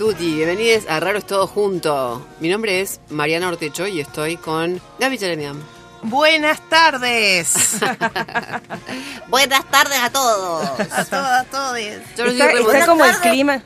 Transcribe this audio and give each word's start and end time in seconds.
Pertuti, 0.00 0.34
bienvenidos 0.34 0.86
a 0.88 0.98
Raro 0.98 1.18
es 1.18 1.26
Todo 1.26 1.46
Junto. 1.46 2.26
Mi 2.40 2.48
nombre 2.48 2.80
es 2.80 3.02
Mariana 3.10 3.48
Ortecho 3.48 3.86
y 3.86 4.00
estoy 4.00 4.38
con 4.38 4.80
Gaby 4.98 5.18
Jeremian. 5.18 5.62
Buenas 6.02 6.66
tardes. 6.70 7.52
Buenas 9.28 9.62
tardes 9.70 9.98
a 9.98 10.08
todos. 10.08 10.80
a 10.90 11.04
todas, 11.04 11.46
todos. 11.50 11.76
Está, 11.76 12.50
está 12.50 12.86
como 12.86 13.04
el 13.04 13.16
clima. 13.16 13.62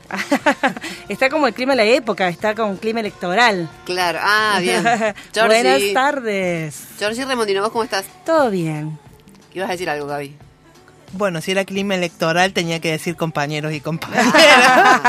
está 1.08 1.30
como 1.30 1.46
el 1.46 1.54
clima 1.54 1.74
de 1.74 1.76
la 1.76 1.84
época, 1.84 2.28
está 2.28 2.56
con 2.56 2.78
clima 2.78 2.98
electoral. 2.98 3.70
Claro, 3.84 4.18
ah, 4.20 4.58
bien. 4.60 4.82
Buenas 5.46 5.82
tardes. 5.94 6.80
Georgie 6.98 7.26
Remondino, 7.26 7.62
¿vos 7.62 7.70
cómo 7.70 7.84
estás? 7.84 8.06
Todo 8.26 8.50
bien. 8.50 8.98
¿Ibas 9.52 9.68
a 9.68 9.72
decir 9.72 9.88
algo, 9.88 10.08
Gaby? 10.08 10.36
Bueno, 11.14 11.40
si 11.40 11.52
era 11.52 11.64
clima 11.64 11.94
electoral 11.94 12.52
tenía 12.52 12.80
que 12.80 12.90
decir 12.90 13.16
compañeros 13.16 13.72
y 13.72 13.80
compañeras. 13.80 14.34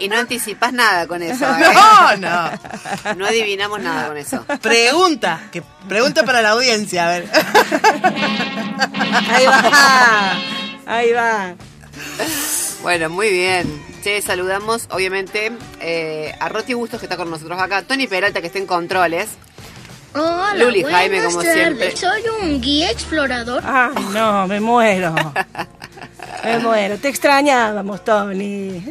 y 0.00 0.08
no 0.08 0.18
anticipas 0.18 0.72
nada 0.72 1.06
con 1.06 1.22
eso. 1.22 1.44
¿eh? 1.44 1.72
No, 1.72 2.16
no. 2.16 2.50
No 3.16 3.26
adivinamos 3.26 3.80
nada 3.80 4.08
con 4.08 4.16
eso. 4.16 4.44
Pregunta, 4.60 5.40
que 5.52 5.62
pregunta 5.88 6.24
para 6.24 6.42
la 6.42 6.50
audiencia, 6.50 7.06
a 7.06 7.10
ver. 7.10 7.28
Ahí 9.30 9.46
va. 9.46 10.32
Ahí 10.86 11.12
va. 11.12 11.54
Bueno, 12.82 13.08
muy 13.08 13.30
bien. 13.30 13.84
Che, 14.02 14.20
saludamos 14.20 14.88
obviamente 14.90 15.52
eh, 15.80 16.34
a 16.40 16.48
Roti 16.48 16.74
Bustos 16.74 17.00
que 17.00 17.06
está 17.06 17.16
con 17.16 17.30
nosotros 17.30 17.58
acá, 17.60 17.82
Tony 17.82 18.06
Peralta 18.06 18.40
que 18.40 18.48
está 18.48 18.58
en 18.58 18.66
controles. 18.66 19.28
Hola, 20.14 20.54
Luli 20.54 20.82
buenas 20.82 21.00
Jaime, 21.00 21.24
como 21.24 21.38
tardes. 21.38 21.54
siempre. 21.54 21.96
Soy 21.96 22.22
un 22.40 22.60
guía 22.60 22.90
explorador. 22.90 23.62
Ay, 23.66 23.92
no, 24.12 24.46
me 24.46 24.60
muero. 24.60 25.14
Me 26.44 26.58
muero. 26.58 26.98
Te 26.98 27.08
extrañábamos, 27.08 28.04
Tony. 28.04 28.84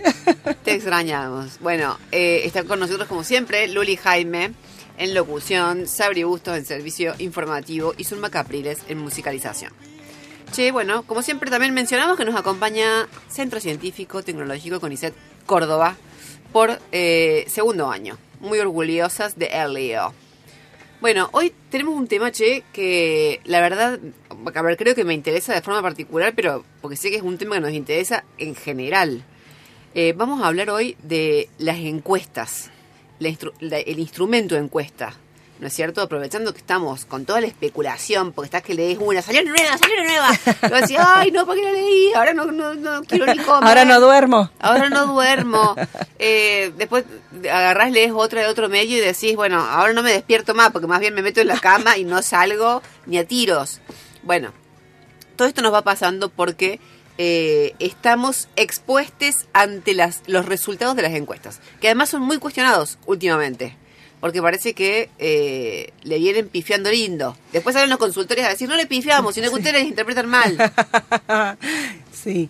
Te 0.64 0.74
extrañamos. 0.74 1.60
Bueno, 1.60 2.00
eh, 2.12 2.42
está 2.46 2.64
con 2.64 2.80
nosotros 2.80 3.08
como 3.08 3.24
siempre 3.24 3.68
Luli 3.68 3.96
Jaime 3.96 4.54
en 4.98 5.14
locución, 5.14 5.88
Sabri 5.88 6.24
Bustos 6.24 6.58
en 6.58 6.66
servicio 6.66 7.14
informativo 7.20 7.94
y 7.96 8.06
Zulma 8.06 8.32
Capriles 8.32 8.80
en 8.88 8.98
musicalización. 8.98 9.72
Che, 10.52 10.72
bueno, 10.72 11.04
como 11.04 11.22
siempre 11.22 11.52
también 11.52 11.76
mencionamos 11.76 12.18
que 12.18 12.26
nos 12.26 12.36
acompaña 12.36 13.08
Centro 13.30 13.60
Científico 13.60 14.24
Tecnológico 14.24 14.80
CONICET 14.80 15.14
Córdoba 15.46 15.96
por 16.52 16.80
eh, 16.92 17.46
segundo 17.48 17.92
año. 17.92 18.18
Muy 18.40 18.60
orgullosas 18.60 19.38
de 19.38 19.46
Elio. 19.46 20.12
Bueno, 21.04 21.28
hoy 21.34 21.52
tenemos 21.70 21.96
un 21.98 22.08
tema, 22.08 22.32
che, 22.32 22.64
que 22.72 23.42
la 23.44 23.60
verdad, 23.60 24.00
a 24.56 24.62
ver, 24.62 24.78
creo 24.78 24.96
que 24.96 25.04
me 25.04 25.14
interesa 25.14 25.54
de 25.54 25.62
forma 25.62 25.82
particular, 25.82 26.32
pero 26.34 26.64
porque 26.82 26.96
sé 26.96 27.10
que 27.10 27.18
es 27.18 27.22
un 27.24 27.38
tema 27.38 27.56
que 27.56 27.60
nos 27.60 27.74
interesa 27.74 28.24
en 28.38 28.56
general. 28.56 29.22
Eh, 29.96 30.14
vamos 30.16 30.42
a 30.42 30.48
hablar 30.48 30.70
hoy 30.70 30.96
de 31.04 31.50
las 31.58 31.78
encuestas, 31.80 32.72
la 33.20 33.28
instru- 33.28 33.52
la- 33.60 33.80
el 33.80 34.00
instrumento 34.00 34.56
de 34.56 34.62
encuesta, 34.62 35.14
¿no 35.64 35.68
es 35.68 35.74
cierto? 35.74 36.02
Aprovechando 36.02 36.52
que 36.52 36.60
estamos 36.60 37.06
con 37.06 37.24
toda 37.24 37.40
la 37.40 37.48
especulación, 37.48 38.34
porque 38.34 38.48
estás 38.48 38.64
que 38.64 38.74
lees 38.74 38.98
una, 39.00 39.22
salió 39.22 39.42
una 39.42 39.52
nueva, 39.52 39.78
salió 39.78 39.96
una 39.96 40.04
nueva. 40.04 40.82
Decís, 40.82 40.98
ay, 41.00 41.32
no, 41.32 41.46
¿por 41.46 41.56
qué 41.56 41.64
la 41.64 41.72
leí? 41.72 42.14
Ahora 42.14 42.34
no, 42.34 42.52
no, 42.52 42.74
no 42.74 43.02
quiero 43.04 43.26
ni 43.28 43.40
comer. 43.40 43.70
Ahora 43.70 43.86
no 43.86 44.02
duermo. 44.02 44.52
Ahora 44.60 44.90
no 44.90 45.08
duermo. 45.08 45.76
Eh, 46.26 46.72
después 46.78 47.04
agarrás, 47.52 47.92
lees 47.92 48.14
otra 48.16 48.42
de 48.42 48.48
otro 48.48 48.70
medio 48.70 48.98
y 48.98 49.02
decís, 49.02 49.36
bueno, 49.36 49.60
ahora 49.60 49.92
no 49.92 50.04
me 50.04 50.14
despierto 50.14 50.54
más 50.54 50.72
porque 50.72 50.88
más 50.88 51.02
bien 51.02 51.14
me 51.14 51.22
meto 51.22 51.42
en 51.42 51.48
la 51.48 51.60
cama 51.60 51.98
y 51.98 52.06
no 52.06 52.22
salgo 52.22 52.82
ni 53.06 53.18
a 53.18 53.28
tiros. 53.28 53.82
Bueno, 54.22 54.54
todo 55.36 55.50
esto 55.50 55.62
nos 55.62 55.74
va 55.74 55.82
pasando 55.82 56.30
porque 56.30 56.80
eh, 57.18 57.76
estamos 57.80 58.48
expuestos 58.56 59.48
ante 59.52 59.94
las, 59.94 60.22
los 60.28 60.46
resultados 60.46 60.96
de 60.96 61.02
las 61.02 61.12
encuestas, 61.12 61.60
que 61.82 61.88
además 61.88 62.10
son 62.10 62.22
muy 62.22 62.38
cuestionados 62.38 63.00
últimamente. 63.06 63.76
Porque 64.24 64.42
parece 64.42 64.74
que 64.74 65.10
eh, 65.20 65.92
le 66.04 66.18
vienen 66.18 66.48
pifiando 66.48 66.90
lindo. 66.90 67.36
Después 67.52 67.74
salen 67.74 67.90
los 67.90 68.00
consultores 68.00 68.46
a 68.46 68.50
decir, 68.52 68.70
no 68.70 68.78
le 68.78 68.86
pifiamos, 68.86 69.36
sino 69.36 69.50
que 69.50 69.56
ustedes 69.56 69.74
les 69.74 69.84
interpretan 69.90 70.28
mal. 70.30 70.56
Sí. 72.14 72.50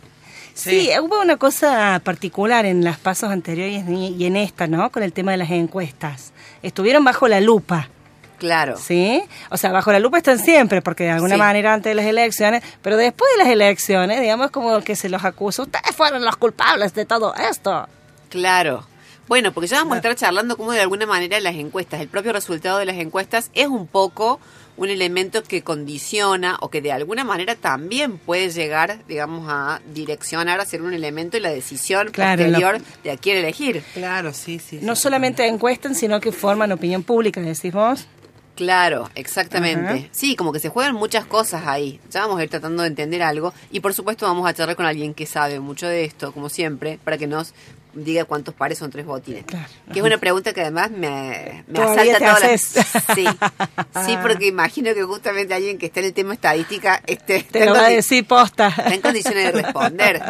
Sí, 0.53 0.91
hubo 1.01 1.19
una 1.19 1.38
cosa 1.38 2.00
particular 2.03 2.67
en 2.67 2.84
las 2.84 3.00
pasos 3.00 3.31
anteriores 3.31 3.84
y 3.89 4.16
y 4.19 4.25
en 4.25 4.35
esta, 4.35 4.67
¿no? 4.67 4.91
Con 4.91 5.01
el 5.01 5.11
tema 5.13 5.31
de 5.31 5.38
las 5.38 5.50
encuestas. 5.50 6.31
Estuvieron 6.61 7.03
bajo 7.03 7.28
la 7.28 7.41
lupa, 7.41 7.90
Claro. 8.38 8.78
¿sí? 8.78 9.23
O 9.50 9.57
sea, 9.57 9.72
bajo 9.72 9.91
la 9.91 10.00
lupa 10.00 10.17
están 10.19 10.38
siempre, 10.38 10.84
porque 10.84 11.05
de 11.05 11.09
alguna 11.09 11.35
Sí. 11.35 11.40
manera 11.40 11.73
antes 11.73 11.90
de 11.90 11.95
las 11.95 12.05
elecciones, 12.05 12.61
pero 12.84 12.97
después 12.97 13.31
de 13.35 13.44
las 13.44 13.51
elecciones, 13.51 14.22
digamos 14.22 14.51
como 14.51 14.79
que 14.81 14.95
se 14.95 15.09
los 15.09 15.25
acusa, 15.25 15.63
ustedes 15.63 15.95
fueron 15.95 16.23
los 16.23 16.35
culpables 16.38 16.94
de 16.94 17.05
todo 17.05 17.34
esto. 17.34 17.88
Claro. 18.29 18.85
Bueno, 19.28 19.53
porque 19.53 19.67
ya 19.67 19.78
vamos 19.78 19.94
a 19.94 19.97
estar 19.97 20.16
charlando 20.16 20.57
como 20.57 20.73
de 20.73 20.81
alguna 20.81 21.06
manera 21.06 21.39
las 21.39 21.56
encuestas, 21.56 22.01
el 22.01 22.07
propio 22.09 22.34
resultado 22.34 22.78
de 22.79 22.85
las 22.85 22.97
encuestas 22.97 23.51
es 23.53 23.67
un 23.67 23.88
poco 23.88 24.39
un 24.75 24.89
elemento 24.89 25.44
que 25.44 25.61
condiciona 25.61 26.57
o 26.59 26.69
que 26.69 26.81
de 26.81 26.91
alguna 26.91 27.23
manera 27.23 27.56
también 27.56 28.17
puede 28.17 28.50
llegar, 28.50 29.06
digamos, 29.07 29.47
a 29.47 29.81
direccionar, 29.94 30.59
a 30.59 30.66
ser 30.66 30.81
un 30.81 30.94
elemento 30.94 31.38
en 31.38 31.44
la 31.44 31.51
decisión 31.51 32.09
Claro, 32.11 32.44
posterior 32.44 32.81
de 33.03 33.11
a 33.11 33.17
quién 33.17 33.38
elegir. 33.38 33.84
Claro, 33.94 34.34
sí, 34.34 34.59
sí. 34.59 34.79
No 34.81 34.95
sí. 34.95 35.03
solamente 35.03 35.45
encuestan, 35.47 35.95
sino 35.95 36.19
que 36.19 36.31
forman 36.31 36.72
opinión 36.72 37.03
pública, 37.03 37.40
decís 37.40 37.72
vos. 37.72 38.07
Claro, 38.55 39.09
exactamente. 39.16 40.09
Sí, 40.11 40.35
como 40.35 40.51
que 40.51 40.59
se 40.59 40.69
juegan 40.69 40.94
muchas 40.95 41.25
cosas 41.25 41.63
ahí. 41.66 42.00
Ya 42.11 42.22
vamos 42.22 42.40
a 42.40 42.44
ir 42.44 42.50
tratando 42.50 42.84
de 42.84 42.90
entender 42.90 43.23
algo 43.23 43.53
y 43.72 43.79
por 43.79 43.94
supuesto 43.94 44.28
vamos 44.28 44.47
a 44.47 44.53
charlar 44.53 44.75
con 44.75 44.85
alguien 44.85 45.13
que 45.13 45.25
sabe 45.25 45.59
mucho 45.59 45.88
de 45.88 46.03
esto, 46.05 46.31
como 46.34 46.50
siempre, 46.50 47.00
para 47.03 47.17
que 47.17 47.25
nos 47.25 47.53
diga 47.93 48.25
cuántos 48.25 48.53
pares 48.53 48.77
son 48.77 48.91
tres 48.91 49.05
botines. 49.05 49.45
Claro. 49.45 49.67
Que 49.91 49.99
es 49.99 50.05
una 50.05 50.17
pregunta 50.17 50.53
que 50.53 50.61
además 50.61 50.91
me, 50.91 51.63
asalta 51.73 52.19
las... 52.19 52.43
haces. 52.43 52.73
Sí, 53.16 53.25
sí, 54.05 54.17
porque 54.22 54.47
imagino 54.47 54.93
que 54.93 55.03
justamente 55.03 55.53
alguien 55.53 55.78
que 55.78 55.87
esté 55.87 55.99
en 55.99 56.07
el 56.07 56.13
tema 56.13 56.34
estadística 56.34 57.01
este, 57.05 57.37
está, 57.37 57.59
Te 57.59 57.66
lo 57.66 57.73
va 57.73 57.85
a 57.85 57.90
decir 57.90 58.25
posta. 58.25 58.69
está 58.69 58.93
en 58.93 59.01
condiciones 59.01 59.45
de 59.45 59.51
responder. 59.61 60.22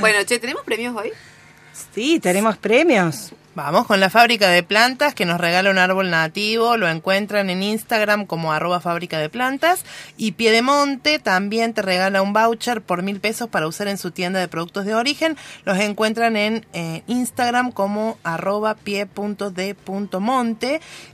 bueno, 0.00 0.22
che, 0.24 0.38
¿tenemos 0.38 0.62
premios 0.64 0.96
hoy? 0.96 1.12
Sí, 1.94 2.20
tenemos 2.20 2.56
premios. 2.56 3.32
Vamos 3.58 3.88
con 3.88 3.98
la 3.98 4.08
fábrica 4.08 4.48
de 4.50 4.62
plantas 4.62 5.16
que 5.16 5.24
nos 5.24 5.40
regala 5.40 5.72
un 5.72 5.78
árbol 5.78 6.10
nativo. 6.10 6.76
Lo 6.76 6.88
encuentran 6.88 7.50
en 7.50 7.64
Instagram 7.64 8.24
como 8.24 8.52
arroba 8.52 8.78
fábrica 8.78 9.18
de 9.18 9.28
plantas. 9.28 9.84
Y 10.16 10.30
Piedemonte 10.30 11.18
también 11.18 11.74
te 11.74 11.82
regala 11.82 12.22
un 12.22 12.32
voucher 12.32 12.82
por 12.82 13.02
mil 13.02 13.18
pesos 13.18 13.48
para 13.48 13.66
usar 13.66 13.88
en 13.88 13.98
su 13.98 14.12
tienda 14.12 14.38
de 14.38 14.46
productos 14.46 14.84
de 14.84 14.94
origen. 14.94 15.36
Los 15.64 15.76
encuentran 15.80 16.36
en 16.36 16.66
eh, 16.72 17.02
Instagram 17.08 17.72
como 17.72 18.16
arroba 18.22 18.76
pie.d.monte 18.76 19.20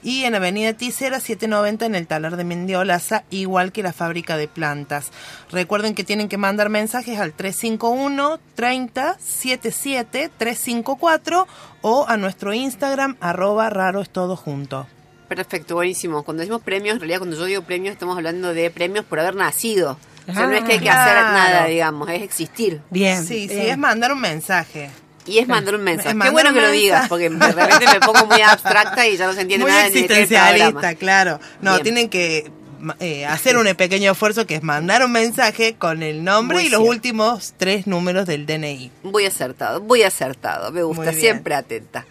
y 0.03 0.25
en 0.25 0.35
Avenida 0.35 0.75
Ticera 0.75 1.21
790 1.21 1.87
en 1.87 1.95
el 1.95 2.07
talar 2.07 2.37
de 2.37 2.45
Mendiolaza, 2.45 3.25
igual 3.31 3.73
que 3.73 3.83
la 3.83 3.95
fábrica 3.95 4.37
de 4.37 4.49
plantas. 4.49 5.13
Recuerden 5.51 5.95
que 5.95 6.05
tienen 6.05 6.29
que 6.29 6.37
mandar 6.37 6.69
mensajes 6.69 7.19
al 7.19 7.33
351 7.33 8.39
30 8.55 9.17
77 9.19 10.31
354 10.37 11.47
o 11.87 12.07
a 12.09 12.17
nuestro 12.17 12.55
Instagram, 12.55 13.17
arroba 13.21 13.69
raro 13.69 14.01
es 14.01 14.09
todo 14.09 14.37
junto. 14.37 14.87
Perfecto, 15.29 15.75
buenísimo. 15.75 16.23
Cuando 16.23 16.41
decimos 16.41 16.63
premios, 16.63 16.95
en 16.95 17.01
realidad 17.01 17.19
cuando 17.19 17.37
yo 17.37 17.45
digo 17.45 17.61
premios 17.63 17.93
estamos 17.93 18.17
hablando 18.17 18.55
de 18.55 18.71
premios 18.71 19.05
por 19.05 19.21
haber 19.21 19.35
nacido. 19.35 19.99
O 20.27 20.33
sea, 20.33 20.47
no 20.47 20.53
es 20.55 20.65
que 20.65 20.73
hay 20.73 20.79
que 20.79 20.89
hacer 20.89 21.13
Claro. 21.13 21.33
nada, 21.35 21.67
digamos, 21.67 22.09
es 22.09 22.23
existir. 22.23 22.81
Bien. 22.89 23.23
Sí, 23.27 23.49
sí, 23.49 23.59
es 23.67 23.77
mandar 23.77 24.13
un 24.13 24.21
mensaje. 24.23 24.91
Y 25.27 25.39
es 25.39 25.47
mandar 25.49 25.75
un 25.75 25.83
mensaje. 25.83 26.17
Es 26.17 26.23
Qué 26.25 26.31
bueno 26.31 26.55
que 26.55 26.61
lo 26.63 26.71
digas, 26.71 27.07
porque 27.09 27.29
de 27.29 27.53
repente 27.53 27.85
me 27.93 28.01
pongo 28.01 28.25
muy 28.27 28.41
abstracta 28.41 29.07
y 29.07 29.19
ya 29.19 29.27
no 29.27 29.35
se 29.35 29.43
entiende 29.43 29.65
Muy 29.67 29.73
nada 29.73 29.87
el 29.87 29.93
existencialista, 29.93 30.71
programa. 30.71 30.95
claro. 30.97 31.41
No, 31.61 31.73
Bien. 31.73 31.83
tienen 31.83 32.09
que 32.09 32.51
eh, 33.01 33.27
hacer 33.27 33.57
un 33.57 33.67
pequeño 33.75 34.13
esfuerzo 34.13 34.47
que 34.47 34.57
es 34.57 34.63
mandar 34.63 35.05
un 35.05 35.13
mensaje 35.13 35.75
con 35.75 36.03
el 36.03 36.23
nombre 36.25 36.57
Muy 36.59 36.67
y 36.67 36.69
los 36.69 36.81
cierto. 36.81 36.91
últimos 36.91 37.55
tres 37.57 37.87
números 37.87 38.27
del 38.27 38.47
DNI. 38.47 38.91
Muy 39.03 39.25
acertado, 39.27 39.81
muy 39.81 40.03
acertado. 40.03 40.71
Me 40.73 40.83
gusta, 40.83 41.13
siempre 41.13 41.55
atenta. 41.55 42.07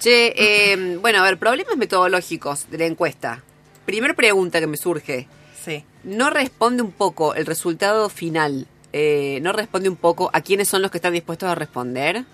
Che, 0.00 0.32
eh, 0.36 0.96
bueno, 1.00 1.18
a 1.18 1.22
ver, 1.22 1.38
problemas 1.38 1.76
metodológicos 1.76 2.70
de 2.70 2.78
la 2.78 2.86
encuesta. 2.86 3.42
Primer 3.86 4.14
pregunta 4.14 4.60
que 4.60 4.66
me 4.66 4.76
surge. 4.76 5.26
Sí. 5.64 5.84
¿No 6.04 6.30
responde 6.30 6.82
un 6.82 6.92
poco 6.92 7.34
el 7.34 7.46
resultado 7.46 8.08
final? 8.08 8.66
eh, 8.92 9.38
¿No 9.42 9.52
responde 9.52 9.88
un 9.88 9.96
poco 9.96 10.30
a 10.32 10.40
quiénes 10.40 10.68
son 10.68 10.82
los 10.82 10.90
que 10.90 10.98
están 10.98 11.12
dispuestos 11.12 11.48
a 11.48 11.54
responder? 11.54 12.24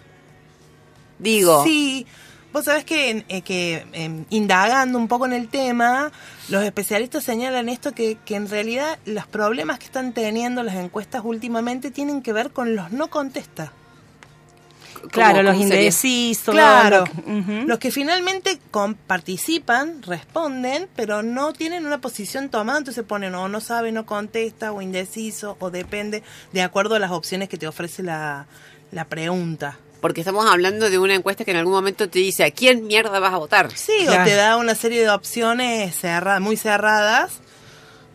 Digo, 1.19 1.65
Sí, 1.65 2.07
vos 2.57 2.65
sabés 2.65 2.85
que, 2.87 3.25
eh, 3.29 3.43
que 3.43 3.87
em, 3.93 4.25
indagando 4.31 4.97
un 4.99 5.09
poco 5.09 5.27
en 5.27 5.35
el 5.35 5.49
tema, 5.49 6.11
los 6.49 6.65
especialistas 6.65 7.23
señalan 7.23 7.69
esto 7.69 7.93
que, 7.93 8.17
que 8.25 8.35
en 8.35 8.49
realidad 8.49 8.99
los 9.05 9.27
problemas 9.27 9.79
que 9.79 9.85
están 9.85 10.15
teniendo 10.15 10.63
las 10.63 10.77
encuestas 10.77 11.21
últimamente 11.23 11.91
tienen 11.91 12.23
que 12.23 12.33
ver 12.33 12.51
con 12.53 12.75
los 12.75 12.93
no 12.93 13.09
contesta. 13.09 13.73
¿cómo- 14.95 15.11
Claro, 15.11 15.43
los 15.43 15.57
indecisos. 15.57 16.55
Claro, 16.55 17.05
lo 17.27 17.63
los 17.67 17.79
que 17.79 17.91
finalmente 17.91 18.59
con- 18.71 18.95
participan, 18.95 20.03
responden, 20.03 20.89
pero 20.97 21.23
no 21.23 21.53
tienen 21.53 21.85
una 21.87 21.99
posición 22.01 22.49
tomada, 22.49 22.79
entonces 22.79 23.05
ponen 23.05 23.35
o 23.35 23.49
no 23.49 23.61
sabe, 23.61 23.93
no 23.93 24.07
contesta, 24.07 24.73
o 24.73 24.81
indeciso, 24.81 25.57
o 25.61 25.71
depende, 25.71 26.23
de 26.53 26.63
acuerdo 26.63 26.95
a 26.95 26.99
las 26.99 27.11
opciones 27.11 27.49
que 27.51 27.59
te 27.59 27.69
ofrece 27.69 28.03
la, 28.03 28.47
la 28.93 29.05
pregunta. 29.05 29.77
Porque 30.07 30.21
estamos 30.21 30.47
hablando 30.49 30.89
de 30.89 31.01
una 31.01 31.15
encuesta 31.17 31.45
que 31.45 31.51
en 31.51 31.57
algún 31.57 31.73
momento 31.75 32.09
te 32.09 32.21
dice 32.21 32.45
a 32.45 32.53
quién 32.53 32.87
mierda 32.87 33.19
vas 33.19 33.35
a 33.35 33.39
votar. 33.39 33.73
Sí, 33.77 33.91
Claro. 34.05 34.23
o 34.23 34.25
te 34.25 34.35
da 34.37 34.57
una 34.57 34.77
serie 34.77 35.01
de 35.01 35.11
opciones 35.11 35.97
cerra- 35.97 36.39
muy 36.39 36.57
cerradas, 36.57 37.41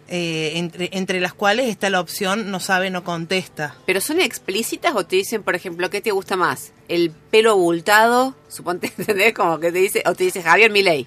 eh, 0.07 0.53
entre, 0.55 0.89
entre 0.93 1.19
las 1.19 1.33
cuales 1.33 1.67
está 1.67 1.89
la 1.89 1.99
opción 1.99 2.49
no 2.49 2.61
sabe, 2.61 2.89
no 2.91 3.03
contesta. 3.03 3.75
¿Pero 3.85 3.99
son 3.99 4.21
explícitas 4.21 4.93
o 4.95 5.05
te 5.05 5.17
dicen, 5.17 5.43
por 5.43 5.53
ejemplo, 5.53 5.89
qué 5.89 5.99
te 5.99 6.11
gusta 6.11 6.37
más? 6.37 6.71
¿El 6.87 7.11
pelo 7.11 7.51
abultado? 7.51 8.35
Suponte, 8.47 8.87
¿entendés? 8.97 9.33
Como 9.33 9.59
que 9.59 9.73
te 9.73 9.79
dice, 9.79 10.01
o 10.05 10.13
te 10.15 10.23
dice 10.23 10.41
Javier 10.41 10.71
Milei. 10.71 11.05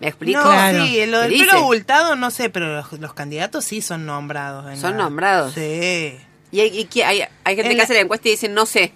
¿Me 0.00 0.08
explico? 0.08 0.38
No, 0.40 0.46
Claro. 0.46 0.86
sí, 0.86 1.04
lo 1.04 1.20
del 1.20 1.30
¿Qué 1.30 1.38
pelo 1.40 1.52
abultado 1.58 2.16
no 2.16 2.30
sé, 2.30 2.48
pero 2.48 2.74
los, 2.74 2.90
los 2.94 3.12
candidatos 3.12 3.66
sí 3.66 3.82
son 3.82 4.06
nombrados. 4.06 4.66
en 4.70 4.78
¿Son 4.78 4.92
la- 4.96 5.04
nombrados? 5.04 5.52
Sí. 5.52 6.16
Y 6.52 6.60
hay, 6.60 6.88
y 6.90 7.00
hay, 7.02 7.20
hay 7.44 7.54
gente 7.54 7.62
En 7.66 7.68
que 7.72 7.76
la- 7.76 7.82
hace 7.84 7.92
la 7.94 8.00
encuesta 8.00 8.28
y 8.28 8.30
dice 8.30 8.48
no 8.48 8.64
sé. 8.64 8.92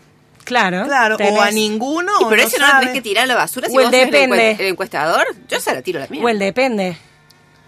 Claro. 0.48 0.84
Claro, 0.86 1.16
o 1.20 1.40
a 1.42 1.50
ninguno. 1.50 2.10
O 2.22 2.28
pero 2.30 2.42
ese 2.42 2.58
no 2.58 2.66
lo 2.66 2.78
tenés 2.80 2.94
que 2.94 3.02
tirar 3.02 3.24
a 3.24 3.26
la 3.26 3.34
basura 3.34 3.68
si 3.68 3.76
O 3.76 3.80
el 3.80 3.86
vos 3.86 3.92
depende. 3.92 4.52
el 4.52 4.66
encuestador. 4.66 5.26
Yo 5.48 5.60
se 5.60 5.74
la 5.74 5.82
tiro 5.82 5.98
a 5.98 6.02
la 6.04 6.08
mía. 6.08 6.22
O 6.24 6.28
el 6.28 6.38
depende, 6.38 6.96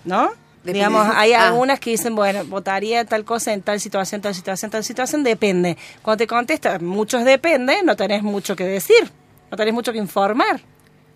¿no? 0.04 0.30
Depende. 0.62 0.72
Digamos, 0.78 1.06
hay 1.14 1.32
Ah. 1.34 1.48
algunas 1.48 1.78
que 1.78 1.90
dicen, 1.90 2.14
bueno, 2.14 2.44
votaría 2.46 3.04
tal 3.04 3.24
cosa 3.24 3.52
en 3.52 3.62
tal 3.62 3.80
situación, 3.80 4.20
tal 4.22 4.34
situación, 4.34 4.70
tal 4.70 4.82
situación, 4.84 5.22
depende. 5.22 5.76
Cuando 6.02 6.18
te 6.18 6.26
contesta, 6.26 6.78
muchos 6.78 7.24
depende, 7.24 7.82
no 7.84 7.96
tenés 7.96 8.22
mucho 8.22 8.56
que 8.56 8.64
decir, 8.64 9.10
no 9.50 9.56
tenés 9.56 9.72
mucho 9.74 9.92
que 9.92 9.98
informar. 9.98 10.60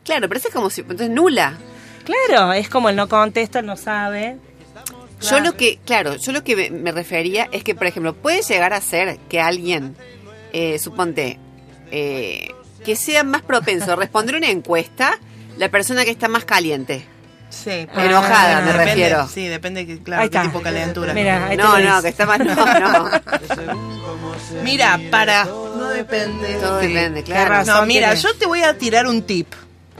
Claro, 0.04 0.28
pero 0.28 0.38
ese 0.38 0.48
es 0.48 0.54
como 0.54 0.68
si... 0.70 0.82
Entonces, 0.82 1.08
nula. 1.10 1.56
Claro, 2.04 2.52
es 2.52 2.68
como 2.68 2.90
el 2.90 2.96
no 2.96 3.08
contesta, 3.08 3.60
el 3.60 3.66
no 3.66 3.76
sabe. 3.78 4.36
Yo 5.22 5.40
lo 5.40 5.56
que, 5.56 5.78
claro, 5.86 6.16
yo 6.16 6.32
lo 6.32 6.44
que 6.44 6.54
me, 6.56 6.70
me 6.70 6.92
refería 6.92 7.48
es 7.52 7.64
que, 7.64 7.74
por 7.74 7.86
ejemplo, 7.86 8.12
puede 8.14 8.42
llegar 8.42 8.74
a 8.74 8.80
ser 8.82 9.18
que 9.30 9.40
alguien, 9.40 9.96
eh, 10.52 10.78
suponte, 10.78 11.38
eh, 11.96 12.48
que 12.84 12.96
sea 12.96 13.22
más 13.24 13.42
propenso 13.42 13.92
a 13.92 13.96
responder 13.96 14.34
una 14.36 14.50
encuesta 14.50 15.18
la 15.56 15.68
persona 15.70 16.04
que 16.04 16.10
está 16.10 16.26
más 16.28 16.44
caliente. 16.44 17.06
Sí. 17.50 17.86
Ah, 17.94 18.04
Enojada, 18.04 18.60
me 18.62 18.72
Depende- 18.72 18.84
refiero. 18.84 19.28
Sí, 19.32 19.46
depende, 19.46 19.86
que, 19.86 20.02
claro, 20.02 20.22
Ahí 20.22 20.28
qué 20.28 20.40
tipo 20.40 20.58
de 20.58 20.64
calentura. 20.64 21.14
Mira, 21.14 21.46
ahí 21.46 21.56
No, 21.56 21.78
no, 21.78 22.02
que 22.02 22.08
está 22.08 22.26
más... 22.26 22.40
No, 22.40 22.54
no. 22.56 23.10
Mira, 24.64 24.98
para. 25.10 25.44
No 25.44 25.88
depende. 25.88 26.54
Todo 26.54 26.80
Sí. 26.80 26.88
depende, 26.88 27.22
claro. 27.22 27.50
razón. 27.50 27.74
No, 27.76 27.86
mira, 27.86 28.14
yo 28.14 28.34
te 28.34 28.46
voy 28.46 28.62
a 28.62 28.76
tirar 28.76 29.06
un 29.06 29.22
tip 29.22 29.46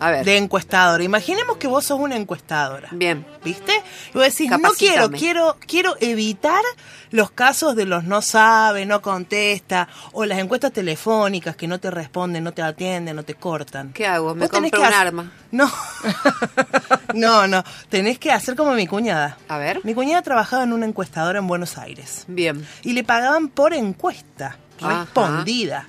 A 0.01 0.11
ver. 0.11 0.25
de 0.25 0.37
encuestadora. 0.37 1.03
Imaginemos 1.05 1.57
que 1.57 1.67
vos 1.67 1.85
sos 1.85 2.01
una 2.01 2.17
encuestadora. 2.17 2.89
Bien. 2.93 3.25
¿Viste? 3.45 3.73
Y 4.11 4.19
vos 4.19 4.23
decís, 4.25 4.51
no 4.51 4.59
Capacítame. 4.61 5.17
quiero, 5.19 5.57
quiero, 5.57 5.57
quiero 5.67 5.97
evitar 6.01 6.63
los 7.11 7.31
casos 7.31 7.77
de 7.77 7.85
los 7.85 8.03
no 8.05 8.23
sabe, 8.23 8.87
no 8.87 9.01
contesta, 9.03 9.89
o 10.13 10.25
las 10.25 10.39
encuestas 10.39 10.73
telefónicas 10.73 11.55
que 11.55 11.69
no 11.69 11.79
te 11.79 11.91
responden, 11.91 12.43
no 12.43 12.53
te 12.53 12.63
atienden, 12.63 13.15
no 13.15 13.23
te 13.23 13.35
cortan. 13.35 13.93
¿Qué 13.93 14.07
hago? 14.07 14.35
Me 14.35 14.49
compro 14.49 14.71
que 14.71 14.79
un 14.79 14.85
hacer- 14.85 14.95
arma. 15.07 15.33
No, 15.53 15.71
no, 17.15 17.47
no, 17.47 17.63
tenés 17.89 18.19
que 18.19 18.33
hacer 18.33 18.57
como 18.57 18.73
mi 18.73 18.87
cuñada. 18.87 19.37
A 19.49 19.59
ver. 19.59 19.81
Mi 19.85 19.95
cuñada 19.95 20.23
trabajaba 20.23 20.65
en 20.65 20.73
una 20.73 20.87
encuestadora 20.87 21.39
en 21.39 21.47
Buenos 21.47 21.79
Aires 21.79 22.25
Bien. 22.27 22.67
y 22.83 22.93
le 22.93 23.05
pagaban 23.05 23.49
por 23.49 23.75
encuesta 23.75 24.57
Ajá. 24.81 25.01
respondida. 25.05 25.87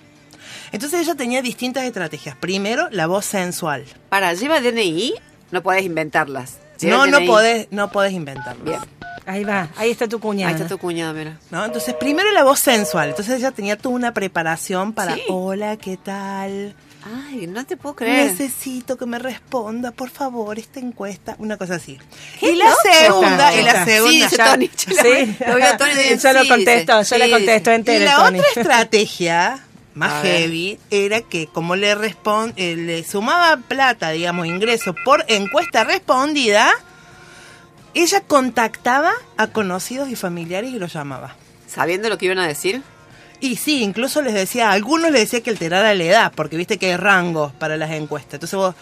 Entonces 0.76 1.02
ella 1.02 1.16
tenía 1.16 1.42
distintas 1.42 1.84
estrategias. 1.86 2.36
Primero, 2.36 2.88
la 2.92 3.08
voz 3.08 3.26
sensual. 3.26 3.86
Para, 4.10 4.34
¿lleva 4.34 4.60
DNI? 4.60 5.14
No 5.52 5.64
podés 5.64 5.84
inventarlas. 5.86 6.58
Lleva 6.80 6.98
No, 6.98 7.06
no 7.08 7.26
podés, 7.26 7.68
no 7.72 7.92
podés 7.92 8.12
inventarlo. 8.14 8.64
Bien. 8.66 8.80
Ahí 9.26 9.44
va, 9.44 9.70
ahí 9.78 9.90
está 9.90 10.08
tu 10.08 10.20
cuñada. 10.20 10.50
Ahí 10.54 10.56
está 10.62 10.68
tu 10.68 10.78
cuñado, 10.78 11.14
mira. 11.14 11.40
¿no? 11.50 11.64
Entonces, 11.66 11.96
primero 11.96 12.32
la 12.32 12.44
voz 12.44 12.60
sensual. 12.60 13.10
Entonces 13.10 13.40
ella 13.40 13.52
tenía 13.52 13.78
toda 13.78 13.96
una 13.96 14.14
preparación 14.14 14.94
para, 14.94 15.16
Sí. 15.16 15.22
hola, 15.30 15.78
¿qué 15.78 15.98
tal? 15.98 16.76
Ay, 17.32 17.48
no 17.48 17.66
te 17.66 17.78
puedo 17.78 17.96
creer. 17.96 18.32
Necesito 18.32 18.98
que 18.98 19.06
me 19.06 19.18
responda, 19.18 19.92
por 19.92 20.10
favor, 20.10 20.60
esta 20.60 20.80
encuesta. 20.80 21.36
Una 21.40 21.56
cosa 21.58 21.76
así. 21.76 21.98
Qué 22.40 22.52
y 22.52 22.56
la 22.56 22.72
segunda, 22.84 23.54
y 23.56 23.64
la. 23.64 23.86
Sí, 23.86 23.92
segunda. 23.92 24.30
Ya- 24.30 24.52
Tony. 24.52 24.70
Yo 24.76 24.94
lo- 24.96 25.02
sí. 25.02 25.36
lo 25.40 25.78
Tony 25.78 26.20
Yo 26.22 26.34
lo 26.34 26.42
sí, 26.44 26.48
contesto, 26.50 27.02
yo 27.02 27.04
Sí, 27.26 27.32
contesto 27.32 27.72
dice. 27.72 27.96
y 27.96 28.00
la 28.00 28.16
Tony. 28.18 28.40
otra 28.40 28.62
estrategia, 28.62 29.60
A 29.96 29.98
más 29.98 30.24
ver. 30.24 30.42
heavy, 30.42 30.80
era 30.92 31.22
que 31.22 31.48
como 31.48 31.76
le 31.76 31.96
respon- 31.96 32.54
eh, 32.58 32.76
le 32.76 33.04
sumaba 33.04 33.58
plata, 33.58 34.10
digamos, 34.12 34.46
ingreso 34.46 34.94
por 35.06 35.24
encuesta 35.28 35.84
respondida, 35.84 36.70
ella 37.94 38.22
contactaba 38.22 39.14
a 39.38 39.48
conocidos 39.48 40.10
y 40.10 40.16
familiares 40.16 40.72
y 40.74 40.80
los 40.80 40.94
llamaba. 40.94 41.36
Sabiendo 41.68 42.10
lo 42.10 42.18
que 42.18 42.26
iban 42.26 42.40
a 42.40 42.48
decir. 42.48 42.82
Y 43.40 43.56
sí, 43.58 43.84
incluso 43.84 44.22
les 44.22 44.34
decía, 44.34 44.70
a 44.70 44.74
algunos 44.74 45.12
les 45.12 45.22
decía 45.22 45.42
que 45.42 45.50
alterara 45.50 45.94
la 45.94 46.04
edad, 46.04 46.34
porque 46.36 46.58
viste 46.58 46.78
que 46.78 46.88
hay 46.88 46.98
rangos 46.98 47.52
para 47.54 47.78
las 47.78 47.92
encuestas. 47.92 48.36
Entonces 48.36 48.58
vos, 48.58 48.76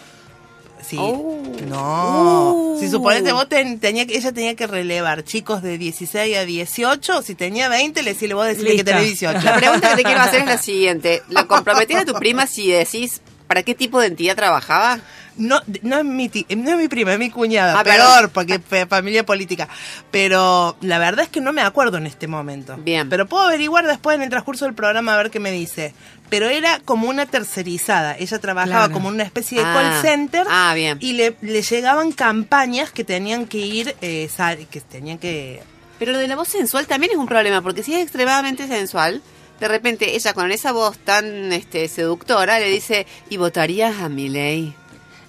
sí, 0.83 0.97
Oh. 0.99 1.41
no. 1.67 2.53
Uh. 2.53 2.79
Si 2.79 2.89
suponete 2.89 3.31
vos 3.31 3.47
ten- 3.49 3.79
tenía, 3.79 4.05
que- 4.05 4.15
ella 4.17 4.31
tenía 4.31 4.55
que 4.55 4.67
relevar 4.67 5.23
chicos 5.23 5.61
de 5.61 5.77
16 5.77 6.37
a 6.37 6.45
18, 6.45 7.21
si 7.21 7.35
tenía 7.35 7.69
20, 7.69 8.03
le 8.03 8.13
decía, 8.13 8.35
vos 8.35 8.45
decirle 8.45 8.75
que 8.75 8.83
tenés 8.83 9.03
18. 9.05 9.39
La 9.43 9.55
pregunta 9.57 9.89
que 9.91 9.95
te 9.97 10.03
quiero 10.03 10.19
hacer 10.21 10.41
es 10.41 10.45
la 10.47 10.57
siguiente. 10.61 11.23
¿La 11.29 11.45
comprometés 11.47 11.97
a 11.97 12.05
tu 12.05 12.13
prima 12.13 12.47
si 12.47 12.71
decís 12.71 13.21
para 13.47 13.63
qué 13.63 13.75
tipo 13.75 13.99
de 13.99 14.07
entidad 14.07 14.35
trabajaba? 14.35 14.99
No, 15.37 15.59
no 15.81 15.97
es 15.97 16.05
mi 16.05 16.29
no 16.55 16.71
es 16.71 16.77
mi 16.77 16.87
prima, 16.87 17.13
es 17.13 17.19
mi 17.19 17.29
cuñada, 17.29 17.79
Ah, 17.79 17.83
peor, 17.83 18.29
porque 18.29 18.59
es 18.69 18.87
familia 18.87 19.25
política. 19.25 19.67
Pero 20.11 20.75
la 20.81 20.99
verdad 20.99 21.25
es 21.25 21.29
que 21.29 21.41
no 21.41 21.53
me 21.53 21.61
acuerdo 21.61 21.97
en 21.97 22.05
este 22.07 22.27
momento. 22.27 22.75
Bien. 22.77 23.09
Pero 23.09 23.27
puedo 23.27 23.45
averiguar 23.47 23.87
después 23.87 24.15
en 24.15 24.21
el 24.23 24.29
transcurso 24.29 24.65
del 24.65 24.73
programa 24.73 25.13
a 25.13 25.17
ver 25.17 25.31
qué 25.31 25.39
me 25.39 25.51
dice. 25.51 25.93
Pero 26.29 26.49
era 26.49 26.79
como 26.85 27.07
una 27.09 27.25
tercerizada. 27.25 28.15
Ella 28.17 28.39
trabajaba 28.39 28.85
Claro. 28.85 28.93
como 28.93 29.07
una 29.09 29.23
especie 29.23 29.59
de 29.59 29.65
Ah. 29.65 29.73
call 29.73 30.01
center. 30.01 30.45
Ah, 30.49 30.73
bien. 30.75 30.97
Y 31.01 31.13
le, 31.13 31.35
le 31.41 31.61
llegaban 31.61 32.11
campañas 32.11 32.91
que 32.91 33.03
tenían 33.03 33.45
que 33.47 33.57
ir, 33.59 33.95
eh, 34.01 34.29
que 34.69 34.81
tenían 34.81 35.17
que... 35.17 35.61
Pero 35.99 36.11
lo 36.11 36.17
de 36.17 36.27
la 36.27 36.35
voz 36.35 36.47
sensual 36.49 36.85
también 36.87 37.11
es 37.13 37.17
un 37.17 37.27
problema, 37.27 37.61
porque 37.61 37.83
si 37.83 37.93
es 37.93 38.01
extremadamente 38.01 38.67
sensual, 38.67 39.21
de 39.59 39.67
repente 39.67 40.15
ella 40.15 40.33
con 40.33 40.51
esa 40.51 40.71
voz 40.71 40.97
tan 40.97 41.53
este, 41.53 41.87
seductora 41.87 42.59
le 42.59 42.67
dice, 42.67 43.05
¿y 43.29 43.37
votarías 43.37 44.01
a 44.01 44.09
mi 44.09 44.27
ley? 44.27 44.75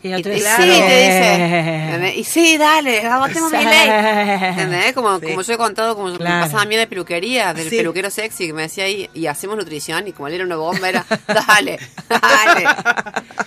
Y 0.04 0.08
Y, 0.10 0.14
otro 0.14 0.32
y 0.32 0.34
dice, 0.34 0.48
sí, 0.56 0.62
te 0.62 2.02
dice. 2.04 2.14
Y 2.16 2.24
sí, 2.24 2.58
dale, 2.58 3.08
votemos 3.18 3.50
mi 3.50 3.64
ley. 3.64 3.88
¿Entendés? 4.50 4.92
Como, 4.92 5.18
Sí. 5.18 5.26
como 5.28 5.40
yo 5.40 5.52
he 5.54 5.56
contado, 5.56 5.96
como 5.96 6.14
Claro. 6.18 6.34
me 6.36 6.42
pasaba 6.42 6.62
a 6.62 6.64
mí 6.66 6.74
en 6.74 6.82
la 6.82 6.86
peluquería, 6.86 7.54
del 7.54 7.70
Sí. 7.70 7.78
peluquero 7.78 8.10
sexy, 8.10 8.46
que 8.48 8.52
me 8.52 8.62
decía 8.62 8.84
ahí, 8.84 9.08
y 9.14 9.26
hacemos 9.28 9.56
nutrición, 9.56 10.06
y 10.06 10.12
como 10.12 10.28
él 10.28 10.34
era 10.34 10.44
una 10.44 10.56
bomba, 10.56 10.90
era, 10.90 11.06
dale, 11.26 11.78
dale. 12.10 12.64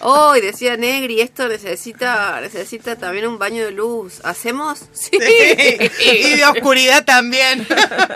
Hoy 0.01 0.41
decía 0.41 0.75
Negri, 0.77 1.21
esto 1.21 1.47
necesita 1.47 2.41
necesita 2.41 2.95
también 2.95 3.27
un 3.27 3.37
baño 3.37 3.63
de 3.63 3.71
luz. 3.71 4.19
¿Hacemos? 4.23 4.79
Sí. 4.93 5.11
y 5.11 6.35
de 6.37 6.45
oscuridad 6.45 7.05
también. 7.05 7.67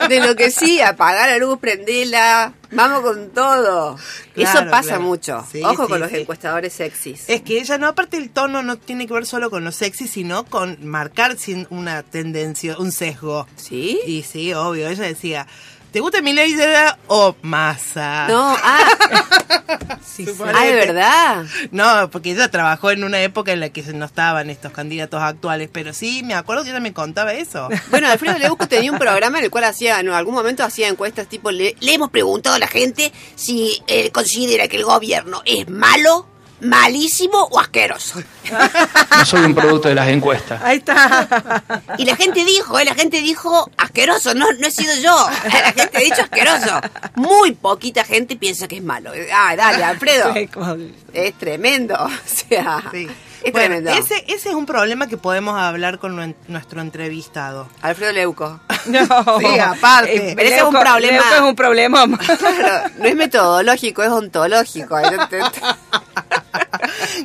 De 0.10 0.19
lo 0.19 0.36
que 0.36 0.50
sí, 0.50 0.81
apagar 0.81 1.29
la 1.29 1.38
luz, 1.38 1.60
prendela. 1.60 2.53
Vamos 2.72 3.01
con 3.01 3.30
todo. 3.32 3.98
Eso 4.36 4.60
pasa 4.70 4.90
claro. 4.90 5.01
mucho. 5.04 5.46
Sí, 5.51 5.62
Ojo 5.63 5.84
sí, 5.84 5.90
con 5.90 6.00
los 6.00 6.10
sí. 6.10 6.18
encuestadores 6.18 6.74
sexys. 6.74 7.30
Es 7.30 7.42
que 7.42 7.60
ella 7.60 7.78
no, 7.78 7.88
aparte 7.88 8.18
el 8.18 8.30
tono 8.30 8.63
no 8.63 8.78
tiene 8.78 9.08
que 9.08 9.13
ver 9.13 9.25
solo 9.25 9.50
con 9.50 9.63
lo 9.63 9.72
sexy, 9.72 10.08
sino 10.08 10.46
con 10.46 10.86
marcar 10.86 11.38
sin 11.38 11.68
una 11.70 12.04
tendencia, 12.04 12.78
un 12.78 12.92
sesgo. 12.92 13.48
¿Sí? 13.56 14.00
Y 14.06 14.24
sí, 14.24 14.54
obvio, 14.54 14.88
ella 14.88 15.04
decía, 15.04 15.48
¿te 15.91 16.00
gusta 16.00 16.21
mi 16.21 16.33
Zeda 16.33 16.98
o 17.07 17.36
masa? 17.41 18.27
No, 18.27 18.55
ah, 18.62 18.88
Sí, 20.03 20.25
sí. 20.25 20.31
Suponete. 20.31 20.57
ah, 20.57 20.65
de 20.65 20.74
verdad. 20.74 21.45
No, 21.71 22.10
porque 22.10 22.31
ella 22.31 22.50
trabajó 22.50 22.91
en 22.91 23.03
una 23.03 23.21
época 23.21 23.51
en 23.51 23.60
la 23.60 23.69
que 23.69 23.81
no 23.93 24.05
estaban 24.05 24.50
estos 24.50 24.71
candidatos 24.71 25.21
actuales, 25.21 25.69
pero 25.71 25.93
sí, 25.93 26.24
me 26.24 26.33
acuerdo 26.33 26.63
que 26.63 26.69
ella 26.69 26.79
me 26.79 26.93
contaba 26.93 27.33
eso. 27.33 27.69
Bueno, 27.89 28.07
Alfredo 28.10 28.38
Leuco 28.38 28.67
tenía 28.67 28.91
un 28.91 28.98
programa 29.00 29.39
en 29.39 29.45
el 29.45 29.51
cual 29.51 29.65
hacía, 29.65 30.00
en 30.00 30.10
algún 30.10 30.33
momento 30.33 30.63
hacía 30.63 30.88
encuestas 30.88 31.27
tipo, 31.27 31.51
le, 31.51 31.75
le 31.79 31.93
hemos 31.93 32.10
preguntado 32.10 32.55
a 32.55 32.60
la 32.60 32.67
gente 32.67 33.12
si 33.36 33.81
eh, 33.88 34.12
considera 34.12 34.67
que 34.67 34.77
el 34.77 34.86
gobierno 34.86 35.41
es 35.45 35.69
malo, 35.69 36.27
malísimo 36.62 37.44
o 37.51 37.60
asqueroso. 37.60 38.22
No 39.18 39.25
soy 39.25 39.41
un 39.46 39.53
producto 39.56 39.88
de 39.89 39.96
las 39.96 40.08
encuestas. 40.10 40.62
Ahí 40.63 40.77
está. 40.80 41.63
Y 41.98 42.06
la 42.06 42.15
gente 42.15 42.44
dijo, 42.44 42.77
eh, 42.80 42.86
la 42.86 42.96
gente 42.96 43.22
dijo 43.22 43.70
asqueroso, 43.77 44.34
no, 44.34 44.51
no 44.53 44.68
he 44.68 44.72
sido 44.72 44.94
yo. 44.96 45.15
La 45.53 45.72
gente 45.74 45.98
ha 45.98 46.01
dicho 46.01 46.22
asqueroso. 46.22 46.82
Muy 47.15 47.51
poquita 47.53 48.03
gente 48.03 48.36
piensa 48.36 48.68
que 48.68 48.77
es 48.77 48.84
malo. 48.84 49.12
Ah, 49.34 49.56
dale, 49.56 49.84
Alfredo. 49.84 50.34
Es 51.13 51.34
tremendo. 51.38 51.96
O 51.96 52.10
sea, 52.25 52.82
Sí. 52.91 53.08
es 53.44 53.51
Bueno, 53.53 53.75
tremendo. 53.75 53.91
ese, 53.91 54.24
ese 54.27 54.50
es 54.50 54.56
un 54.56 54.65
problema 54.65 55.08
que 55.08 55.18
podemos 55.18 55.58
hablar 55.60 56.00
con 56.00 56.36
nuestro 56.48 56.82
entrevistado. 56.82 57.68
Alfredo 57.82 58.12
Leuco. 58.13 58.60
No. 58.92 59.40
Sí, 59.40 59.60
aparte. 59.60 60.34
Pero 60.36 60.48
ese 60.48 60.58
es 60.58 60.64
un 60.64 60.74
problema. 60.74 61.24
Es 61.36 61.42
un 61.42 61.56
problema. 61.56 62.06
Claro, 62.42 62.90
no 62.98 63.06
es 63.06 63.16
metodológico, 63.16 64.04
es 64.04 64.10
ontológico. 64.10 64.98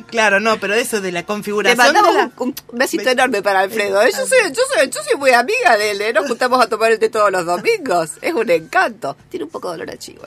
Claro, 0.07 0.39
no, 0.39 0.59
pero 0.59 0.73
eso 0.75 1.01
de 1.01 1.11
la 1.11 1.21
Le 1.21 1.25
configuración 1.25 1.77
mandamos 1.77 2.13
de 2.13 2.19
la... 2.19 2.31
un, 2.37 2.55
un 2.67 2.77
besito 2.77 3.09
enorme 3.09 3.41
para 3.41 3.61
Alfredo. 3.61 4.03
Yo 4.05 4.11
soy, 4.11 4.51
yo, 4.51 4.61
soy, 4.73 4.89
yo 4.89 5.03
soy 5.03 5.17
muy 5.17 5.31
amiga 5.31 5.77
de 5.77 5.91
él. 5.91 6.01
¿eh? 6.01 6.13
Nos 6.13 6.27
juntamos 6.27 6.63
a 6.63 6.67
tomar 6.67 6.91
el 6.91 6.99
té 6.99 7.09
todos 7.09 7.31
los 7.31 7.45
domingos. 7.45 8.11
Es 8.21 8.33
un 8.33 8.49
encanto. 8.49 9.15
Tiene 9.29 9.45
un 9.45 9.49
poco 9.51 9.69
de 9.69 9.75
olor 9.75 9.91
a 9.91 9.97
chivo. 9.97 10.23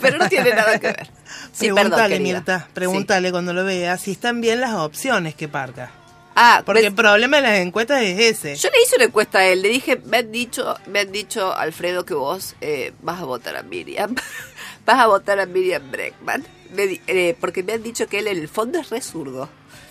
Pero 0.00 0.18
no 0.18 0.28
tiene 0.28 0.50
nada 0.50 0.78
que 0.78 0.88
ver. 0.88 1.10
Sí, 1.52 1.66
perdón, 1.66 1.74
pregúntale, 1.74 2.18
querida. 2.18 2.38
Mirta, 2.38 2.68
pregúntale 2.72 3.30
cuando 3.30 3.52
lo 3.52 3.64
veas 3.64 4.00
si 4.00 4.12
están 4.12 4.40
bien 4.40 4.60
las 4.60 4.74
opciones 4.74 5.34
que 5.34 5.48
parca. 5.48 5.90
Sí. 6.40 6.46
Ah, 6.46 6.62
Porque 6.64 6.80
ves, 6.80 6.88
el 6.88 6.94
problema 6.94 7.36
de 7.36 7.42
las 7.42 7.58
encuestas 7.58 8.02
es 8.02 8.18
ese. 8.18 8.56
yo 8.56 8.70
le 8.70 8.82
hice 8.82 8.96
una 8.96 9.04
encuesta 9.04 9.40
a 9.40 9.44
él. 9.44 9.60
Le 9.60 9.68
dije, 9.68 9.96
me 10.04 10.18
han 10.18 10.32
dicho, 10.32 10.74
me 10.86 11.00
han 11.00 11.12
dicho 11.12 11.54
Alfredo, 11.54 12.06
que 12.06 12.14
vos 12.14 12.54
eh, 12.62 12.92
vas 13.02 13.20
a 13.20 13.24
votar 13.24 13.56
a 13.56 13.62
Miriam. 13.62 14.14
vas 14.86 14.98
a 14.98 15.06
votar 15.06 15.38
a 15.38 15.46
Miriam 15.46 15.90
Breckman. 15.90 16.46
Me 16.72 17.00
eh, 17.06 17.36
porque 17.40 17.62
me 17.62 17.74
han 17.74 17.82
dicho 17.82 18.08
que 18.08 18.20
él 18.20 18.28
en 18.28 18.38
el 18.38 18.48
fondo 18.48 18.78
es 18.78 18.88
re 18.88 19.02
zurdo. 19.02 19.50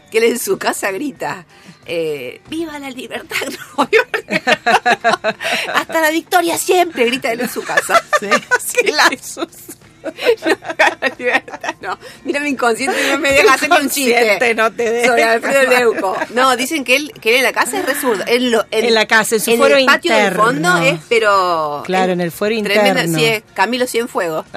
Que 0.10 0.18
él 0.18 0.24
en 0.24 0.40
su 0.40 0.58
casa 0.58 0.90
grita, 0.90 1.46
eh, 1.86 2.42
¡Viva 2.50 2.80
la 2.80 2.90
libertad! 2.90 3.36
No. 3.78 3.88
Hasta 5.74 6.02
la 6.02 6.10
victoria 6.10 6.58
siempre, 6.58 7.06
grita 7.06 7.32
él 7.32 7.42
en 7.42 7.50
su 7.50 7.64
casa. 7.64 8.04
Sí. 8.20 8.28
¡Qué 8.74 8.92
lazos! 8.92 9.50
No. 11.90 11.98
Mira 12.24 12.40
mi 12.42 12.50
inconsciente 12.50 12.96
no 13.12 13.18
me 13.18 13.32
deja 13.32 13.54
hacer 13.54 13.72
un 13.72 13.90
chiste. 13.90 14.54
No 14.56 14.72
te 14.72 14.92
deja. 14.92 15.08
Sobre 15.08 15.24
Alfredo 15.24 15.70
Leuco. 15.70 16.18
No, 16.34 16.56
dicen 16.56 16.84
que 16.84 16.96
él, 16.96 17.12
que 17.20 17.32
él 17.32 17.38
en 17.38 17.44
la 17.44 17.54
casa 17.54 17.80
es 17.80 17.86
re 17.86 17.96
zurdo. 17.96 18.24
En, 18.28 18.52
la 18.94 19.08
casa, 19.08 19.36
en 19.36 19.42
su 19.42 19.52
en 19.52 19.58
fuero 19.58 19.76
el 19.76 19.86
patio 19.86 20.12
interno. 20.12 20.46
del 20.46 20.56
fondo 20.56 20.78
es, 20.78 21.00
pero... 21.10 21.84
Claro, 21.86 22.14
en 22.14 22.22
el 22.22 22.32
fuero 22.32 22.56
interno. 22.56 23.18
Sí, 23.18 23.26
es 23.26 23.44
Camilo 23.54 23.88
Cienfuegos. 23.88 24.46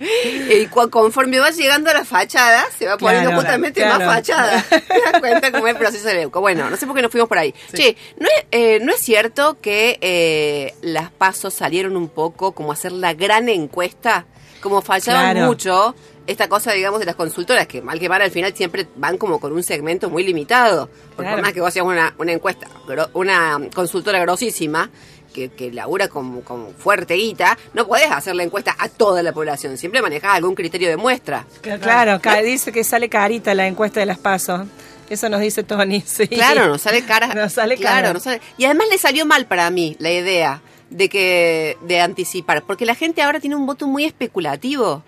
y 0.00 0.66
conforme 0.66 1.38
va 1.38 1.50
llegando 1.50 1.90
a 1.90 1.94
la 1.94 2.04
fachada, 2.04 2.64
se 2.76 2.86
va 2.86 2.96
poniendo 2.96 3.30
Claro, 3.30 3.42
justamente 3.42 3.80
claro. 3.80 4.04
más 4.04 4.14
fachada. 4.16 4.62
¿Te 4.70 4.78
das 4.78 5.20
cuenta 5.20 5.52
cómo 5.52 5.66
es 5.66 5.74
el 5.74 5.78
proceso 5.78 6.08
de 6.08 6.14
Leuco? 6.14 6.40
Bueno, 6.40 6.70
no 6.70 6.76
sé 6.76 6.86
por 6.86 6.96
qué 6.96 7.02
nos 7.02 7.10
fuimos 7.10 7.28
por 7.28 7.38
ahí. 7.38 7.54
Che, 7.74 7.96
¿no 8.18 8.26
es, 8.26 8.46
eh, 8.50 8.78
¿no 8.80 8.92
es 8.92 9.00
cierto 9.00 9.58
que 9.60 9.98
eh, 10.00 10.74
las 10.82 11.10
pasos 11.10 11.54
salieron 11.54 11.96
un 11.96 12.08
poco 12.08 12.52
como 12.52 12.72
hacer 12.72 12.92
la 12.92 13.14
gran 13.14 13.48
encuesta? 13.48 14.26
Como 14.62 14.80
fallaban 14.80 15.32
Claro. 15.32 15.46
mucho 15.48 15.94
esta 16.26 16.48
cosa, 16.48 16.72
digamos, 16.72 17.00
de 17.00 17.06
las 17.06 17.16
consultoras, 17.16 17.66
que 17.66 17.82
mal 17.82 17.98
que 17.98 18.08
mal 18.08 18.22
al 18.22 18.30
final 18.30 18.54
siempre 18.54 18.86
van 18.96 19.18
como 19.18 19.38
con 19.40 19.52
un 19.52 19.62
segmento 19.62 20.08
muy 20.08 20.22
limitado. 20.24 20.88
Porque 21.16 21.22
Claro. 21.24 21.36
por 21.36 21.42
más 21.42 21.52
que 21.52 21.60
vos 21.60 21.68
hacías 21.68 21.84
una, 21.84 22.14
una 22.18 22.32
encuesta, 22.32 22.68
una 23.12 23.58
consultora 23.74 24.20
grosísima, 24.20 24.88
que, 25.34 25.48
que 25.48 25.72
labura 25.72 26.08
con, 26.08 26.42
con 26.42 26.74
fuerte 26.74 27.14
guita, 27.14 27.56
no 27.72 27.86
podés 27.86 28.10
hacer 28.10 28.36
la 28.36 28.42
encuesta 28.42 28.76
a 28.78 28.88
toda 28.88 29.22
la 29.22 29.32
población. 29.32 29.78
Siempre 29.78 30.02
manejás 30.02 30.34
algún 30.36 30.54
criterio 30.54 30.88
de 30.90 30.96
muestra. 30.98 31.46
Claro, 31.80 32.20
dice 32.44 32.70
que 32.70 32.84
sale 32.84 33.08
carita 33.08 33.54
la 33.54 33.66
encuesta 33.66 33.98
de 34.00 34.06
las 34.06 34.18
pasos. 34.18 34.66
Eso 35.08 35.28
nos 35.28 35.40
dice 35.40 35.62
Tony. 35.64 36.02
Sí. 36.06 36.28
Claro, 36.28 36.68
nos 36.68 36.82
sale 36.82 37.04
cara. 37.04 37.34
Nos 37.34 37.52
sale 37.54 37.76
claro, 37.76 37.96
cara. 37.96 38.12
nos 38.12 38.22
sale- 38.22 38.40
Y 38.58 38.64
además 38.66 38.86
le 38.90 38.98
salió 38.98 39.24
mal 39.26 39.46
para 39.46 39.68
mí 39.70 39.96
la 39.98 40.10
idea 40.10 40.60
de 40.92 41.08
que 41.08 41.76
de 41.82 42.00
anticipar, 42.00 42.62
porque 42.62 42.86
la 42.86 42.94
gente 42.94 43.22
ahora 43.22 43.40
tiene 43.40 43.56
un 43.56 43.66
voto 43.66 43.86
muy 43.86 44.04
especulativo. 44.04 45.02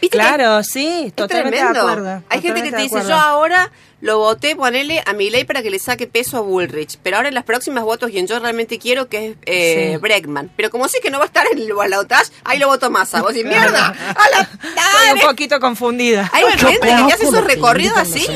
¿Viste 0.00 0.18
que 0.18 0.22
Claro, 0.24 0.62
sí, 0.62 1.04
Es 1.06 1.14
totalmente 1.14 1.56
de 1.56 1.62
acuerdo. 1.62 2.22
Hay 2.28 2.40
gente 2.42 2.62
que 2.62 2.70
te 2.72 2.82
dice, 2.82 3.02
yo 3.08 3.14
ahora 3.14 3.70
lo 4.00 4.18
voté, 4.18 4.54
ponele 4.54 5.02
a 5.06 5.14
mi 5.14 5.30
ley 5.30 5.44
para 5.44 5.62
que 5.62 5.70
le 5.70 5.78
saque 5.78 6.06
peso 6.06 6.36
a 6.36 6.40
Bullrich, 6.40 6.98
pero 7.02 7.16
ahora 7.16 7.28
en 7.28 7.34
las 7.34 7.44
próximas 7.44 7.84
votos 7.84 8.10
quien 8.10 8.26
yo 8.26 8.38
realmente 8.38 8.78
quiero 8.78 9.08
que 9.08 9.28
es 9.30 9.36
eh, 9.46 9.92
Sí. 9.94 9.96
Bregman. 9.98 10.50
Pero 10.56 10.70
como 10.70 10.88
sé 10.88 11.00
que 11.00 11.10
no 11.10 11.18
va 11.18 11.24
a 11.24 11.26
estar 11.28 11.46
en 11.50 11.58
el 11.58 11.72
balotaje, 11.72 12.30
ahí 12.44 12.58
lo 12.58 12.66
voto 12.66 12.90
más. 12.90 13.12
Vos 13.12 13.32
decís, 13.32 13.48
mierda, 13.48 13.86
a 14.08 14.28
la 14.30 14.40
Estoy 14.40 14.70
dale". 15.06 15.12
un 15.14 15.20
poquito 15.20 15.58
confundida. 15.58 16.28
Hay 16.34 16.44
gente 16.44 16.66
que 16.66 16.78
te 16.86 16.92
hace 16.92 17.24
esos 17.24 17.44
recorridos 17.44 17.96
así. 17.96 18.26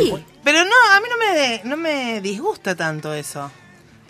Pero 0.43 0.65
no, 0.65 0.75
a 0.93 1.01
mí 1.01 1.07
no 1.11 1.19
me, 1.19 1.61
no 1.65 1.77
me 1.77 2.21
disgusta 2.23 2.75
tanto 2.75 3.13
eso. 3.13 3.51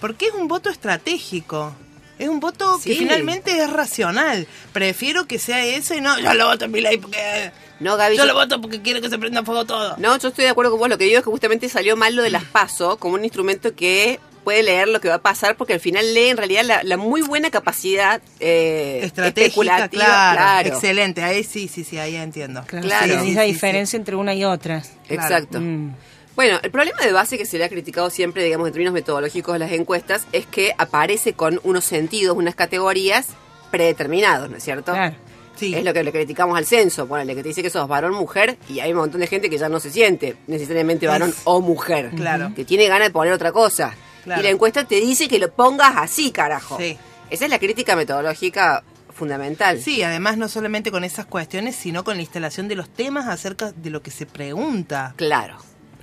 Porque 0.01 0.27
es 0.29 0.35
un 0.35 0.47
voto 0.47 0.71
estratégico. 0.71 1.75
Es 2.19 2.29
un 2.29 2.41
voto 2.41 2.81
que 2.83 2.95
finalmente 2.95 3.57
es 3.63 3.71
racional. 3.71 4.47
Prefiero 4.73 5.27
que 5.27 5.39
sea 5.39 5.65
eso 5.65 5.95
y 5.95 6.01
no, 6.01 6.19
yo 6.19 6.35
lo 6.35 6.47
voto 6.47 6.65
en 6.65 6.71
mi 6.73 6.81
ley 6.81 6.99
porque... 6.99 7.53
No, 7.81 7.97
Gaby, 7.97 8.17
Yo 8.17 8.25
yo- 8.25 8.29
lo 8.29 8.35
voto 8.35 8.61
porque 8.61 8.83
quiero 8.83 9.01
que 9.01 9.09
se 9.09 9.19
prenda 9.19 9.45
fuego 9.45 9.65
todo. 9.65 9.95
No, 9.99 10.19
yo 10.19 10.29
estoy 10.29 10.45
de 10.45 10.51
acuerdo 10.51 10.73
con 10.73 10.81
vos. 10.81 10.89
Lo 10.89 10.99
que 10.99 11.05
digo 11.05 11.19
es 11.19 11.25
que 11.25 11.31
justamente 11.31 11.69
salió 11.69 11.97
mal 11.97 12.17
lo 12.17 12.23
de 12.23 12.31
las 12.31 12.43
PASO 12.45 12.97
como 12.99 13.15
un 13.15 13.23
instrumento 13.25 13.75
que 13.77 14.19
puede 14.43 14.63
leer 14.65 14.89
lo 14.89 15.01
que 15.01 15.09
va 15.09 15.17
a 15.17 15.23
pasar 15.23 15.57
porque 15.57 15.75
al 15.75 15.81
final 15.81 16.13
lee 16.15 16.29
en 16.31 16.39
realidad 16.39 16.65
la, 16.65 16.83
la 16.83 16.97
muy 16.97 17.21
buena 17.23 17.51
capacidad 17.51 18.21
eh, 18.41 19.01
Estratégica, 19.05 19.47
especulativa. 19.47 19.89
claro, 20.05 20.37
Claro, 20.39 20.69
Excelente, 20.71 21.23
ahí 21.23 21.45
sí, 21.45 21.69
sí, 21.69 21.85
sí, 21.85 21.99
ahí 21.99 22.17
entiendo. 22.17 22.65
Claro, 22.67 22.87
Claro. 22.87 23.15
sí, 23.15 23.21
Sí, 23.25 23.29
es 23.31 23.35
la 23.37 23.43
sí, 23.45 23.53
diferencia 23.53 23.97
entre 23.97 24.17
una 24.17 24.35
y 24.35 24.45
otra. 24.45 24.83
Exacto. 25.09 25.61
Mm. 25.61 25.95
Bueno, 26.39 26.61
el 26.63 26.71
problema 26.71 27.01
de 27.05 27.11
base 27.11 27.37
que 27.37 27.45
se 27.45 27.59
le 27.59 27.65
ha 27.65 27.69
criticado 27.69 28.11
siempre, 28.11 28.45
digamos, 28.45 28.69
en 28.69 28.73
términos 28.73 28.95
metodológicos 28.95 29.55
de 29.55 29.59
las 29.59 29.73
encuestas, 29.73 30.25
es 30.31 30.47
que 30.47 30.73
aparece 30.79 31.33
con 31.33 31.59
unos 31.65 31.85
sentidos, 31.85 32.37
unas 32.37 32.55
categorías 32.55 33.31
predeterminados, 33.73 34.49
¿no 34.49 34.57
es 34.57 34.63
cierto? 34.63 34.93
Claro. 34.93 35.17
Sí. 35.57 35.75
Es 35.75 35.83
lo 35.83 35.93
que 35.93 36.05
le 36.05 36.13
criticamos 36.13 36.57
al 36.57 36.65
censo, 36.65 37.09
ponele, 37.09 37.35
que 37.35 37.43
te 37.43 37.49
dice 37.49 37.61
que 37.61 37.71
sos 37.71 37.89
varón, 37.89 38.15
mujer, 38.15 38.57
y 38.69 38.79
hay 38.79 38.93
un 38.93 38.99
montón 38.99 39.21
de 39.21 39.27
gente 39.27 39.51
que 39.51 39.59
ya 39.59 39.69
no 39.69 39.81
se 39.81 39.91
siente 39.91 40.37
necesariamente 40.47 41.09
varón 41.09 41.31
Es- 41.31 41.41
o 41.43 41.61
mujer. 41.61 42.11
Claro. 42.15 42.53
Que 42.55 42.65
tiene 42.65 42.87
ganas 42.87 43.09
de 43.09 43.13
poner 43.13 43.33
otra 43.33 43.51
cosa. 43.51 43.97
Claro. 44.23 44.41
Y 44.41 44.45
la 44.45 44.51
encuesta 44.51 44.85
te 44.85 45.01
dice 45.01 45.27
que 45.27 45.41
lo 45.41 45.51
pongas 45.51 45.95
así, 45.97 46.31
carajo. 46.31 46.79
Sí. 46.79 46.97
Esa 47.31 47.47
es 47.47 47.51
la 47.51 47.59
crítica 47.59 47.97
metodológica 47.97 48.85
fundamental. 49.13 49.81
Sí, 49.83 50.05
además 50.05 50.37
no 50.39 50.47
solamente 50.47 50.93
con 50.93 51.03
esas 51.03 51.27
cuestiones, 51.27 51.75
sino 51.75 52.05
con 52.05 52.15
la 52.15 52.23
instalación 52.23 52.69
de 52.69 52.77
los 52.77 52.89
temas 52.89 53.27
acerca 53.27 53.73
de 53.73 53.91
lo 53.91 54.03
que 54.03 54.13
se 54.13 54.25
pregunta. 54.25 55.15
Claro. 55.17 55.57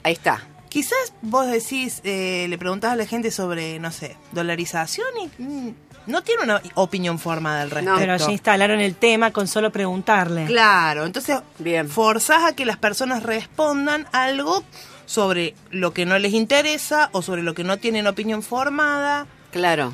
Ahí 0.05 0.13
está. 0.13 0.39
Quizás 0.69 1.13
vos 1.23 1.47
decís, 1.47 1.99
eh, 2.03 2.45
le 2.47 2.59
preguntás 2.59 2.91
a 2.91 2.95
la 2.95 3.07
gente 3.07 3.31
sobre, 3.31 3.79
no 3.79 3.91
sé, 3.91 4.15
dolarización 4.33 5.07
y 5.19 5.41
mm, 5.41 5.75
no 6.05 6.21
tiene 6.21 6.43
una 6.43 6.61
opinión 6.75 7.17
formada 7.17 7.63
al 7.63 7.71
respecto. 7.71 7.97
Pero 7.97 8.15
ya 8.15 8.31
instalaron 8.31 8.81
el 8.81 8.93
tema 8.93 9.31
con 9.31 9.47
solo 9.47 9.71
preguntarle. 9.71 10.45
Claro, 10.45 11.07
entonces 11.07 11.39
Bien. 11.57 11.89
forzás 11.89 12.43
a 12.43 12.53
que 12.55 12.65
las 12.67 12.77
personas 12.77 13.23
respondan 13.23 14.05
algo 14.11 14.63
sobre 15.07 15.55
lo 15.71 15.91
que 15.91 16.05
no 16.05 16.19
les 16.19 16.33
interesa 16.33 17.09
o 17.13 17.23
sobre 17.23 17.41
lo 17.41 17.55
que 17.55 17.63
no 17.63 17.77
tienen 17.77 18.05
opinión 18.05 18.43
formada, 18.43 19.25
Claro. 19.51 19.91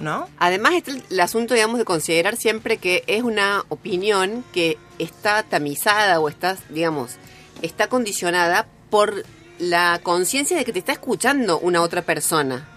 ¿no? 0.00 0.28
Además 0.38 0.72
está 0.74 0.90
el, 0.90 1.04
el 1.10 1.20
asunto, 1.20 1.54
digamos, 1.54 1.78
de 1.78 1.84
considerar 1.84 2.34
siempre 2.34 2.78
que 2.78 3.04
es 3.06 3.22
una 3.22 3.62
opinión 3.68 4.44
que 4.52 4.78
está 4.98 5.44
tamizada 5.44 6.18
o 6.18 6.28
está, 6.28 6.56
digamos, 6.70 7.18
está 7.62 7.88
condicionada 7.88 8.66
por 8.90 9.24
la 9.58 10.00
conciencia 10.02 10.56
de 10.56 10.64
que 10.64 10.72
te 10.72 10.78
está 10.80 10.92
escuchando 10.92 11.58
una 11.58 11.82
otra 11.82 12.02
persona. 12.02 12.73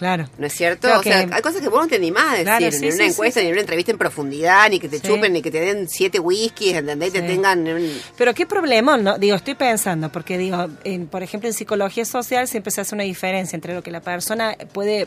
Claro. 0.00 0.30
¿No 0.38 0.46
es 0.46 0.54
cierto? 0.54 0.88
Creo 0.88 1.00
o 1.00 1.02
sea, 1.02 1.26
que- 1.26 1.34
hay 1.34 1.42
cosas 1.42 1.60
que 1.60 1.68
vos 1.68 1.82
no 1.82 1.86
te 1.88 1.96
animás 1.96 2.24
a 2.24 2.30
decir, 2.30 2.44
Claro, 2.44 2.70
sí, 2.72 2.86
en 2.86 2.94
una 2.94 3.04
sí, 3.04 3.10
encuesta, 3.10 3.40
sí, 3.40 3.44
ni 3.44 3.48
en 3.48 3.52
una 3.52 3.60
entrevista 3.60 3.92
en 3.92 3.98
profundidad, 3.98 4.70
ni 4.70 4.80
que 4.80 4.88
te 4.88 4.98
chupen, 4.98 5.30
ni 5.34 5.42
que 5.42 5.50
te 5.50 5.60
den 5.60 5.88
siete 5.90 6.18
whiskies, 6.18 6.74
¿entendés? 6.78 7.12
Te 7.12 7.20
tengan... 7.20 7.68
un- 7.68 8.00
Pero 8.16 8.32
qué 8.32 8.46
problemón, 8.46 9.04
¿no? 9.04 9.18
Digo, 9.18 9.36
estoy 9.36 9.56
pensando, 9.56 10.10
porque 10.10 10.38
digo, 10.38 10.68
en, 10.84 11.06
por 11.06 11.22
ejemplo, 11.22 11.48
en 11.50 11.52
psicología 11.52 12.06
social 12.06 12.48
siempre 12.48 12.70
se 12.70 12.80
hace 12.80 12.94
una 12.94 13.04
diferencia 13.04 13.54
entre 13.56 13.74
lo 13.74 13.82
que 13.82 13.90
la 13.90 14.00
persona 14.00 14.56
puede 14.72 15.06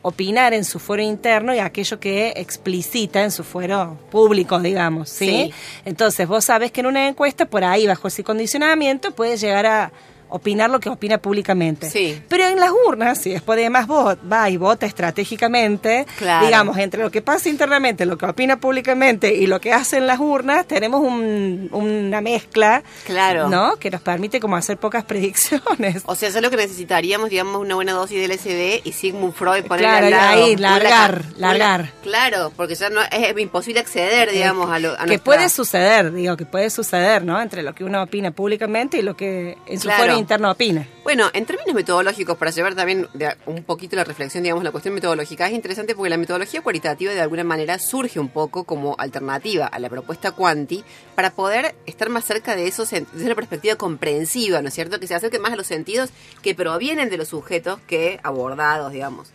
opinar 0.00 0.54
en 0.54 0.64
su 0.64 0.78
fuero 0.78 1.02
interno 1.02 1.54
y 1.54 1.58
aquello 1.58 2.00
que 2.00 2.32
explicita 2.36 3.22
en 3.22 3.32
su 3.32 3.44
fuero 3.44 3.98
público, 4.10 4.58
digamos, 4.58 5.10
¿sí? 5.10 5.26
Sí. 5.26 5.54
Entonces, 5.84 6.26
vos 6.26 6.46
sabés 6.46 6.72
que 6.72 6.80
en 6.80 6.86
una 6.86 7.08
encuesta, 7.08 7.44
por 7.44 7.62
ahí, 7.62 7.86
bajo 7.86 8.08
ese 8.08 8.24
condicionamiento, 8.24 9.10
puedes 9.10 9.38
llegar 9.42 9.66
a 9.66 9.92
opinar 10.30 10.70
lo 10.70 10.80
que 10.80 10.88
opina 10.88 11.18
públicamente. 11.18 11.90
Sí. 11.90 12.22
Pero 12.28 12.44
en 12.46 12.58
las 12.58 12.70
urnas, 12.86 13.18
si 13.20 13.30
después 13.30 13.58
además 13.58 13.86
vos 13.86 14.16
va 14.30 14.48
y 14.50 14.56
vota 14.56 14.86
estratégicamente, 14.86 16.06
Claro. 16.18 16.46
digamos, 16.46 16.78
entre 16.78 17.02
lo 17.02 17.10
que 17.10 17.22
pasa 17.22 17.48
internamente, 17.48 18.06
lo 18.06 18.16
que 18.18 18.26
opina 18.26 18.58
públicamente 18.58 19.34
y 19.34 19.46
lo 19.46 19.60
que 19.60 19.72
hacen 19.72 20.06
las 20.06 20.18
urnas, 20.18 20.66
tenemos 20.66 21.00
un- 21.02 21.68
una 21.72 22.20
mezcla, 22.20 22.82
Claro. 23.06 23.48
¿no? 23.48 23.76
Que 23.76 23.90
nos 23.90 24.00
permite 24.00 24.40
como 24.40 24.56
hacer 24.56 24.76
pocas 24.78 25.04
predicciones. 25.10 26.02
O 26.06 26.14
sea, 26.14 26.28
eso 26.28 26.38
es 26.38 26.42
lo 26.42 26.50
que 26.50 26.56
necesitaríamos, 26.56 27.30
digamos, 27.30 27.56
una 27.60 27.74
buena 27.74 27.92
dosis 27.92 28.18
de 28.18 28.24
LSD 28.34 28.80
y 28.84 28.92
Sigmund 28.92 29.34
Freud 29.34 29.64
ponerle 29.64 29.88
Claro, 29.88 30.06
al 30.06 30.10
lado. 30.12 30.44
ahí, 30.44 30.56
largar, 30.56 31.22
ca- 31.22 31.28
largar. 31.38 31.92
claro, 32.02 32.52
porque 32.56 32.74
ya 32.74 32.90
no 32.90 33.00
es 33.02 33.38
imposible 33.38 33.80
acceder, 33.80 34.30
digamos, 34.32 34.70
a 34.70 34.78
lo 34.78 34.92
a 34.92 34.98
que 34.98 35.06
nuestra- 35.06 35.24
puede 35.24 35.48
suceder, 35.48 36.12
digo, 36.12 36.36
que 36.36 36.46
puede 36.46 36.70
suceder, 36.70 37.24
¿no? 37.24 37.40
Entre 37.40 37.62
lo 37.62 37.74
que 37.74 37.84
uno 37.84 38.02
opina 38.02 38.30
públicamente 38.30 38.98
y 38.98 39.02
lo 39.02 39.16
que 39.16 39.56
en 39.66 39.78
su 39.80 39.88
Claro. 39.88 40.04
Fuero 40.20 40.34
interno 40.34 40.50
opina. 40.50 40.86
Bueno, 41.02 41.30
en 41.32 41.46
términos 41.46 41.74
metodológicos, 41.74 42.36
para 42.36 42.50
llevar 42.50 42.74
también 42.74 43.08
de- 43.14 43.34
un 43.46 43.62
poquito 43.64 43.96
la 43.96 44.04
reflexión, 44.04 44.42
digamos, 44.42 44.62
la 44.64 44.70
cuestión 44.70 44.94
metodológica, 44.94 45.46
es 45.48 45.52
interesante 45.54 45.94
porque 45.94 46.10
la 46.10 46.16
metodología 46.16 46.62
cualitativa 46.62 47.12
de 47.12 47.20
alguna 47.20 47.44
manera 47.44 47.78
surge 47.78 48.20
un 48.20 48.28
poco 48.28 48.64
como 48.64 48.94
alternativa 48.98 49.66
a 49.66 49.78
la 49.78 49.88
propuesta 49.88 50.32
Quanti 50.32 50.84
para 51.14 51.30
poder 51.30 51.74
estar 51.86 52.08
más 52.08 52.24
cerca 52.24 52.56
de 52.56 52.66
eso 52.66 52.84
desde 52.84 53.06
una 53.24 53.34
perspectiva 53.34 53.76
comprensiva, 53.76 54.62
¿no 54.62 54.68
es 54.68 54.74
cierto? 54.74 55.00
Que 55.00 55.06
se 55.06 55.14
acerque 55.14 55.38
más 55.38 55.52
a 55.52 55.56
los 55.56 55.66
sentidos 55.66 56.10
que 56.42 56.54
provienen 56.54 57.10
de 57.10 57.16
los 57.16 57.28
sujetos 57.28 57.78
que 57.86 58.20
abordados, 58.22 58.92
digamos. 58.92 59.28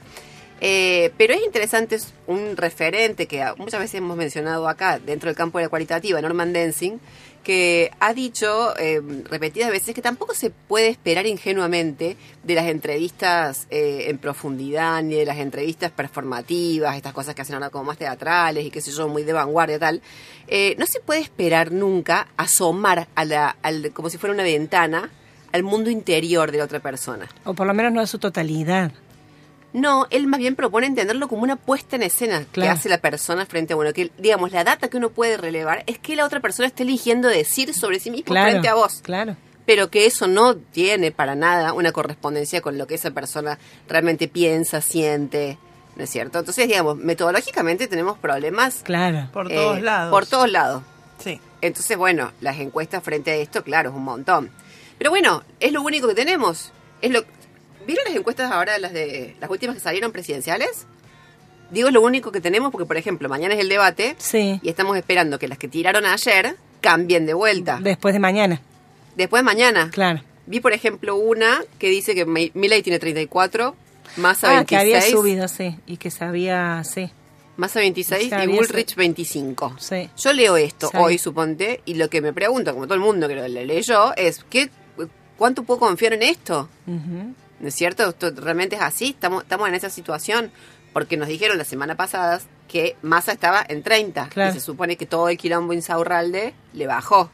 Eh, 0.61 1.11
pero 1.17 1.33
es 1.33 1.43
interesante, 1.43 1.95
es 1.95 2.13
un 2.27 2.55
referente 2.55 3.27
que 3.27 3.43
muchas 3.57 3.79
veces 3.81 3.95
hemos 3.95 4.15
mencionado 4.15 4.69
acá 4.69 4.99
dentro 4.99 5.27
del 5.27 5.35
campo 5.35 5.57
de 5.57 5.65
la 5.65 5.69
cualitativa, 5.69 6.21
Norman 6.21 6.53
Densing, 6.53 6.99
que 7.45 7.91
ha 7.99 8.11
dicho 8.15 8.75
eh, 8.79 8.99
repetidas 9.29 9.69
veces 9.69 9.93
que 9.93 10.01
tampoco 10.01 10.33
se 10.33 10.49
puede 10.49 10.87
esperar 10.87 11.27
ingenuamente 11.27 12.17
de 12.43 12.55
las 12.55 12.65
entrevistas 12.65 13.67
eh, 13.69 14.07
en 14.07 14.17
profundidad 14.17 15.03
ni 15.03 15.13
de 15.13 15.25
las 15.25 15.37
entrevistas 15.37 15.91
performativas, 15.91 16.95
estas 16.97 17.13
cosas 17.13 17.35
que 17.35 17.43
hacen 17.43 17.53
ahora 17.53 17.69
como 17.69 17.83
más 17.83 17.99
teatrales 17.99 18.65
y 18.65 18.71
qué 18.71 18.81
sé 18.81 18.91
yo, 18.91 19.07
muy 19.07 19.21
de 19.23 19.33
vanguardia 19.33 19.77
tal. 19.77 20.01
Eh, 20.47 20.75
no 20.79 20.87
se 20.87 20.99
puede 20.99 21.21
esperar 21.21 21.71
nunca 21.71 22.27
asomar 22.35 23.07
a 23.13 23.25
la, 23.25 23.55
al, 23.61 23.91
como 23.93 24.09
si 24.09 24.17
fuera 24.17 24.33
una 24.33 24.43
ventana 24.43 25.11
al 25.51 25.61
mundo 25.61 25.91
interior 25.91 26.51
de 26.51 26.57
la 26.57 26.63
otra 26.63 26.79
persona. 26.79 27.29
O 27.43 27.53
por 27.53 27.67
lo 27.67 27.75
menos 27.75 27.93
no 27.93 28.01
es 28.01 28.09
su 28.09 28.17
totalidad. 28.17 28.91
No, 29.75 30.07
él 30.09 30.25
más 30.27 30.39
bien 30.39 30.55
propone 30.55 30.87
entenderlo 30.87 31.27
como 31.27 31.43
una 31.43 31.57
puesta 31.57 31.97
en 31.97 32.03
escena 32.03 32.45
que 32.51 32.67
hace 32.67 32.87
la 32.87 32.97
persona 32.99 33.45
frente 33.45 33.73
a 33.73 33.75
bueno, 33.75 33.91
que 33.91 34.09
digamos 34.17 34.53
la 34.53 34.63
data 34.63 34.87
que 34.87 34.95
uno 34.95 35.09
puede 35.09 35.35
relevar 35.35 35.83
es 35.85 35.99
que 35.99 36.15
la 36.15 36.25
otra 36.25 36.39
persona 36.39 36.67
esté 36.67 36.83
eligiendo 36.83 37.27
decir 37.27 37.73
sobre 37.73 37.99
sí 37.99 38.09
mismo 38.09 38.25
Claro. 38.27 38.51
frente 38.51 38.69
a 38.69 38.75
vos, 38.75 39.01
Claro. 39.03 39.35
pero 39.65 39.89
que 39.89 40.05
eso 40.05 40.27
no 40.27 40.55
tiene 40.55 41.11
para 41.11 41.35
nada 41.35 41.73
una 41.73 41.91
correspondencia 41.91 42.61
con 42.61 42.77
lo 42.77 42.87
que 42.87 42.95
esa 42.95 43.11
persona 43.11 43.59
realmente 43.89 44.29
piensa, 44.29 44.79
siente, 44.79 45.57
¿no 45.97 46.05
es 46.05 46.09
cierto? 46.09 46.39
Entonces, 46.39 46.69
digamos, 46.69 46.95
metodológicamente 46.95 47.87
tenemos 47.89 48.17
problemas 48.17 48.75
Claro. 48.83 49.27
Por 49.33 49.51
eh, 49.51 49.55
todos 49.55 49.81
lados. 49.81 50.09
Por 50.09 50.25
todos 50.25 50.49
lados. 50.49 50.83
Sí. 51.21 51.41
Entonces, 51.59 51.97
bueno, 51.97 52.31
las 52.39 52.59
encuestas 52.59 53.03
frente 53.03 53.31
a 53.31 53.35
esto, 53.35 53.61
claro, 53.61 53.89
es 53.89 53.95
un 53.97 54.03
montón. 54.05 54.51
Pero 54.97 55.09
bueno, 55.09 55.43
es 55.59 55.73
lo 55.73 55.81
único 55.81 56.07
que 56.07 56.13
tenemos. 56.15 56.71
Es 57.01 57.11
lo 57.11 57.25
¿Vieron 57.85 58.03
las 58.05 58.15
encuestas 58.15 58.51
ahora, 58.51 58.77
las 58.79 58.93
de 58.93 59.35
las 59.39 59.49
últimas 59.49 59.75
que 59.75 59.81
salieron 59.81 60.11
presidenciales? 60.11 60.85
Digo, 61.71 61.87
es 61.87 61.93
lo 61.93 62.01
único 62.01 62.31
que 62.31 62.41
tenemos 62.41 62.71
porque, 62.71 62.85
por 62.85 62.97
ejemplo, 62.97 63.27
mañana 63.29 63.53
es 63.55 63.59
el 63.59 63.69
debate 63.69 64.15
Sí. 64.17 64.59
y 64.61 64.69
estamos 64.69 64.95
esperando 64.97 65.39
que 65.39 65.47
las 65.47 65.57
que 65.57 65.67
tiraron 65.67 66.05
ayer 66.05 66.55
cambien 66.81 67.25
de 67.25 67.33
vuelta. 67.33 67.79
Después 67.81 68.13
de 68.13 68.19
mañana. 68.19 68.61
Después 69.15 69.39
de 69.41 69.45
mañana. 69.45 69.89
Claro. 69.91 70.21
Vi, 70.45 70.59
por 70.59 70.73
ejemplo, 70.73 71.15
una 71.15 71.63
que 71.79 71.89
dice 71.89 72.13
que 72.13 72.25
Mi- 72.25 72.51
Milei 72.53 72.83
tiene 72.83 72.99
34, 72.99 73.75
Massa 74.17 74.59
Ah, 74.59 74.65
que 74.65 74.75
26, 74.75 75.03
había 75.03 75.17
subido, 75.17 75.47
sí. 75.47 75.75
Y 75.87 75.97
que 75.97 76.11
sabía, 76.11 76.83
sí. 76.83 77.09
Massa 77.57 77.79
26 77.79 78.29
Ya 78.29 78.43
y 78.43 78.47
Bullrich 78.47 78.95
25. 78.95 79.75
Sí. 79.79 80.09
Yo 80.17 80.33
leo 80.33 80.57
esto 80.57 80.91
hoy, 80.93 81.17
suponte, 81.17 81.81
y 81.85 81.95
lo 81.95 82.09
que 82.09 82.21
me 82.21 82.31
pregunto, 82.31 82.73
como 82.73 82.85
todo 82.85 82.93
el 82.95 82.99
mundo 83.01 83.27
que 83.27 83.35
lo 83.35 83.47
le- 83.47 83.65
leyó, 83.65 84.15
es 84.15 84.45
¿qué, 84.49 84.69
¿cuánto 85.37 85.63
puedo 85.63 85.79
confiar 85.79 86.13
en 86.13 86.21
esto? 86.23 86.69
Ujú. 86.85 87.33
¿No 87.65 87.69
es 87.69 87.73
cierto? 87.75 88.07
¿Esto 88.09 88.29
realmente 88.37 88.75
es 88.75 88.81
así? 88.83 89.09
¿Estamos, 89.09 89.41
estamos 89.41 89.67
en 89.67 89.73
esa 89.73 89.89
situación? 89.89 90.51
Porque 90.93 91.17
nos 91.17 91.27
dijeron 91.27 91.57
la 91.57 91.63
semana 91.65 91.95
pasada 91.95 92.39
que 92.67 92.95
Massa 93.01 93.31
estaba 93.31 93.65
en 93.67 93.81
30. 93.81 94.29
Claro. 94.29 94.51
Y 94.51 94.53
se 94.53 94.59
supone 94.59 94.97
que 94.97 95.07
todo 95.07 95.29
el 95.29 95.37
quilombo 95.39 95.73
Insaurralde 95.73 96.53
le 96.73 96.85
bajó 96.85 97.31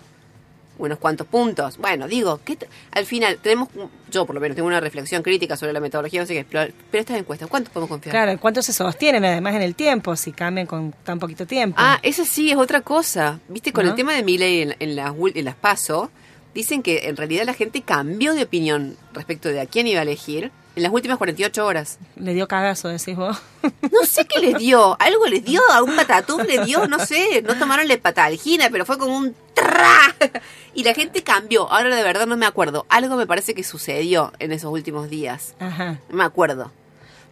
unos 0.77 0.99
cuantos 0.99 1.27
puntos. 1.27 1.77
Bueno, 1.79 2.07
digo, 2.07 2.39
¿qué 2.45 2.55
t- 2.55 2.69
al 2.91 3.05
final 3.05 3.39
tenemos, 3.41 3.67
yo 4.09 4.25
por 4.25 4.33
lo 4.35 4.39
menos 4.39 4.55
tengo 4.55 4.67
una 4.69 4.79
reflexión 4.79 5.21
crítica 5.21 5.57
sobre 5.57 5.73
la 5.73 5.81
metodología, 5.81 6.21
no 6.21 6.25
sé 6.25 6.33
qué, 6.33 6.45
pero, 6.49 6.73
pero 6.89 7.01
estas 7.01 7.17
encuestas, 7.17 7.49
¿cuánto 7.49 7.69
podemos 7.71 7.89
confiar? 7.89 8.13
Claro, 8.15 8.39
¿cuánto 8.39 8.61
se 8.61 8.71
sostienen 8.71 9.25
además 9.25 9.53
en 9.55 9.63
el 9.63 9.75
tiempo 9.75 10.15
si 10.15 10.31
cambian 10.31 10.65
con 10.65 10.93
tan 11.03 11.19
poquito 11.19 11.45
tiempo? 11.45 11.75
Ah, 11.77 11.99
esa 12.03 12.23
sí 12.23 12.49
es 12.51 12.55
otra 12.57 12.79
cosa. 12.79 13.41
Viste, 13.49 13.73
con 13.73 13.83
¿No? 13.83 13.89
el 13.91 13.97
tema 13.97 14.13
de 14.13 14.23
Miley 14.23 14.61
en, 14.61 14.75
en 14.79 14.95
las, 14.95 15.13
en 15.35 15.43
las 15.45 15.55
PASO, 15.55 16.09
dicen 16.53 16.83
que 16.83 17.07
en 17.07 17.17
realidad 17.17 17.45
la 17.45 17.53
gente 17.53 17.81
cambió 17.81 18.33
de 18.33 18.43
opinión 18.43 18.97
respecto 19.13 19.49
de 19.49 19.61
a 19.61 19.65
quién 19.65 19.87
iba 19.87 19.99
a 19.99 20.03
elegir 20.03 20.51
en 20.75 20.83
las 20.83 20.91
últimas 20.91 21.17
48 21.17 21.65
horas. 21.65 21.99
Le 22.15 22.33
dio 22.33 22.47
cagazo, 22.47 22.87
decís 22.87 23.15
vos. 23.15 23.37
No 23.91 24.05
sé 24.05 24.25
qué 24.25 24.39
les 24.39 24.57
dio, 24.57 24.95
algo 24.99 25.27
les 25.27 25.43
dio, 25.43 25.61
a 25.71 25.83
un 25.83 25.95
patatús 25.95 26.45
le 26.45 26.63
dio, 26.65 26.87
no 26.87 26.99
sé, 26.99 27.41
no 27.41 27.55
tomaron 27.55 27.87
la 27.87 27.97
patalgina, 27.97 28.69
pero 28.71 28.85
fue 28.85 28.97
como 28.97 29.17
un 29.17 29.35
tra. 29.53 30.15
Y 30.73 30.83
la 30.83 30.93
gente 30.93 31.23
cambió, 31.23 31.69
ahora 31.69 31.93
de 31.93 32.03
verdad 32.03 32.25
no 32.27 32.37
me 32.37 32.45
acuerdo, 32.45 32.85
algo 32.87 33.17
me 33.17 33.27
parece 33.27 33.53
que 33.53 33.63
sucedió 33.63 34.31
en 34.39 34.53
esos 34.53 34.71
últimos 34.71 35.09
días, 35.09 35.53
Ajá. 35.59 35.99
no 36.09 36.17
me 36.17 36.23
acuerdo. 36.23 36.71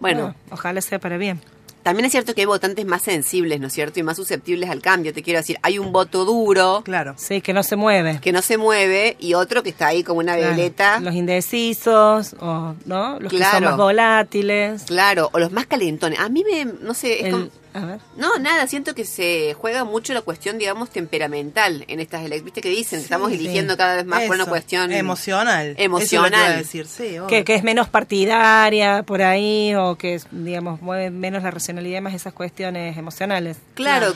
Bueno, 0.02 0.36
ojalá 0.52 0.82
sea 0.82 1.00
para 1.00 1.18
bien. 1.18 1.42
También 1.90 2.06
es 2.06 2.12
cierto 2.12 2.34
que 2.36 2.42
hay 2.42 2.46
votantes 2.46 2.86
más 2.86 3.02
sensibles, 3.02 3.60
¿no 3.60 3.68
es 3.68 3.74
cierto? 3.74 4.00
Y 4.00 4.04
más 4.04 4.18
susceptibles 4.18 4.70
al 4.70 4.82
cambio, 4.82 5.14
te 5.14 5.22
quiero 5.24 5.40
decir, 5.40 5.58
hay 5.62 5.80
un 5.80 5.92
voto 5.92 6.24
duro 6.26 6.82
Claro. 6.86 7.16
Sí, 7.18 7.42
que 7.42 7.52
no 7.54 7.64
se 7.64 7.76
mueve. 7.76 8.20
que 8.22 8.32
no 8.32 8.42
se 8.42 8.58
mueve 8.58 9.16
y 9.20 9.34
otro 9.34 9.64
que 9.64 9.70
está 9.70 9.88
ahí 9.88 10.04
como 10.04 10.20
una 10.20 10.36
Claro. 10.36 10.56
veleta. 10.56 11.00
Los 11.00 11.16
indecisos, 11.16 12.36
o, 12.40 12.76
¿no? 12.86 13.20
Los 13.20 13.32
que 13.32 13.40
son 13.40 13.50
Claro. 13.50 13.66
más 13.68 13.78
volátiles. 13.78 14.84
Claro, 14.84 15.30
o 15.34 15.40
los 15.40 15.52
más 15.52 15.66
calentones. 15.66 16.20
A 16.20 16.30
mí 16.30 16.44
me, 16.44 16.66
no 16.66 16.94
sé, 16.94 17.20
es 17.22 17.26
El- 17.26 17.32
como- 17.32 17.50
a 17.72 17.86
ver. 17.86 18.00
No, 18.18 18.36
nada, 18.40 18.66
siento 18.66 18.96
que 18.96 19.06
se 19.06 19.54
juega 19.54 19.84
mucho 19.84 20.12
la 20.16 20.22
cuestión, 20.22 20.58
digamos, 20.58 20.90
temperamental 20.90 21.86
en 21.88 22.00
estas 22.00 22.22
elecciones. 22.22 22.44
Viste 22.44 22.62
que 22.62 22.70
dicen 22.70 23.00
estamos 23.00 23.32
eligiendo 23.32 23.74
sí. 23.74 23.78
cada 23.78 23.96
vez 23.98 24.06
más 24.08 24.24
por 24.24 24.36
una 24.36 24.46
cuestión 24.48 24.92
emocional. 24.92 25.76
Emocional. 25.78 26.32
Que 26.32 26.38
iba 26.40 26.48
a 26.48 26.58
decir, 26.58 26.88
sí. 26.88 27.04
obvio. 27.20 27.28
Que, 27.28 27.44
que 27.44 27.54
es 27.54 27.64
menos 27.64 27.88
partidaria 27.88 29.04
por 29.04 29.22
ahí, 29.22 29.76
o 29.76 29.96
que, 29.98 30.16
es, 30.16 30.26
digamos, 30.32 30.82
mueve 30.82 31.12
menos 31.12 31.44
la 31.44 31.52
racionalidad, 31.52 31.79
más 32.02 32.14
esas 32.14 32.34
cuestiones 32.34 32.98
emocionales. 32.98 33.58
Claro, 33.74 34.14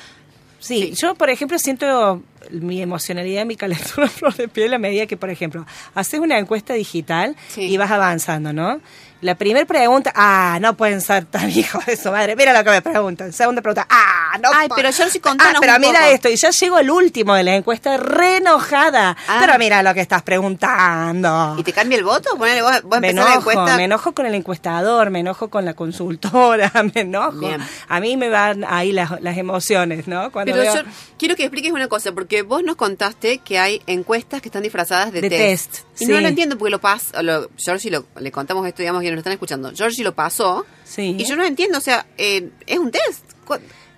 Sí, 0.59 0.79
Sí. 0.79 0.93
yo 0.95 1.13
por 1.15 1.29
ejemplo 1.29 1.59
siento 1.59 2.23
mi 2.49 2.81
emocionalidad, 2.81 3.45
mi 3.45 3.57
calentura 3.57 4.07
flor 4.09 4.33
de 4.35 4.47
piel 4.47 4.73
a 4.73 4.77
medida 4.79 5.05
que, 5.07 5.17
por 5.17 5.29
ejemplo, 5.29 5.65
haces 5.93 6.21
una 6.21 6.39
encuesta 6.39 6.73
digital 6.73 7.35
Sí. 7.49 7.63
y 7.63 7.75
vas 7.75 7.91
avanzando, 7.91 8.53
¿no? 8.53 8.79
La 9.23 9.35
primera 9.35 9.65
pregunta, 9.65 10.11
ah, 10.15 10.57
no 10.61 10.75
pueden 10.75 11.01
ser 11.01 11.25
tan 11.25 11.49
hijos 11.57 11.85
de 11.85 11.95
su 11.97 12.11
madre. 12.11 12.35
Mira 12.35 12.53
lo 12.53 12.63
que 12.63 12.69
me 12.69 12.81
preguntan. 12.81 13.31
Segunda 13.33 13.61
pregunta, 13.61 13.87
ah, 13.89 14.37
no. 14.41 14.49
Ay, 14.53 14.67
pero 14.75 14.91
Georgie, 14.91 15.19
Ah, 15.23 15.29
contanos 15.29 15.59
pero 15.61 15.75
un 15.75 15.81
mira 15.81 15.99
poco. 16.01 16.11
esto. 16.13 16.29
Y 16.29 16.35
ya 16.35 16.49
llego 16.51 16.75
al 16.77 16.89
último 16.89 17.33
de 17.35 17.43
la 17.43 17.55
encuesta, 17.55 17.97
re 17.97 18.37
enojada. 18.37 19.15
Ah. 19.27 19.37
Pero 19.39 19.57
mira 19.57 19.81
lo 19.83 19.93
que 19.93 20.01
estás 20.01 20.21
preguntando. 20.23 21.55
¿y 21.57 21.63
te 21.63 21.73
cambia 21.73 21.97
el 21.97 22.03
voto? 22.03 22.37
Ponele, 22.37 22.61
vos, 22.61 22.81
vos 22.83 22.99
Me 22.99 23.09
empezás 23.09 23.25
la 23.29 23.33
enojo, 23.35 23.51
encuesta. 23.51 23.77
me 23.77 23.83
enojo 23.85 24.11
con 24.13 24.25
el 24.25 24.35
encuestador, 24.35 25.09
me 25.09 25.19
enojo 25.19 25.49
con 25.49 25.65
la 25.65 25.73
consultora, 25.73 26.71
me 26.93 27.01
enojo. 27.01 27.39
Bien. 27.39 27.61
A 27.87 27.99
mí 27.99 28.17
me 28.17 28.29
van 28.29 28.63
ahí 28.67 28.91
las, 28.91 29.21
las 29.21 29.37
emociones, 29.37 30.07
¿no? 30.07 30.31
Cuando 30.31 30.51
Pero 30.53 30.63
veo- 30.63 30.75
yo 30.83 30.89
quiero 31.17 31.35
que 31.35 31.43
expliques 31.43 31.71
una 31.71 31.87
cosa, 31.87 32.11
porque 32.11 32.41
vos 32.41 32.63
nos 32.63 32.75
contaste 32.75 33.37
que 33.39 33.59
hay 33.59 33.81
encuestas 33.87 34.41
que 34.41 34.49
están 34.49 34.63
disfrazadas 34.63 35.11
de, 35.11 35.21
De 35.21 35.29
test. 35.29 35.71
test, 35.71 35.85
Y 35.99 36.05
no 36.07 36.15
sí. 36.17 36.21
lo 36.21 36.27
entiendo 36.27 36.57
porque 36.57 36.71
lo 36.71 36.81
pasa, 36.81 37.21
lo, 37.21 37.49
Georgie 37.57 37.91
lo, 37.91 38.05
le 38.19 38.31
contamos 38.31 38.65
esto, 38.67 38.81
digamos, 38.81 39.01
que 39.03 39.09
nos 39.11 39.19
están 39.19 39.33
escuchando. 39.33 39.71
Georgie 39.75 40.03
lo 40.03 40.13
pasó 40.15 40.65
Sí. 40.83 41.15
y 41.19 41.23
yo 41.25 41.35
no 41.35 41.43
entiendo, 41.43 41.77
o 41.77 41.81
sea, 41.81 42.05
eh, 42.17 42.49
es 42.65 42.79
un 42.79 42.91
test. 42.91 43.23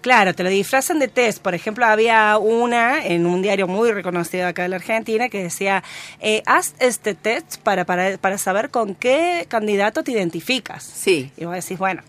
Claro, 0.01 0.35
te 0.35 0.43
lo 0.43 0.49
disfrazan 0.51 0.99
de 0.99 1.07
test. 1.07 1.41
Por 1.41 1.55
ejemplo, 1.55 1.83
había 1.83 2.37
una 2.37 3.03
en 3.03 3.25
un 3.25 3.41
diario 3.41 3.67
muy 3.67 3.91
reconocido 3.91 4.45
acá 4.45 4.61
de 4.61 4.69
la 4.69 4.75
Argentina 4.75 5.29
que 5.29 5.41
decía, 5.41 5.83
eh, 6.19 6.43
haz 6.45 6.75
este 6.77 7.15
test 7.15 7.57
para, 7.57 7.85
para, 7.85 8.19
para 8.19 8.37
saber 8.37 8.69
con 8.69 8.93
qué 8.93 9.47
candidato 9.47 10.03
te 10.03 10.11
identificas. 10.11 10.83
Sí. 10.83 11.31
Y 11.37 11.45
vos 11.45 11.55
decís, 11.55 11.79
bueno, 11.79 12.03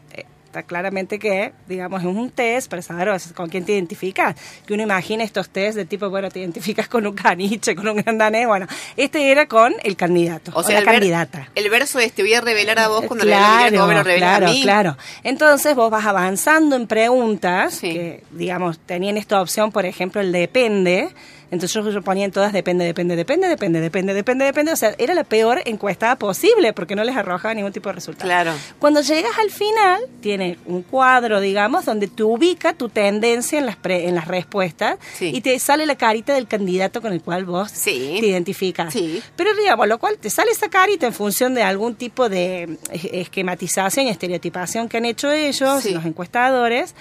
está 0.57 0.67
claramente 0.67 1.19
que, 1.19 1.53
digamos, 1.69 2.01
es 2.01 2.07
un 2.07 2.31
test 2.31 2.71
para 2.71 2.81
saber 2.81 3.11
o 3.11 3.19
sea, 3.19 3.35
con 3.35 3.49
quién 3.51 3.65
te 3.67 3.73
identificas. 3.73 4.35
Que 4.65 4.73
uno 4.73 4.85
imagina 4.85 5.23
estos 5.23 5.51
test 5.51 5.77
de 5.77 5.85
tipo, 5.85 6.09
bueno, 6.09 6.31
te 6.31 6.41
identificas 6.41 6.89
con 6.89 7.07
un 7.07 7.15
caniche, 7.15 7.75
con 7.77 7.87
un 7.89 7.97
gran 7.97 8.17
danés. 8.17 8.47
Bueno, 8.47 8.67
este 8.97 9.31
era 9.31 9.47
con 9.47 9.75
el 9.83 9.97
candidato 9.97 10.53
o, 10.55 10.63
la 10.63 10.79
el 10.79 10.85
candidata. 10.85 11.49
el 11.55 11.69
verso 11.69 11.99
es 11.99 12.13
te 12.13 12.23
voy 12.23 12.33
a 12.33 12.41
revelar 12.41 12.79
a 12.79 12.89
vos 12.89 13.05
cuando 13.07 13.25
le 13.27 13.33
que 13.71 13.79
vos 13.79 13.89
me 13.89 13.95
lo 13.95 14.03
reveles 14.03 14.29
claro, 14.29 14.47
a 14.47 14.51
mí. 14.51 14.63
claro. 14.63 14.97
Entonces 15.25 15.75
vos 15.75 15.91
vas 15.91 16.07
avanzando 16.07 16.75
en 16.77 16.87
preguntas 16.87 17.75
Sí. 17.75 17.93
que, 17.93 18.25
digamos, 18.31 18.79
tenían 18.79 19.19
esta 19.19 19.41
opción, 19.43 19.73
por 19.73 19.85
ejemplo, 19.85 20.21
el 20.23 20.33
depende. 20.33 21.11
Entonces 21.51 21.73
yo, 21.73 21.89
yo 21.91 22.03
ponía 22.03 22.25
en 22.25 22.33
todas 22.33 22.53
depende, 22.53 22.85
depende, 22.85 23.15
depende, 23.17 23.49
depende, 23.49 23.81
depende, 23.81 24.15
depende, 24.15 24.45
depende. 24.45 24.73
O 24.73 24.77
sea, 24.77 24.95
era 24.99 25.15
la 25.15 25.23
peor 25.25 25.63
encuestada 25.65 26.17
posible 26.17 26.73
porque 26.73 26.97
no 26.97 27.05
les 27.05 27.17
arrojaba 27.17 27.55
ningún 27.55 27.73
tipo 27.73 27.89
de 27.89 27.95
resultado. 27.95 28.27
Claro. 28.27 28.53
Cuando 28.81 29.01
llegas 29.01 29.39
al 29.39 29.51
final, 29.51 30.01
tiene 30.21 30.59
un 30.67 30.83
cuadro, 30.83 31.41
digamos, 31.41 31.85
donde 31.85 32.09
te 32.09 32.25
ubica 32.25 32.73
tu 32.73 32.89
tendencia 32.89 33.59
en 33.59 33.67
las, 33.67 33.77
pre- 33.77 34.09
en 34.09 34.15
las 34.17 34.27
respuestas 34.27 34.99
Sí. 35.17 35.31
y 35.35 35.41
te 35.41 35.57
sale 35.61 35.87
la 35.87 35.95
carita 35.97 36.35
del 36.35 36.49
candidato 36.49 37.01
con 37.01 37.13
el 37.13 37.23
cual 37.23 37.45
vos 37.45 37.71
Sí. 37.71 38.17
te 38.21 38.27
identificas. 38.27 38.93
Sí. 38.93 39.23
Pero 39.37 39.55
digamos, 39.55 39.87
lo 39.87 39.99
cual 39.99 40.19
te 40.19 40.31
sale 40.31 40.51
esa 40.51 40.69
carita 40.69 41.07
en 41.07 41.13
función 41.13 41.55
de 41.55 41.63
algún 41.63 41.95
tipo 41.95 42.29
de 42.29 42.77
es- 42.91 43.05
esquematización 43.13 44.07
y 44.07 44.11
estereotipación 44.11 44.89
que 44.89 44.97
han 44.97 45.05
hecho 45.05 45.31
ellos, 45.31 45.85
los 45.85 46.05
encuestadores. 46.05 46.95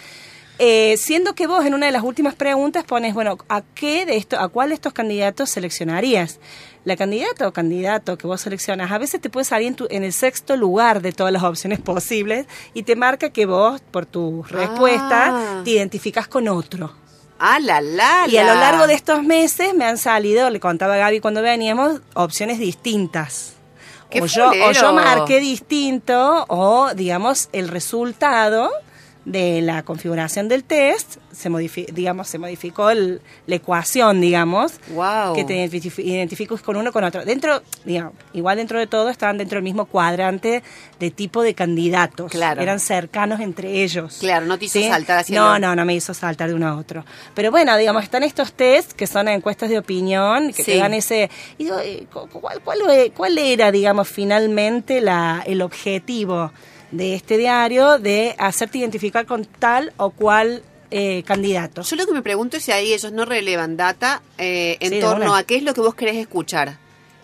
Eh, 0.60 0.96
siendo 0.98 1.34
que 1.36 1.48
vos 1.48 1.66
en 1.66 1.74
una 1.74 1.86
de 1.88 1.92
las 1.92 2.04
últimas 2.04 2.36
preguntas 2.36 2.84
pones, 2.84 3.14
bueno, 3.14 3.38
¿a 3.50 3.62
qué 3.74 4.06
de 4.06 4.16
esto, 4.18 4.40
a 4.40 4.48
cuál 4.50 4.70
de 4.70 4.76
estos 4.76 4.94
candidatos 4.94 5.50
seleccionarías? 5.50 6.40
La 6.86 6.96
candidata 6.96 7.48
o 7.48 7.52
candidato 7.52 8.18
que 8.18 8.28
vos 8.28 8.42
seleccionas 8.42 8.92
a 8.92 8.98
veces 9.00 9.20
te 9.20 9.30
puede 9.30 9.44
salir 9.46 9.70
en, 9.70 9.76
tu- 9.76 9.88
en 9.90 10.04
el 10.04 10.14
sexto 10.14 10.56
lugar 10.56 11.02
de 11.02 11.12
todas 11.14 11.34
las 11.34 11.42
opciones 11.44 11.80
posibles 11.80 12.46
y 12.76 12.84
te 12.84 12.96
marca 12.96 13.32
que 13.32 13.46
vos, 13.48 13.82
por 13.92 14.06
tu 14.06 14.44
respuesta, 14.44 15.30
Ah. 15.32 15.62
te 15.66 15.72
identificas 15.72 16.28
con 16.28 16.48
otro. 16.48 16.94
Ah, 17.40 17.60
la, 17.60 17.82
la, 17.82 18.28
Y 18.30 18.38
a 18.38 18.44
lo 18.46 18.54
largo 18.54 18.88
de 18.88 18.94
estos 18.94 19.24
meses 19.24 19.74
me 19.74 19.84
han 19.84 19.98
salido, 19.98 20.50
le 20.52 20.60
contaba 20.62 20.94
a 20.94 20.98
Gaby 20.98 21.20
cuando 21.20 21.42
veníamos, 21.42 22.00
opciones 22.14 22.60
distintas. 22.60 23.54
¡Qué 24.10 24.22
o, 24.22 24.26
yo, 24.28 24.50
o 24.52 24.72
yo 24.72 24.94
marqué 24.94 25.40
distinto 25.42 26.46
o, 26.48 26.94
digamos, 26.94 27.50
el 27.52 27.68
resultado 27.68 28.70
de 29.26 29.62
la 29.64 29.82
configuración 29.84 30.48
del 30.48 30.64
test, 30.64 31.18
se 31.32 31.50
digamos, 31.94 32.28
se 32.28 32.38
modificó 32.38 32.92
el- 32.92 33.22
la 33.48 33.56
ecuación, 33.56 34.22
digamos, 34.22 34.74
Wow. 34.94 35.34
que 35.34 35.44
te 35.44 35.66
identifi- 35.66 36.04
identificas 36.06 36.62
con 36.62 36.76
uno 36.76 36.92
con 36.94 37.04
otro. 37.04 37.26
Dentro, 37.26 37.64
digamos, 37.86 38.14
igual 38.34 38.58
dentro 38.58 38.78
de 38.78 38.86
todo 38.86 39.10
estaban 39.10 39.38
dentro 39.40 39.56
del 39.58 39.64
mismo 39.64 39.86
cuadrante 39.86 40.62
de 41.00 41.10
tipo 41.12 41.42
de 41.42 41.56
candidatos. 41.56 42.32
Claro. 42.32 42.62
Eran 42.62 42.80
cercanos 42.80 43.40
entre 43.40 43.84
ellos. 43.84 44.18
Claro, 44.20 44.46
no 44.46 44.60
te 44.60 44.66
hizo 44.66 44.80
¿Sí? 44.80 44.88
saltar 44.88 45.18
hacia 45.20 45.40
No, 45.40 45.58
no, 45.58 45.76
no 45.76 45.86
me 45.86 45.96
hizo 45.96 46.14
saltar 46.14 46.48
de 46.50 46.54
uno 46.54 46.68
a 46.68 46.76
otro. 46.78 47.04
Pero 47.34 47.50
bueno, 47.50 47.76
digamos, 47.78 48.04
están 48.04 48.22
estos 48.24 48.54
test 48.54 48.92
que 48.94 49.08
son 49.08 49.28
encuestas 49.28 49.70
de 49.72 49.80
opinión, 49.80 50.54
que 50.54 50.64
Sí. 50.64 50.72
te 50.74 50.78
dan 50.78 50.94
ese... 50.94 51.32
y 51.58 51.64
digo, 51.66 51.80
eh, 51.80 52.06
cu- 52.14 52.30
¿cuál, 52.30 52.62
cuál, 52.62 52.80
cuál 53.16 53.38
era, 53.40 53.72
digamos, 53.72 54.08
finalmente 54.08 55.02
la, 55.02 55.44
el 55.48 55.64
objetivo 55.64 56.52
de 56.92 57.16
este 57.16 57.38
diario 57.38 58.00
de 58.00 58.36
hacerte 58.38 58.78
identificar 58.80 59.26
con 59.26 59.46
tal 59.46 59.94
o 59.98 60.12
cual 60.12 60.64
eh, 60.92 61.24
candidato? 61.24 61.82
Yo 61.82 61.96
lo 61.96 62.06
que 62.06 62.14
me 62.14 62.22
pregunto 62.22 62.58
es 62.58 62.64
si 62.64 62.72
ahí 62.72 62.94
ellos 62.94 63.12
no 63.12 63.26
relevan 63.26 63.78
data 63.78 64.22
eh, 64.38 64.78
en 64.80 64.94
Sí, 64.94 65.00
torno 65.00 65.36
a 65.36 65.44
qué 65.44 65.58
es 65.58 65.64
lo 65.64 65.74
que 65.74 65.82
vos 65.82 65.96
querés 65.96 66.16
escuchar. 66.16 66.78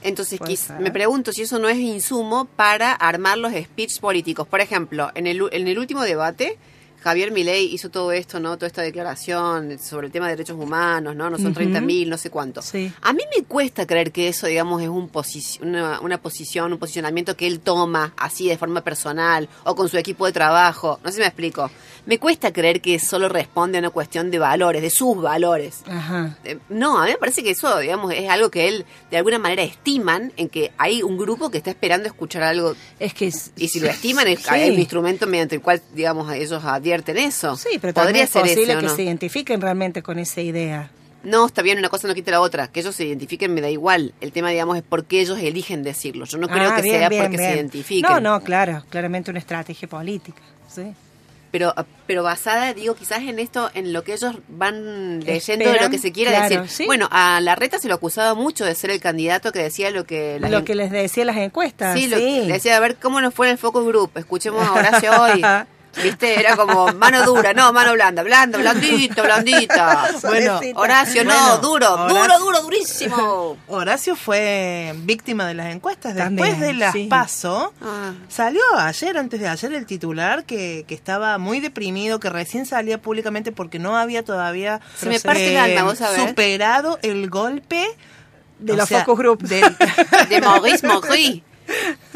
Entonces, 0.03 0.39
ser. 0.57 0.79
me 0.79 0.91
pregunto 0.91 1.31
si 1.31 1.43
eso 1.43 1.59
no 1.59 1.69
es 1.69 1.77
insumo 1.77 2.45
para 2.45 2.91
armar 2.91 3.37
los 3.37 3.53
speech 3.53 3.99
políticos. 3.99 4.47
Por 4.47 4.59
ejemplo, 4.59 5.11
en 5.13 5.27
el, 5.27 5.41
en 5.51 5.67
el 5.67 5.77
último 5.77 6.01
debate, 6.01 6.57
Javier 7.01 7.31
Milei 7.31 7.65
hizo 7.73 7.89
todo 7.89 8.11
esto, 8.11 8.39
¿no? 8.39 8.55
Toda 8.57 8.67
esta 8.67 8.81
declaración 8.81 9.79
sobre 9.79 10.07
el 10.07 10.13
tema 10.13 10.27
de 10.27 10.33
derechos 10.37 10.57
humanos, 10.57 11.15
¿no? 11.15 11.29
No 11.29 11.37
son 11.37 11.47
Ujú. 11.51 11.59
30.000, 11.61 12.07
no 12.07 12.17
sé 12.17 12.29
cuánto. 12.29 12.61
Sí. 12.61 12.91
A 13.01 13.11
mí 13.13 13.23
me 13.35 13.43
cuesta 13.43 13.85
creer 13.87 14.11
que 14.11 14.27
eso, 14.27 14.47
digamos, 14.47 14.81
es 14.81 14.89
un 14.89 15.11
posi- 15.11 15.59
una, 15.61 15.99
una 16.01 16.19
posición, 16.21 16.71
un 16.73 16.79
posicionamiento 16.79 17.35
que 17.35 17.47
él 17.47 17.59
toma 17.59 18.13
así 18.17 18.47
de 18.47 18.57
forma 18.57 18.81
personal 18.81 19.49
o 19.63 19.75
con 19.75 19.89
su 19.89 19.97
equipo 19.97 20.25
de 20.25 20.31
trabajo. 20.31 20.99
No 21.03 21.09
sé 21.09 21.15
si 21.15 21.21
me 21.21 21.27
explico. 21.27 21.69
Me 22.05 22.17
cuesta 22.17 22.51
creer 22.51 22.81
que 22.81 22.97
solo 22.99 23.29
responde 23.29 23.77
a 23.77 23.79
una 23.79 23.89
cuestión 23.91 24.31
de 24.31 24.39
valores, 24.39 24.81
de 24.81 24.89
sus 24.89 25.21
valores. 25.21 25.81
Ajá. 25.87 26.37
Eh, 26.43 26.57
No, 26.69 26.99
a 26.99 27.05
mí 27.05 27.11
me 27.11 27.17
parece 27.17 27.43
que 27.43 27.51
eso, 27.51 27.77
digamos, 27.79 28.11
es 28.13 28.27
algo 28.29 28.49
que 28.49 28.67
él 28.67 28.85
de 29.11 29.17
alguna 29.17 29.37
manera 29.39 29.61
estiman 29.63 30.33
en 30.37 30.49
que 30.49 30.71
hay 30.77 31.03
un 31.03 31.17
grupo 31.17 31.49
que 31.51 31.57
está 31.57 31.69
esperando 31.71 32.07
escuchar 32.07 32.43
algo 32.43 32.75
Es 32.99 33.13
que... 33.13 33.27
es- 33.27 33.51
y 33.55 33.67
si 33.67 33.79
lo 33.79 33.87
estiman 33.87 34.27
es, 34.27 34.39
Sí. 34.41 34.45
hay 34.49 34.69
un 34.71 34.79
instrumento 34.79 35.27
mediante 35.27 35.55
el 35.55 35.61
cual, 35.61 35.81
digamos, 35.93 36.31
ellos 36.33 36.63
advierten 36.63 36.90
eso. 36.95 37.55
Sí, 37.55 37.77
pero 37.79 37.93
podría 37.93 38.23
es 38.23 38.29
ser 38.29 38.41
posible 38.43 38.63
ese, 38.63 38.75
¿o 38.77 38.79
que 38.79 38.85
no? 38.87 38.95
se 38.95 39.03
identifiquen 39.03 39.61
realmente 39.61 40.01
con 40.03 40.19
esa 40.19 40.41
idea. 40.41 40.89
No, 41.23 41.45
está 41.45 41.61
bien, 41.61 41.77
una 41.77 41.89
cosa 41.89 42.07
no 42.07 42.15
quita 42.15 42.31
la 42.31 42.41
otra. 42.41 42.67
Que 42.69 42.79
ellos 42.79 42.95
se 42.95 43.05
identifiquen 43.05 43.53
me 43.53 43.61
da 43.61 43.69
igual. 43.69 44.13
El 44.21 44.31
tema, 44.31 44.49
digamos, 44.49 44.75
es 44.77 44.83
por 44.83 45.05
qué 45.05 45.21
ellos 45.21 45.37
eligen 45.39 45.83
decirlo. 45.83 46.25
Yo 46.25 46.37
no 46.39 46.47
creo 46.47 46.71
Ah, 46.71 46.75
que 46.77 46.81
bien, 46.81 46.99
sea 46.99 47.09
bien, 47.09 47.21
porque 47.23 47.37
se 47.37 47.53
identifiquen. 47.55 48.11
No, 48.11 48.19
no, 48.19 48.41
claro, 48.41 48.83
claramente 48.89 49.29
una 49.29 49.39
estrategia 49.39 49.87
política. 49.87 50.41
Sí. 50.67 50.93
Pero, 51.51 51.75
pero 52.07 52.23
basada, 52.23 52.73
digo, 52.73 52.95
quizás 52.95 53.19
en 53.23 53.37
esto, 53.37 53.69
en 53.73 53.91
lo 53.91 54.03
que 54.05 54.13
ellos 54.13 54.37
van 54.47 55.19
leyendo 55.19 55.69
de 55.69 55.81
lo 55.81 55.89
que 55.89 55.97
se 55.99 56.13
quiera 56.13 56.31
claro, 56.31 56.61
decir. 56.61 56.69
sí. 56.69 56.85
Bueno, 56.85 57.09
a 57.11 57.41
Larreta 57.41 57.77
se 57.77 57.89
lo 57.89 57.95
acusaba 57.95 58.33
mucho 58.35 58.63
de 58.63 58.73
ser 58.73 58.89
el 58.89 59.01
candidato 59.01 59.51
que 59.51 59.59
decía 59.59 59.91
lo 59.91 60.05
que... 60.05 60.39
la 60.39 60.49
Lo 60.49 60.63
que 60.63 60.75
les 60.75 60.89
decía 60.91 61.25
las 61.25 61.35
encuestas. 61.35 61.93
Sí, 61.99 62.05
Sí, 62.05 62.09
lo- 62.09 62.45
decía, 62.53 62.77
a 62.77 62.79
ver 62.79 62.95
cómo 62.95 63.19
nos 63.19 63.33
fue 63.33 63.47
en 63.47 63.51
el 63.51 63.57
focus 63.57 63.85
group. 63.85 64.11
Escuchemos 64.15 64.65
a 64.65 64.71
Horacio 64.73 65.11
hoy. 65.21 65.43
¿Viste? 66.01 66.39
Era 66.39 66.55
como 66.55 66.87
mano 66.93 67.23
dura, 67.25 67.53
no, 67.53 67.73
mano 67.73 67.91
blanda, 67.93 68.23
blanda, 68.23 68.57
blandito, 68.57 69.23
blandita. 69.23 70.09
Bueno, 70.23 70.59
Horacio, 70.75 71.25
no, 71.25 71.31
Bueno, 71.33 71.57
duro, 71.57 71.93
Horacio- 71.95 72.17
duro, 72.21 72.39
duro, 72.39 72.61
durísimo. 72.61 73.57
Horacio 73.67 74.15
fue 74.15 74.93
víctima 74.99 75.45
de 75.47 75.53
las 75.55 75.67
encuestas. 75.75 76.15
También, 76.15 76.47
Después 76.49 76.59
de 76.67 76.73
las 76.75 76.93
sí. 76.93 77.07
PASO, 77.09 77.73
Ah. 77.81 78.13
salió 78.29 78.61
ayer, 78.77 79.17
antes 79.17 79.39
de 79.41 79.49
ayer, 79.49 79.73
el 79.73 79.85
titular 79.85 80.45
que, 80.45 80.85
que 80.87 80.95
estaba 80.95 81.37
muy 81.37 81.59
deprimido, 81.59 82.19
que 82.21 82.29
recién 82.29 82.65
salía 82.65 83.01
públicamente 83.01 83.51
porque 83.51 83.77
no 83.77 83.97
había 83.97 84.23
todavía 84.23 84.75
eh, 84.75 84.87
Se 84.97 85.05
me 85.09 85.19
parte 85.19 85.51
el 85.51 85.57
alma, 85.57 85.83
vos 85.83 85.97
sabés. 85.97 86.21
superado 86.29 86.99
el 87.01 87.29
golpe 87.29 87.85
De 88.59 88.73
o 88.73 88.75
los 88.77 88.87
sea, 88.87 88.99
focus 89.03 89.17
group. 89.19 89.41
del- 89.41 89.75
De 90.29 90.39
Maurice. 90.41 90.87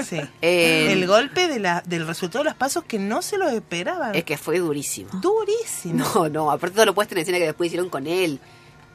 Sí. 0.03 0.21
Eh, 0.41 0.91
el 0.91 1.07
golpe 1.07 1.47
de 1.47 1.59
la, 1.59 1.83
del 1.85 2.07
resultado 2.07 2.43
de 2.43 2.49
las 2.49 2.55
pasos 2.55 2.83
que 2.83 2.99
no 2.99 3.21
se 3.21 3.37
lo 3.37 3.47
esperaban. 3.49 4.15
Es 4.15 4.23
que 4.23 4.37
fue 4.37 4.59
durísimo. 4.59 5.09
Durísimo. 5.21 6.05
No, 6.15 6.29
no, 6.29 6.51
aparte 6.51 6.75
todo 6.75 6.85
lo 6.85 6.95
puesto 6.95 7.15
en 7.15 7.21
escena 7.21 7.37
que 7.37 7.45
después 7.45 7.67
hicieron 7.67 7.89
con 7.89 8.07
él. 8.07 8.39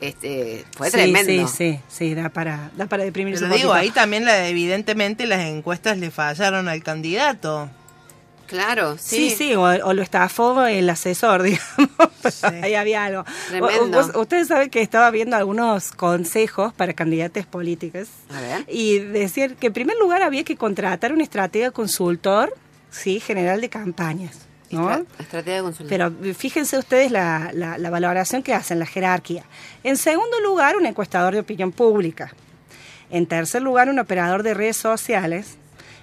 Este, 0.00 0.64
fue 0.76 0.86
sí, 0.90 0.96
tremendo. 0.96 1.48
Sí, 1.48 1.74
sí, 1.74 1.80
sí, 1.88 2.14
da 2.14 2.30
para, 2.30 2.70
da 2.76 2.86
para 2.86 3.04
deprimirse 3.04 3.44
Pero 3.44 3.54
digo, 3.54 3.68
poquito. 3.68 3.80
ahí 3.80 3.90
también 3.90 4.24
la, 4.24 4.48
evidentemente 4.48 5.26
las 5.26 5.40
encuestas 5.40 5.98
le 5.98 6.10
fallaron 6.10 6.68
al 6.68 6.82
candidato. 6.82 7.68
Claro, 8.50 8.98
Sí, 8.98 9.30
sí. 9.30 9.36
sí, 9.36 9.54
o, 9.54 9.62
o 9.62 9.94
lo 9.94 10.02
estafó 10.02 10.66
el 10.66 10.90
asesor, 10.90 11.42
digamos. 11.44 12.44
Ahí 12.62 12.74
había 12.74 13.04
algo. 13.04 13.24
Tremendo. 13.48 14.20
Ustedes 14.20 14.48
saben 14.48 14.68
que 14.70 14.82
estaba 14.82 15.10
viendo 15.12 15.36
algunos 15.36 15.92
consejos 15.92 16.72
para 16.74 16.92
candidatos 16.92 17.46
políticos. 17.46 18.08
A 18.28 18.40
ver. 18.40 18.64
Y 18.68 18.98
decían 18.98 19.54
que 19.54 19.68
en 19.68 19.72
primer 19.72 19.96
lugar 19.98 20.22
había 20.22 20.42
que 20.44 20.56
contratar 20.56 21.12
un 21.12 21.20
estratega 21.20 21.70
consultor, 21.70 22.52
sí, 22.90 23.20
general 23.20 23.60
de 23.60 23.68
campañas. 23.68 24.36
¿no? 24.70 24.88
Estra- 24.90 25.04
estrategia 25.20 25.54
de 25.56 25.62
consulta. 25.62 25.88
Pero 25.88 26.12
fíjense 26.34 26.76
ustedes 26.78 27.10
la, 27.12 27.50
la- 27.54 27.78
la 27.78 27.90
valoración 27.90 28.42
que 28.42 28.52
hacen, 28.54 28.78
la 28.80 28.86
jerarquía. 28.86 29.44
En 29.84 29.96
segundo 29.96 30.40
lugar, 30.40 30.76
un 30.76 30.86
encuestador 30.86 31.34
de 31.34 31.40
opinión 31.40 31.72
pública. 31.72 32.32
En 33.10 33.26
tercer 33.26 33.62
lugar, 33.62 33.88
un 33.88 33.98
operador 34.00 34.42
de 34.42 34.54
redes 34.54 34.76
sociales. 34.76 35.56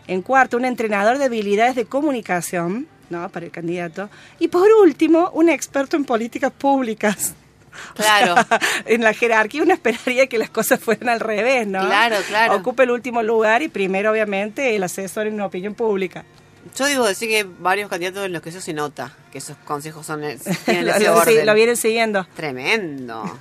En 0.07 0.21
cuarto, 0.21 0.57
un 0.57 0.65
entrenador 0.65 1.17
de 1.17 1.25
habilidades 1.25 1.75
de 1.75 1.85
comunicación, 1.85 2.87
¿no? 3.09 3.27
Para 3.29 3.45
el 3.45 3.51
candidato. 3.51 4.09
Y 4.39 4.47
por 4.47 4.69
último, 4.81 5.29
un 5.33 5.49
experto 5.49 5.97
en 5.97 6.05
políticas 6.05 6.51
públicas. 6.51 7.33
O 7.91 7.93
Claro. 7.93 8.33
sea, 8.33 8.59
en 8.87 9.03
la 9.03 9.13
jerarquía 9.13 9.61
uno 9.61 9.71
esperaría 9.71 10.25
que 10.25 10.39
las 10.39 10.49
cosas 10.49 10.79
fueran 10.79 11.09
al 11.09 11.19
revés, 11.19 11.67
¿no? 11.67 11.85
Claro, 11.85 12.15
claro. 12.27 12.55
Ocupa 12.55 12.81
el 12.81 12.89
último 12.89 13.21
lugar 13.21 13.61
y 13.61 13.67
primero, 13.67 14.09
obviamente, 14.11 14.75
el 14.75 14.81
asesor 14.81 15.27
en 15.27 15.39
opinión 15.41 15.75
pública. 15.75 16.25
Yo 16.75 16.87
digo 16.87 17.05
decir 17.05 17.29
que 17.29 17.43
varios 17.59 17.87
candidatos 17.87 18.25
en 18.25 18.33
los 18.33 18.41
que 18.41 18.49
eso 18.49 18.61
se 18.61 18.73
nota, 18.73 19.13
que 19.31 19.37
esos 19.37 19.57
consejos 19.57 20.07
son 20.07 20.21
tienen 20.65 20.87
lo, 20.87 20.91
ese 20.95 21.03
lo- 21.05 21.13
sí, 21.23 21.29
orden. 21.33 21.45
lo 21.45 21.53
vienen 21.53 21.77
siguiendo. 21.77 22.25
Tremendo. 22.35 23.37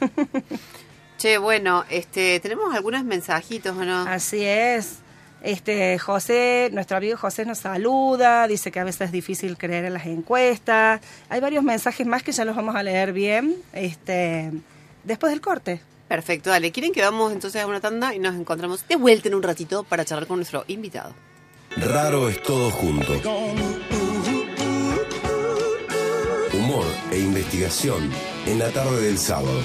che, 1.16 1.38
bueno, 1.38 1.86
este, 1.88 2.38
tenemos 2.40 2.74
algunos 2.74 3.04
mensajitos 3.04 3.74
o 3.74 3.84
no. 3.86 4.02
Así 4.06 4.44
es. 4.44 4.98
Este, 5.46 5.96
José, 6.00 6.70
nuestro 6.72 6.96
amigo 6.96 7.16
José 7.16 7.44
nos 7.44 7.58
saluda, 7.58 8.48
dice 8.48 8.72
que 8.72 8.80
a 8.80 8.84
veces 8.84 9.02
es 9.02 9.12
difícil 9.12 9.56
creer 9.56 9.84
en 9.84 9.92
las 9.92 10.04
encuestas. 10.06 11.00
Hay 11.28 11.38
varios 11.38 11.62
mensajes 11.62 12.04
más 12.04 12.24
que 12.24 12.32
ya 12.32 12.44
los 12.44 12.56
vamos 12.56 12.74
a 12.74 12.82
leer 12.82 13.12
bien 13.12 13.54
este, 13.72 14.50
después 15.04 15.30
del 15.30 15.40
corte. 15.40 15.80
Perfecto, 16.08 16.50
dale. 16.50 16.72
¿Quieren 16.72 16.90
que 16.90 17.00
vamos 17.00 17.32
entonces 17.32 17.62
a 17.62 17.66
una 17.68 17.80
tanda 17.80 18.12
y 18.12 18.18
nos 18.18 18.34
encontramos 18.34 18.88
de 18.88 18.96
vuelta 18.96 19.28
en 19.28 19.36
un 19.36 19.42
ratito 19.44 19.84
para 19.84 20.04
charlar 20.04 20.26
con 20.26 20.38
nuestro 20.38 20.64
invitado? 20.66 21.14
Raro 21.76 22.28
es 22.28 22.42
todo 22.42 22.68
junto. 22.72 23.12
Humor 26.54 26.86
e 27.12 27.20
investigación 27.20 28.10
en 28.46 28.58
la 28.58 28.70
tarde 28.70 29.00
del 29.00 29.16
sábado. 29.16 29.62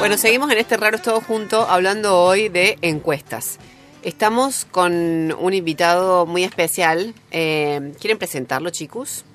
Bueno, 0.00 0.16
seguimos 0.16 0.50
en 0.50 0.56
este 0.56 0.78
Raro 0.78 0.96
es 0.96 1.02
Todo 1.02 1.20
Junto 1.20 1.68
hablando 1.68 2.18
hoy 2.18 2.48
de 2.48 2.78
encuestas. 2.80 3.58
Estamos 4.02 4.64
con 4.64 4.94
un 4.94 5.52
invitado 5.52 6.24
muy 6.24 6.42
especial. 6.42 7.14
Eh, 7.30 7.92
¿Quieren 8.00 8.16
presentarlo, 8.16 8.70
chicos? 8.70 9.26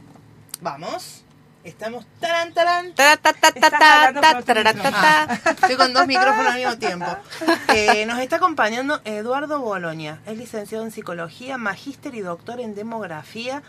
Vamos. 0.62 1.21
Estamos 1.63 2.08
tarán, 2.19 2.51
tarán. 2.51 2.95
Ta, 2.95 3.15
ta, 3.17 3.34
ta, 3.34 3.41
ta, 3.41 3.47
Estás 3.49 3.80
ta, 3.80 4.08
hablando 4.08 4.21
ta, 4.21 4.32
por 4.32 4.41
otro 4.41 4.54
tarara, 4.56 4.73
ta, 4.73 4.91
ta. 5.38 5.51
Estoy 5.51 5.75
con 5.75 5.93
dos 5.93 6.08
micrófonos 6.08 6.54
al 6.54 6.58
mismo 6.58 6.78
tiempo. 6.80 7.15
Eh, 7.75 8.06
nos 8.08 8.19
está 8.19 8.38
acompañando 8.38 9.01
Eduardo 9.06 9.60
Boloña. 9.60 10.19
Es 10.25 10.36
licenciado 10.36 10.84
en 10.84 10.91
psicología, 10.91 11.60
magíster 11.60 12.15
y 12.15 12.21
doctor 12.21 12.60
en 12.60 12.73
demografía. 12.73 13.62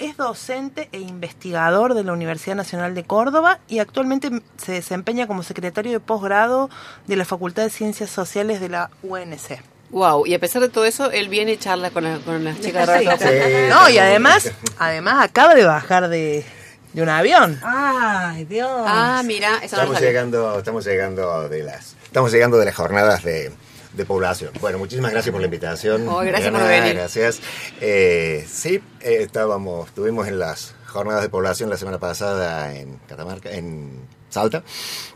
Es 0.00 0.16
docente 0.16 0.88
e 0.92 0.98
investigador 0.98 1.94
de 1.94 2.02
la 2.04 2.12
Universidad 2.12 2.56
Nacional 2.56 2.94
de 2.94 3.04
Córdoba 3.04 3.58
y 3.68 3.78
actualmente 3.80 4.30
se 4.56 4.72
desempeña 4.72 5.26
como 5.26 5.42
secretario 5.42 5.92
de 5.92 6.00
posgrado 6.00 6.70
de 7.06 7.16
la 7.16 7.24
Facultad 7.24 7.62
de 7.64 7.70
Ciencias 7.70 8.10
Sociales 8.10 8.60
de 8.60 8.70
la 8.70 8.90
UNC. 9.02 9.60
Wow, 9.90 10.24
y 10.26 10.34
a 10.34 10.38
pesar 10.38 10.62
de 10.62 10.68
todo 10.68 10.84
eso, 10.84 11.10
él 11.10 11.28
viene 11.28 11.52
y 11.52 11.56
charla 11.56 11.90
con, 11.90 12.04
la- 12.04 12.18
con 12.18 12.42
las 12.44 12.60
chicas 12.60 12.88
Sí. 12.98 13.04
Junto. 13.06 13.24
No, 13.68 13.88
y 13.90 13.98
además, 13.98 14.50
además 14.78 15.22
acaba 15.24 15.54
de 15.54 15.64
bajar 15.64 16.08
de, 16.08 16.44
de 16.92 17.02
un 17.02 17.08
avión. 17.08 17.60
Ay, 17.62 18.44
Dios. 18.44 18.70
Ah, 18.86 19.20
mira, 19.24 19.50
no 19.58 19.64
Estamos 19.64 19.94
sabía. 19.94 20.08
llegando, 20.08 20.58
estamos 20.58 20.84
llegando 20.86 21.48
de 21.48 21.62
las, 21.64 21.96
estamos 22.04 22.30
llegando 22.32 22.56
de 22.58 22.64
las 22.66 22.74
jornadas 22.76 23.22
de, 23.24 23.52
de 23.92 24.04
población. 24.04 24.50
Bueno, 24.60 24.78
muchísimas 24.78 25.10
gracias 25.12 25.32
por 25.32 25.40
la 25.40 25.46
invitación. 25.46 26.08
Oh, 26.08 26.18
gracias 26.20 26.50
por 26.50 26.60
Mariana, 26.60 26.80
venir. 26.84 26.96
Gracias. 26.96 27.40
Eh, 27.80 28.46
sí, 28.50 28.80
eh, 29.00 29.18
estábamos, 29.20 29.88
estuvimos 29.88 30.28
en 30.28 30.38
las 30.38 30.74
jornadas 30.86 31.22
de 31.22 31.28
población 31.28 31.70
la 31.70 31.76
semana 31.76 31.98
pasada 31.98 32.74
en 32.74 32.96
Catamarca, 33.08 33.50
en 33.50 34.00
Salta. 34.28 34.62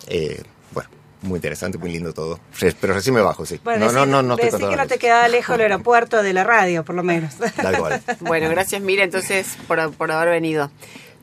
Eh, 0.08 0.42
bueno, 0.72 0.88
muy 1.22 1.36
interesante, 1.38 1.78
muy 1.78 1.90
lindo 1.92 2.12
todo. 2.12 2.40
Pero 2.80 2.94
recién 2.94 3.14
me 3.14 3.20
bajo, 3.22 3.46
sí. 3.46 3.60
Bueno, 3.62 3.86
no, 3.92 3.92
no, 3.92 4.04
decí- 4.06 4.10
no, 4.10 4.22
no 4.22 4.34
estoy 4.34 4.50
decí 4.50 4.68
que 4.70 4.76
no 4.76 4.86
te 4.86 4.98
quedaba 4.98 5.28
lejos 5.28 5.54
el 5.54 5.60
aeropuerto 5.62 6.22
de 6.22 6.32
la 6.32 6.44
radio, 6.44 6.84
por 6.84 6.94
lo 6.96 7.02
menos. 7.02 7.34
Tal 7.56 7.78
cual. 7.78 8.02
Bueno, 8.20 8.48
gracias 8.50 8.82
Mira 8.82 9.04
entonces 9.04 9.56
por, 9.68 9.92
por 9.94 10.10
haber 10.10 10.30
venido. 10.30 10.70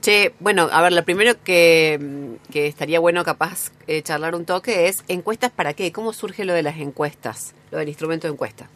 Che, 0.02 0.34
bueno, 0.40 0.68
a 0.72 0.82
ver, 0.82 0.94
lo 0.94 1.04
primero 1.06 1.36
que, 1.44 2.00
mm, 2.02 2.52
que 2.52 2.66
estaría 2.68 3.00
bueno 3.00 3.24
capaz 3.24 3.72
eh, 3.88 4.02
charlar 4.02 4.34
un 4.36 4.46
toque 4.46 4.88
es 4.88 5.04
encuestas 5.08 5.52
para 5.52 5.74
qué, 5.74 5.92
cómo 5.92 6.12
surge 6.12 6.44
lo 6.44 6.54
de 6.54 6.64
las 6.64 6.78
encuestas, 6.78 7.54
lo 7.70 7.78
del 7.78 7.88
instrumento 7.88 8.28
de 8.28 8.34
encuesta. 8.34 8.68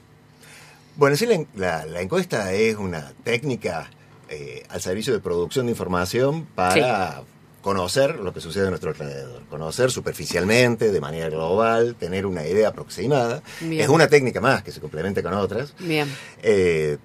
Bueno, 0.97 1.15
sí, 1.15 1.25
la, 1.25 1.43
la- 1.55 1.85
la 1.87 2.01
encuesta 2.01 2.53
es 2.53 2.75
una 2.75 3.11
técnica 3.23 3.89
eh, 4.29 4.63
al 4.69 4.81
servicio 4.81 5.13
de 5.13 5.19
producción 5.19 5.65
de 5.65 5.71
información 5.71 6.45
para 6.55 7.23
conocer 7.61 8.19
lo 8.19 8.31
que 8.31 8.39
sucede 8.41 8.67
a 8.67 8.69
nuestro 8.69 8.91
alrededor, 8.91 9.41
conocer 9.49 9.89
superficialmente, 9.89 10.91
de 10.91 11.01
manera 11.01 11.29
global, 11.29 11.95
tener 11.99 12.27
una 12.27 12.45
idea 12.45 12.69
aproximada. 12.69 13.41
Bien. 13.61 13.81
Es 13.81 13.89
una 13.89 14.07
técnica 14.07 14.39
más 14.41 14.61
que 14.61 14.71
se 14.71 14.79
complementa 14.79 15.23
con 15.23 15.33
otras, 15.33 15.73
Bien, 15.79 16.07
eh, 16.43 16.99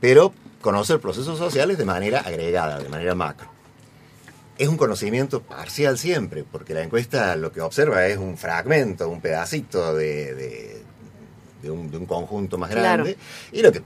pero 0.00 0.34
conocer 0.60 1.00
procesos 1.00 1.38
sociales 1.38 1.78
de 1.78 1.86
manera 1.86 2.20
agregada, 2.20 2.78
de 2.78 2.88
manera 2.90 3.14
macro. 3.14 3.48
Es 4.58 4.68
un 4.68 4.76
conocimiento 4.76 5.42
parcial 5.42 5.98
siempre, 5.98 6.44
porque 6.44 6.74
la 6.74 6.82
encuesta 6.82 7.34
lo 7.36 7.52
que 7.52 7.60
observa 7.60 8.06
es 8.06 8.18
un 8.18 8.36
fragmento, 8.36 9.08
un 9.08 9.20
pedacito 9.20 9.94
de, 9.94 10.34
de- 10.34 10.82
de 11.62 11.70
un, 11.70 11.90
de 11.90 11.96
un 11.96 12.06
conjunto 12.06 12.58
más 12.58 12.70
Claro. 12.70 13.04
grande, 13.04 13.16
y 13.52 13.62
lo 13.62 13.70
que 13.72 13.82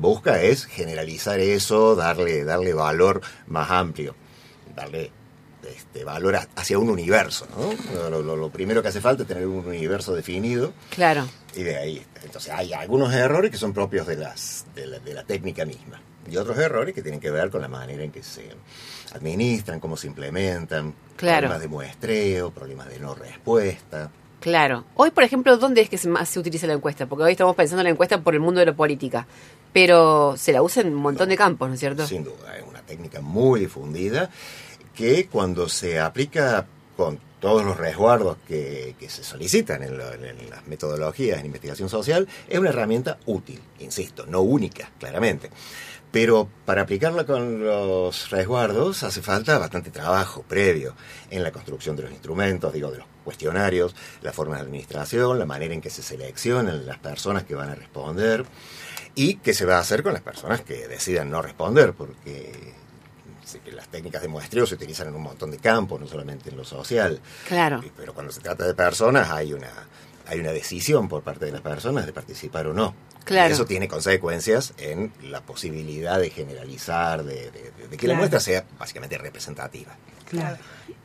busca 0.00 0.42
es 0.42 0.64
generalizar 0.64 1.38
eso, 1.40 1.94
darle, 1.94 2.42
darle 2.44 2.72
valor 2.74 3.20
más 3.46 3.70
amplio, 3.70 4.14
darle 4.74 5.10
este, 5.76 6.04
valor 6.04 6.38
hacia 6.56 6.78
un 6.78 6.88
universo. 6.90 7.46
¿no? 7.56 8.08
Lo, 8.10 8.22
lo- 8.22 8.36
lo 8.36 8.50
primero 8.50 8.80
que 8.82 8.88
hace 8.88 9.00
falta 9.02 9.22
es 9.22 9.28
tener 9.28 9.46
un 9.46 9.66
universo 9.66 10.14
definido, 10.14 10.72
claro, 10.90 11.28
y 11.54 11.62
de 11.62 11.76
ahí, 11.76 12.06
entonces 12.24 12.52
hay 12.52 12.72
algunos 12.72 13.12
errores 13.14 13.50
que 13.50 13.56
son 13.58 13.72
propios 13.74 14.06
de, 14.06 14.16
las, 14.16 14.64
de, 14.74 14.86
la, 14.86 14.98
de 14.98 15.14
la 15.14 15.24
técnica 15.24 15.64
misma. 15.64 16.00
Y 16.30 16.36
otros 16.36 16.58
errores 16.58 16.94
que 16.94 17.02
tienen 17.02 17.20
que 17.20 17.30
ver 17.30 17.50
con 17.50 17.60
la 17.62 17.68
manera 17.68 18.02
en 18.02 18.10
que 18.12 18.22
se 18.22 18.48
administran, 19.14 19.80
cómo 19.80 19.96
se 19.96 20.06
implementan, 20.06 20.94
Claro. 21.16 21.48
problemas 21.48 21.60
de 21.60 21.68
muestreo, 21.68 22.50
problemas 22.50 22.88
de 22.88 23.00
no 23.00 23.14
respuesta. 23.14 24.10
claro. 24.40 24.84
Hoy, 24.94 25.10
por 25.10 25.24
ejemplo, 25.24 25.56
¿dónde 25.56 25.80
es 25.80 25.88
que 25.88 26.08
más 26.08 26.28
se 26.28 26.38
utiliza 26.38 26.66
la 26.66 26.74
encuesta? 26.74 27.06
Porque 27.06 27.24
hoy 27.24 27.32
estamos 27.32 27.56
pensando 27.56 27.80
en 27.80 27.84
la 27.86 27.90
encuesta 27.90 28.20
por 28.20 28.34
el 28.34 28.40
mundo 28.40 28.60
de 28.60 28.66
la 28.66 28.72
política, 28.76 29.26
pero 29.72 30.36
se 30.36 30.52
la 30.52 30.62
usa 30.62 30.82
en 30.82 30.88
un 30.88 30.94
montón 31.02 31.28
de 31.28 31.36
campos, 31.36 31.68
¿no 31.68 31.74
es 31.74 31.80
cierto? 31.80 32.06
Sin 32.06 32.22
duda, 32.24 32.56
es 32.56 32.64
una 32.68 32.82
técnica 32.82 33.20
muy 33.20 33.60
difundida 33.60 34.30
que 34.94 35.26
cuando 35.26 35.68
se 35.68 35.98
aplica 35.98 36.66
con 36.96 37.18
todos 37.40 37.64
los 37.64 37.76
resguardos 37.76 38.36
que, 38.48 38.96
que 38.98 39.08
se 39.08 39.22
solicitan 39.22 39.82
en, 39.84 39.96
lo- 39.98 40.12
en 40.12 40.50
las 40.50 40.66
metodologías 40.66 41.38
en 41.38 41.46
investigación 41.46 41.88
social, 41.88 42.26
es 42.48 42.58
una 42.58 42.70
herramienta 42.70 43.18
útil, 43.26 43.60
insisto, 43.78 44.26
no 44.26 44.40
única, 44.40 44.90
claramente. 44.98 45.50
Pero 46.10 46.48
para 46.64 46.82
aplicarla 46.82 47.24
con 47.24 47.62
los 47.62 48.30
resguardos 48.30 49.02
hace 49.02 49.20
falta 49.20 49.58
bastante 49.58 49.90
trabajo 49.90 50.42
previo 50.42 50.94
en 51.30 51.42
la 51.42 51.52
construcción 51.52 51.96
de 51.96 52.04
los 52.04 52.12
instrumentos, 52.12 52.72
digo, 52.72 52.90
de 52.90 52.98
los 52.98 53.06
cuestionarios, 53.24 53.94
la 54.22 54.32
forma 54.32 54.56
de 54.56 54.62
administración, 54.62 55.38
la 55.38 55.44
manera 55.44 55.74
en 55.74 55.82
que 55.82 55.90
se 55.90 56.02
seleccionan 56.02 56.86
las 56.86 56.98
personas 56.98 57.44
que 57.44 57.54
van 57.54 57.68
a 57.68 57.74
responder 57.74 58.46
y 59.14 59.34
qué 59.36 59.52
se 59.52 59.66
va 59.66 59.76
a 59.76 59.80
hacer 59.80 60.02
con 60.02 60.14
las 60.14 60.22
personas 60.22 60.62
que 60.62 60.88
decidan 60.88 61.30
no 61.30 61.42
responder, 61.42 61.92
porque 61.92 62.74
que 63.64 63.72
las 63.72 63.88
técnicas 63.88 64.20
de 64.20 64.28
muestreo 64.28 64.66
se 64.66 64.74
utilizan 64.74 65.08
en 65.08 65.14
un 65.14 65.22
montón 65.22 65.50
de 65.50 65.56
campos, 65.56 65.98
no 65.98 66.06
solamente 66.06 66.50
en 66.50 66.56
lo 66.56 66.64
social. 66.64 67.20
Claro. 67.46 67.82
Pero 67.96 68.12
cuando 68.12 68.30
se 68.30 68.40
trata 68.40 68.66
de 68.66 68.74
personas 68.74 69.30
hay 69.30 69.54
una, 69.54 69.70
hay 70.26 70.40
una 70.40 70.52
decisión 70.52 71.08
por 71.08 71.22
parte 71.22 71.46
de 71.46 71.52
las 71.52 71.62
personas 71.62 72.04
de 72.04 72.12
participar 72.12 72.66
o 72.66 72.74
no. 72.74 72.94
Claro. 73.28 73.50
Y 73.50 73.52
eso 73.52 73.64
tiene 73.66 73.88
consecuencias 73.88 74.72
en 74.78 75.12
la 75.22 75.40
posibilidad 75.42 76.18
de 76.18 76.30
generalizar, 76.30 77.22
de, 77.24 77.50
de- 77.50 77.72
de- 77.76 77.88
de 77.88 77.96
que 77.96 78.08
la 78.08 78.14
muestra 78.14 78.40
sea 78.40 78.64
básicamente 78.78 79.16
representativa. 79.18 79.92
Claro. 80.28 80.56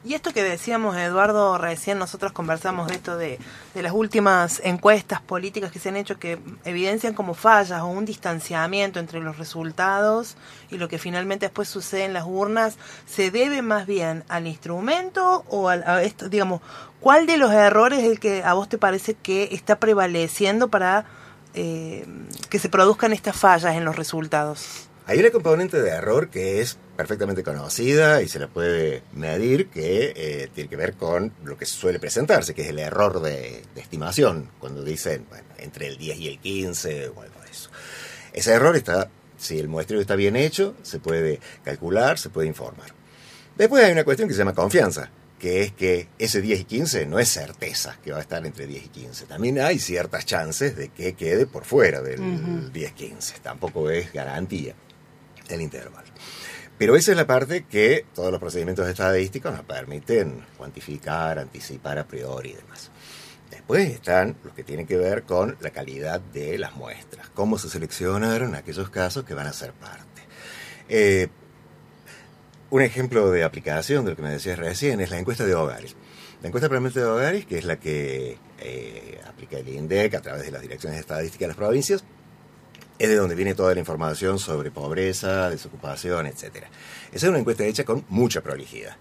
Y 0.05 0.15
esto 0.15 0.33
que 0.33 0.43
decíamos, 0.43 0.97
Eduardo, 0.97 1.57
recién 1.57 1.97
nosotros 1.97 2.33
conversamos 2.33 2.87
de 2.89 2.95
esto 2.95 3.15
de, 3.17 3.39
de 3.73 3.81
las 3.81 3.93
últimas 3.93 4.59
encuestas 4.65 5.21
políticas 5.21 5.71
que 5.71 5.79
se 5.79 5.89
han 5.89 5.95
hecho 5.95 6.19
que 6.19 6.39
evidencian 6.65 7.13
como 7.13 7.33
fallas 7.33 7.81
o 7.81 7.87
un 7.87 8.03
distanciamiento 8.03 8.99
entre 8.99 9.21
los 9.21 9.37
resultados 9.37 10.35
y 10.71 10.77
lo 10.77 10.89
que 10.89 10.97
finalmente 10.99 11.45
después 11.45 11.69
sucede 11.69 12.03
en 12.03 12.11
las 12.13 12.25
urnas, 12.25 12.75
¿se 13.05 13.31
debe 13.31 13.61
más 13.61 13.85
bien 13.87 14.25
al 14.27 14.45
instrumento 14.45 15.45
o 15.47 15.69
al, 15.69 15.83
a 15.87 16.03
esto, 16.03 16.27
digamos, 16.27 16.59
cuál 16.99 17.25
de 17.25 17.37
los 17.37 17.53
errores 17.53 17.99
es 17.99 18.05
el 18.11 18.19
que 18.19 18.43
a 18.43 18.53
vos 18.53 18.67
te 18.67 18.77
parece 18.77 19.13
que 19.13 19.49
está 19.53 19.77
prevaleciendo 19.79 20.67
para 20.67 21.05
eh, 21.53 22.05
que 22.49 22.59
se 22.59 22.69
produzcan 22.69 23.13
estas 23.13 23.35
fallas 23.35 23.75
en 23.75 23.85
los 23.85 23.95
resultados? 23.95 24.87
Hay 25.05 25.19
una 25.19 25.31
componente 25.31 25.81
de 25.81 25.89
error 25.89 26.29
que 26.29 26.61
es 26.61 26.77
perfectamente 26.95 27.43
conocida 27.43 28.21
y 28.21 28.29
se 28.29 28.39
la 28.39 28.47
puede 28.47 29.03
medir, 29.11 29.67
que 29.67 30.13
eh, 30.15 30.49
tiene 30.53 30.69
que 30.69 30.77
ver 30.77 30.93
con 30.93 31.33
lo 31.43 31.57
que 31.57 31.65
suele 31.65 31.99
presentarse, 31.99 32.53
que 32.53 32.61
es 32.61 32.69
el 32.69 32.79
error 32.79 33.21
de, 33.21 33.63
estimación, 33.75 34.49
cuando 34.59 34.81
dicen 34.81 35.25
entre 35.57 35.87
el 35.87 35.97
10 35.97 36.19
y 36.19 36.27
el 36.29 36.39
15 36.39 37.09
o 37.09 37.21
algo 37.21 37.41
de 37.41 37.51
eso. 37.51 37.69
Ese 38.31 38.53
error 38.53 38.77
está, 38.77 39.09
si 39.37 39.59
el 39.59 39.67
muestreo 39.67 39.99
está 39.99 40.15
bien 40.15 40.37
hecho, 40.37 40.73
se 40.83 40.99
puede 40.99 41.41
calcular, 41.65 42.17
se 42.17 42.29
puede 42.29 42.47
informar. 42.47 42.87
Después 43.57 43.83
hay 43.83 43.91
una 43.91 44.05
cuestión 44.05 44.29
que 44.29 44.33
se 44.33 44.39
llama 44.39 44.55
confianza, 44.55 45.09
que 45.43 45.61
es 45.61 45.73
que 45.73 46.07
ese 46.19 46.39
10 46.39 46.61
y 46.61 46.63
15 46.63 47.05
no 47.05 47.19
es 47.19 47.27
certeza 47.27 47.97
que 48.01 48.13
va 48.13 48.19
a 48.19 48.21
estar 48.21 48.45
entre 48.45 48.65
10 48.65 48.85
y 48.85 48.87
15. 48.87 49.25
También 49.25 49.59
hay 49.59 49.77
ciertas 49.77 50.25
chances 50.25 50.77
de 50.77 50.87
que 50.87 51.15
quede 51.15 51.47
por 51.47 51.65
fuera 51.65 52.01
del 52.01 52.71
10-15. 52.71 53.39
Tampoco 53.41 53.89
es 53.89 54.13
garantía 54.13 54.73
el 55.49 55.59
intervalo. 55.59 56.07
Pero 56.77 56.95
esa 56.95 57.11
es 57.11 57.17
la 57.17 57.27
parte 57.27 57.65
que 57.65 58.05
todos 58.15 58.31
los 58.31 58.39
procedimientos 58.39 58.87
estadísticos 58.87 59.53
nos 59.53 59.65
permiten 59.65 60.45
cuantificar, 60.57 61.37
anticipar 61.37 61.99
a 61.99 62.07
priori 62.07 62.51
y 62.51 62.53
demás. 62.53 62.89
Después 63.51 63.89
están 63.89 64.37
los 64.45 64.53
que 64.53 64.63
tienen 64.63 64.87
que 64.87 64.95
ver 64.95 65.23
con 65.23 65.57
la 65.59 65.71
calidad 65.71 66.21
de 66.21 66.57
las 66.57 66.73
muestras, 66.77 67.29
cómo 67.31 67.57
se 67.57 67.67
seleccionaron 67.67 68.55
aquellos 68.55 68.89
casos 68.89 69.25
que 69.25 69.33
van 69.33 69.47
a 69.47 69.51
ser 69.51 69.73
parte. 69.73 70.21
Eh, 70.87 71.27
un 72.73 72.81
ejemplo 72.81 73.29
de 73.29 73.43
aplicación 73.43 74.03
de 74.03 74.09
lo 74.09 74.15
que 74.15 74.23
me 74.23 74.31
decías 74.31 74.57
recién 74.57 74.99
es 74.99 75.11
la 75.11 75.19
encuesta 75.19 75.45
de 75.45 75.53
hogares. 75.53 75.95
La 76.41 76.47
encuesta 76.47 76.67
permanente 76.69 77.01
de 77.01 77.05
hogares, 77.05 77.45
que 77.45 77.59
es 77.59 77.65
la 77.65 77.79
que 77.79 78.39
eh, 78.57 79.21
aplica 79.27 79.59
el 79.59 79.69
INDEC 79.69 80.15
a 80.15 80.21
través 80.21 80.43
de 80.43 80.51
las 80.51 80.59
direcciones 80.59 80.99
estadísticas 80.99 81.41
de 81.41 81.47
las 81.49 81.55
provincias, 81.55 82.03
es 82.97 83.09
de 83.09 83.15
donde 83.15 83.35
viene 83.35 83.53
toda 83.53 83.75
la 83.75 83.79
información 83.79 84.39
sobre 84.39 84.71
pobreza, 84.71 85.51
desocupación, 85.51 86.25
etc. 86.25 86.65
Esa 87.11 87.25
es 87.27 87.29
una 87.29 87.37
encuesta 87.37 87.63
hecha 87.63 87.85
con 87.85 88.05
mucha 88.09 88.41
prolijidad. 88.41 88.97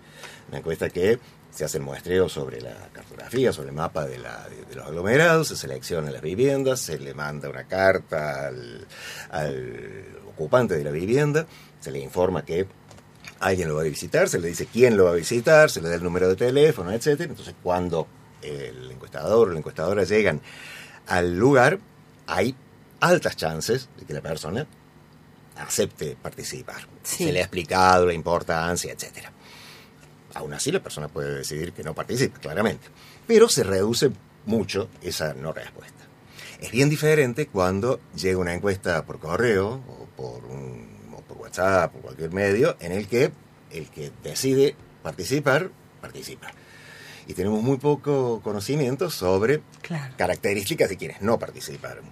Una 0.51 0.59
encuesta 0.59 0.91
que 0.91 1.19
se 1.51 1.65
hace 1.65 1.79
el 1.79 1.85
muestreo 1.85 2.29
sobre 2.29 2.61
la 2.61 2.77
cartografía, 2.93 3.55
sobre 3.55 3.71
el 3.71 3.75
mapa 3.75 4.05
de, 4.05 4.19
los 4.19 4.87
aglomerados, 4.87 5.49
se 5.49 5.57
seleccionan 5.57 6.13
las 6.13 6.21
viviendas, 6.21 6.79
se 6.79 6.99
le 6.99 7.15
manda 7.15 7.49
una 7.49 7.65
carta 7.65 8.49
al, 8.49 8.87
al 9.31 10.09
ocupante 10.29 10.77
de 10.77 10.85
la 10.85 10.91
vivienda, 10.91 11.47
se 11.81 11.91
le 11.91 12.01
informa 12.01 12.45
que 12.45 12.67
alguien 13.43 13.69
lo 13.69 13.75
va 13.75 13.83
a 13.83 13.85
visitar, 13.85 14.29
se 14.29 14.39
le 14.39 14.49
dice 14.49 14.67
quién 14.67 14.97
lo 14.97 15.05
va 15.05 15.11
a 15.11 15.15
visitar, 15.15 15.71
se 15.71 15.83
le 15.83 15.89
da 15.89 15.97
el 15.97 16.03
número 16.03 16.29
de 16.29 16.37
teléfono, 16.37 16.93
etcétera. 16.93 17.31
Entonces, 17.31 17.55
cuando 17.63 18.07
el 18.41 18.91
encuestador 18.91 19.49
o 19.49 19.53
la 19.53 19.59
encuestadora 19.59 20.05
llegan 20.05 20.41
al 21.09 21.37
lugar, 21.37 21.79
hay 22.27 22.55
altas 23.01 23.37
chances 23.37 23.89
de 23.99 24.07
que 24.07 24.15
la 24.15 24.21
persona 24.21 24.67
acepte 25.57 26.17
participar. 26.21 26.87
Sí. 27.03 27.25
Se 27.25 27.33
le 27.33 27.41
ha 27.41 27.43
explicado 27.43 28.07
la 28.07 28.15
importancia, 28.15 28.93
etcétera. 28.93 29.33
Aún 30.35 30.55
así, 30.55 30.73
la 30.73 30.83
persona 30.83 31.09
puede 31.09 31.35
decidir 31.35 31.73
que 31.73 31.83
no 31.83 31.95
participe, 31.95 32.39
claramente. 32.41 32.87
Pero 33.27 33.49
se 33.49 33.65
reduce 33.65 34.13
mucho 34.47 34.89
esa 35.03 35.35
no 35.35 35.53
respuesta. 35.53 36.05
Es 36.61 36.71
bien 36.71 36.89
diferente 36.89 37.49
cuando 37.49 38.01
llega 38.15 38.39
una 38.39 38.55
encuesta 38.55 39.05
por 39.05 39.19
correo 39.19 39.83
o 39.89 40.07
por, 40.17 40.45
un, 40.45 40.92
por 41.43 41.49
WhatsApp 41.49 41.95
o 41.97 41.99
cualquier 42.01 42.31
medio 42.33 42.77
en 42.81 42.93
el 42.93 43.07
que 43.09 43.33
el 43.73 43.89
que 43.89 44.11
decide 44.23 44.77
participar, 45.03 45.71
participa. 46.01 46.49
Y 47.27 47.35
tenemos 47.35 47.63
muy 47.63 47.79
poco 47.79 48.41
conocimiento 48.43 49.09
sobre 49.11 49.63
Claro. 49.81 50.15
características 50.17 50.89
de 50.91 50.97
quienes 50.97 51.23
no 51.23 51.39
participaron. 51.39 52.05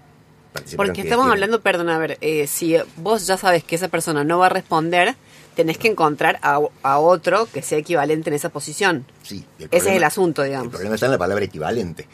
Participaron 0.52 0.88
Porque 0.88 1.02
que 1.02 1.08
estamos 1.08 1.24
tienen- 1.26 1.32
hablando, 1.32 1.60
perdón, 1.60 1.90
a 1.90 1.98
ver, 1.98 2.18
eh, 2.22 2.46
si 2.46 2.76
vos 2.96 3.26
ya 3.26 3.36
sabes 3.36 3.62
que 3.62 3.76
esa 3.76 3.88
persona 3.88 4.24
no 4.24 4.38
va 4.38 4.46
a 4.46 4.48
responder, 4.48 5.14
tenés 5.54 5.76
que 5.78 5.88
encontrar 5.88 6.38
a, 6.42 6.60
a 6.82 6.98
otro 6.98 7.46
que 7.52 7.60
sea 7.62 7.78
equivalente 7.78 8.30
en 8.30 8.34
esa 8.34 8.48
posición. 8.48 9.04
Sí, 9.22 9.44
el 9.58 9.68
Ese 9.70 9.90
es 9.90 9.96
el 9.96 10.04
asunto, 10.04 10.42
El 10.42 10.48
digamos. 10.50 10.70
problema 10.70 10.94
está 10.94 11.06
en 11.06 11.12
la 11.12 11.18
palabra 11.18 11.44
equivalente. 11.44 12.08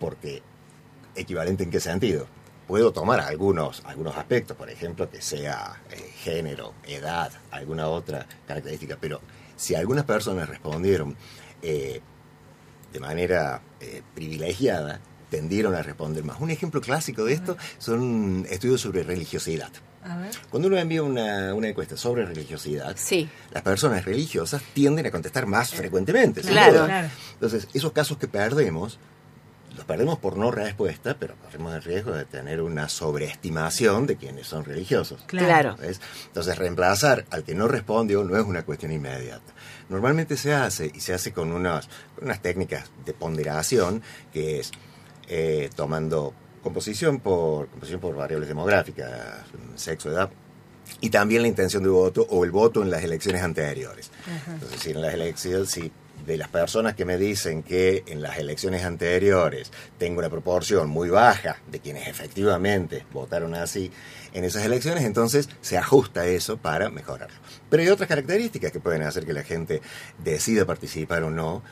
Porque, 0.00 0.42
¿equivalente 1.14 1.62
en 1.64 1.70
qué 1.70 1.80
sentido? 1.80 2.26
Puedo 2.66 2.92
tomar 2.92 3.20
algunos, 3.20 3.82
algunos 3.84 4.16
aspectos, 4.16 4.56
por 4.56 4.70
ejemplo, 4.70 5.10
que 5.10 5.20
sea 5.20 5.82
eh, 5.90 5.96
género, 6.22 6.72
edad, 6.86 7.30
alguna 7.50 7.88
otra 7.88 8.26
característica, 8.46 8.96
pero 9.00 9.20
si 9.56 9.74
algunas 9.74 10.04
personas 10.04 10.48
respondieron 10.48 11.14
eh, 11.62 12.00
de 12.92 13.00
manera 13.00 13.60
eh, 13.80 14.02
privilegiada, 14.14 15.00
tendieron 15.30 15.74
a 15.74 15.82
responder 15.82 16.24
más. 16.24 16.40
Un 16.40 16.50
ejemplo 16.50 16.80
clásico 16.80 17.24
de 17.24 17.34
esto 17.34 17.56
son 17.78 18.46
estudios 18.48 18.80
sobre 18.80 19.02
religiosidad. 19.02 19.70
A 20.04 20.16
ver. 20.18 20.30
Cuando 20.50 20.68
uno 20.68 20.76
envía 20.78 21.02
una, 21.02 21.54
una 21.54 21.68
encuesta 21.68 21.96
sobre 21.96 22.24
religiosidad, 22.26 22.94
Sí. 22.96 23.28
las 23.52 23.62
personas 23.62 24.04
religiosas 24.04 24.62
tienden 24.74 25.06
a 25.06 25.10
contestar 25.10 25.46
más 25.46 25.70
frecuentemente. 25.70 26.42
sin 26.42 26.52
Claro. 26.52 26.72
duda. 26.74 26.86
Claro. 26.86 27.08
Entonces, 27.34 27.68
esos 27.74 27.92
casos 27.92 28.16
que 28.18 28.28
perdemos, 28.28 28.98
los 29.76 29.84
perdemos 29.84 30.18
por 30.18 30.36
no 30.36 30.50
respuesta, 30.50 31.16
pero 31.18 31.36
corremos 31.36 31.74
el 31.74 31.82
riesgo 31.82 32.12
de 32.12 32.24
tener 32.24 32.60
una 32.60 32.88
sobreestimación 32.88 34.06
de 34.06 34.16
quienes 34.16 34.46
son 34.46 34.64
religiosos. 34.64 35.24
Claro. 35.26 35.76
¿Ves? 35.76 36.00
Entonces, 36.26 36.56
reemplazar 36.56 37.24
al 37.30 37.44
que 37.44 37.54
no 37.54 37.68
respondió 37.68 38.22
no 38.24 38.36
es 38.36 38.44
una 38.44 38.64
cuestión 38.64 38.92
inmediata. 38.92 39.52
Normalmente 39.88 40.36
se 40.36 40.54
hace, 40.54 40.90
y 40.94 41.00
se 41.00 41.14
hace 41.14 41.32
con 41.32 41.52
unas, 41.52 41.88
con 42.14 42.24
unas 42.24 42.40
técnicas 42.40 42.90
de 43.04 43.12
ponderación, 43.12 44.02
que 44.32 44.60
es 44.60 44.70
eh, 45.28 45.70
tomando 45.74 46.34
composición 46.62 47.20
por, 47.20 47.68
composición 47.68 48.00
por 48.00 48.14
variables 48.14 48.48
demográficas, 48.48 49.10
sexo, 49.74 50.10
edad, 50.10 50.30
y 51.00 51.10
también 51.10 51.42
la 51.42 51.48
intención 51.48 51.82
de 51.82 51.88
voto 51.88 52.26
o 52.30 52.44
el 52.44 52.50
voto 52.50 52.82
en 52.82 52.90
las 52.90 53.02
elecciones 53.02 53.42
anteriores. 53.42 54.10
Entonces, 54.46 54.80
si 54.80 54.90
en 54.90 55.02
las 55.02 55.14
elecciones, 55.14 55.70
si 55.70 55.92
de 56.26 56.36
las 56.38 56.48
personas 56.48 56.94
que 56.94 57.04
me 57.04 57.18
dicen 57.18 57.62
que 57.62 58.02
en 58.06 58.22
las 58.22 58.38
elecciones 58.38 58.84
anteriores 58.84 59.70
tengo 59.98 60.20
una 60.20 60.30
proporción 60.30 60.88
muy 60.88 61.10
baja 61.10 61.56
de 61.70 61.80
quienes 61.80 62.08
efectivamente 62.08 63.04
votaron 63.12 63.54
así 63.54 63.90
en 64.32 64.44
esas 64.44 64.64
elecciones, 64.64 65.04
entonces 65.04 65.48
se 65.60 65.76
ajusta 65.76 66.26
eso 66.26 66.56
para 66.56 66.88
mejorarlo. 66.90 67.36
Pero 67.68 67.82
hay 67.82 67.88
otras 67.88 68.08
características 68.08 68.72
que 68.72 68.80
pueden 68.80 69.02
hacer 69.02 69.26
que 69.26 69.32
la 69.32 69.42
gente 69.42 69.82
decida 70.22 70.64
participar 70.64 71.24
o 71.24 71.30
no, 71.30 71.62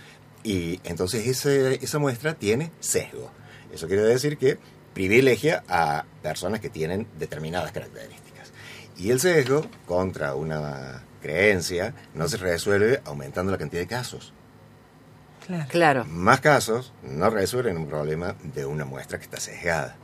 y 0.44 0.80
entonces 0.84 1.26
esa 1.26 1.98
muestra 1.98 2.34
tiene 2.34 2.70
sesgo. 2.80 3.30
Eso 3.72 3.86
quiere 3.86 4.02
decir 4.02 4.36
que 4.36 4.58
privilegia 4.92 5.64
a 5.68 6.04
personas 6.22 6.60
que 6.60 6.68
tienen 6.68 7.06
determinadas 7.18 7.72
características. 7.72 8.52
Y 8.98 9.10
el 9.10 9.20
sesgo 9.20 9.66
contra 9.86 10.34
una 10.34 11.04
creencia 11.22 11.94
no 12.14 12.28
se 12.28 12.36
resuelve 12.36 13.00
aumentando 13.06 13.50
la 13.52 13.56
cantidad 13.58 13.80
de 13.80 13.86
casos. 13.86 14.32
Claro. 15.46 15.66
Claro. 15.70 16.04
Más 16.04 16.40
casos 16.40 16.92
no 17.02 17.30
resuelven 17.30 17.76
un 17.78 17.86
problema 17.88 18.34
de 18.42 18.66
una 18.66 18.84
muestra 18.84 19.18
que 19.18 19.24
está 19.24 19.40
sesgada. 19.40 19.96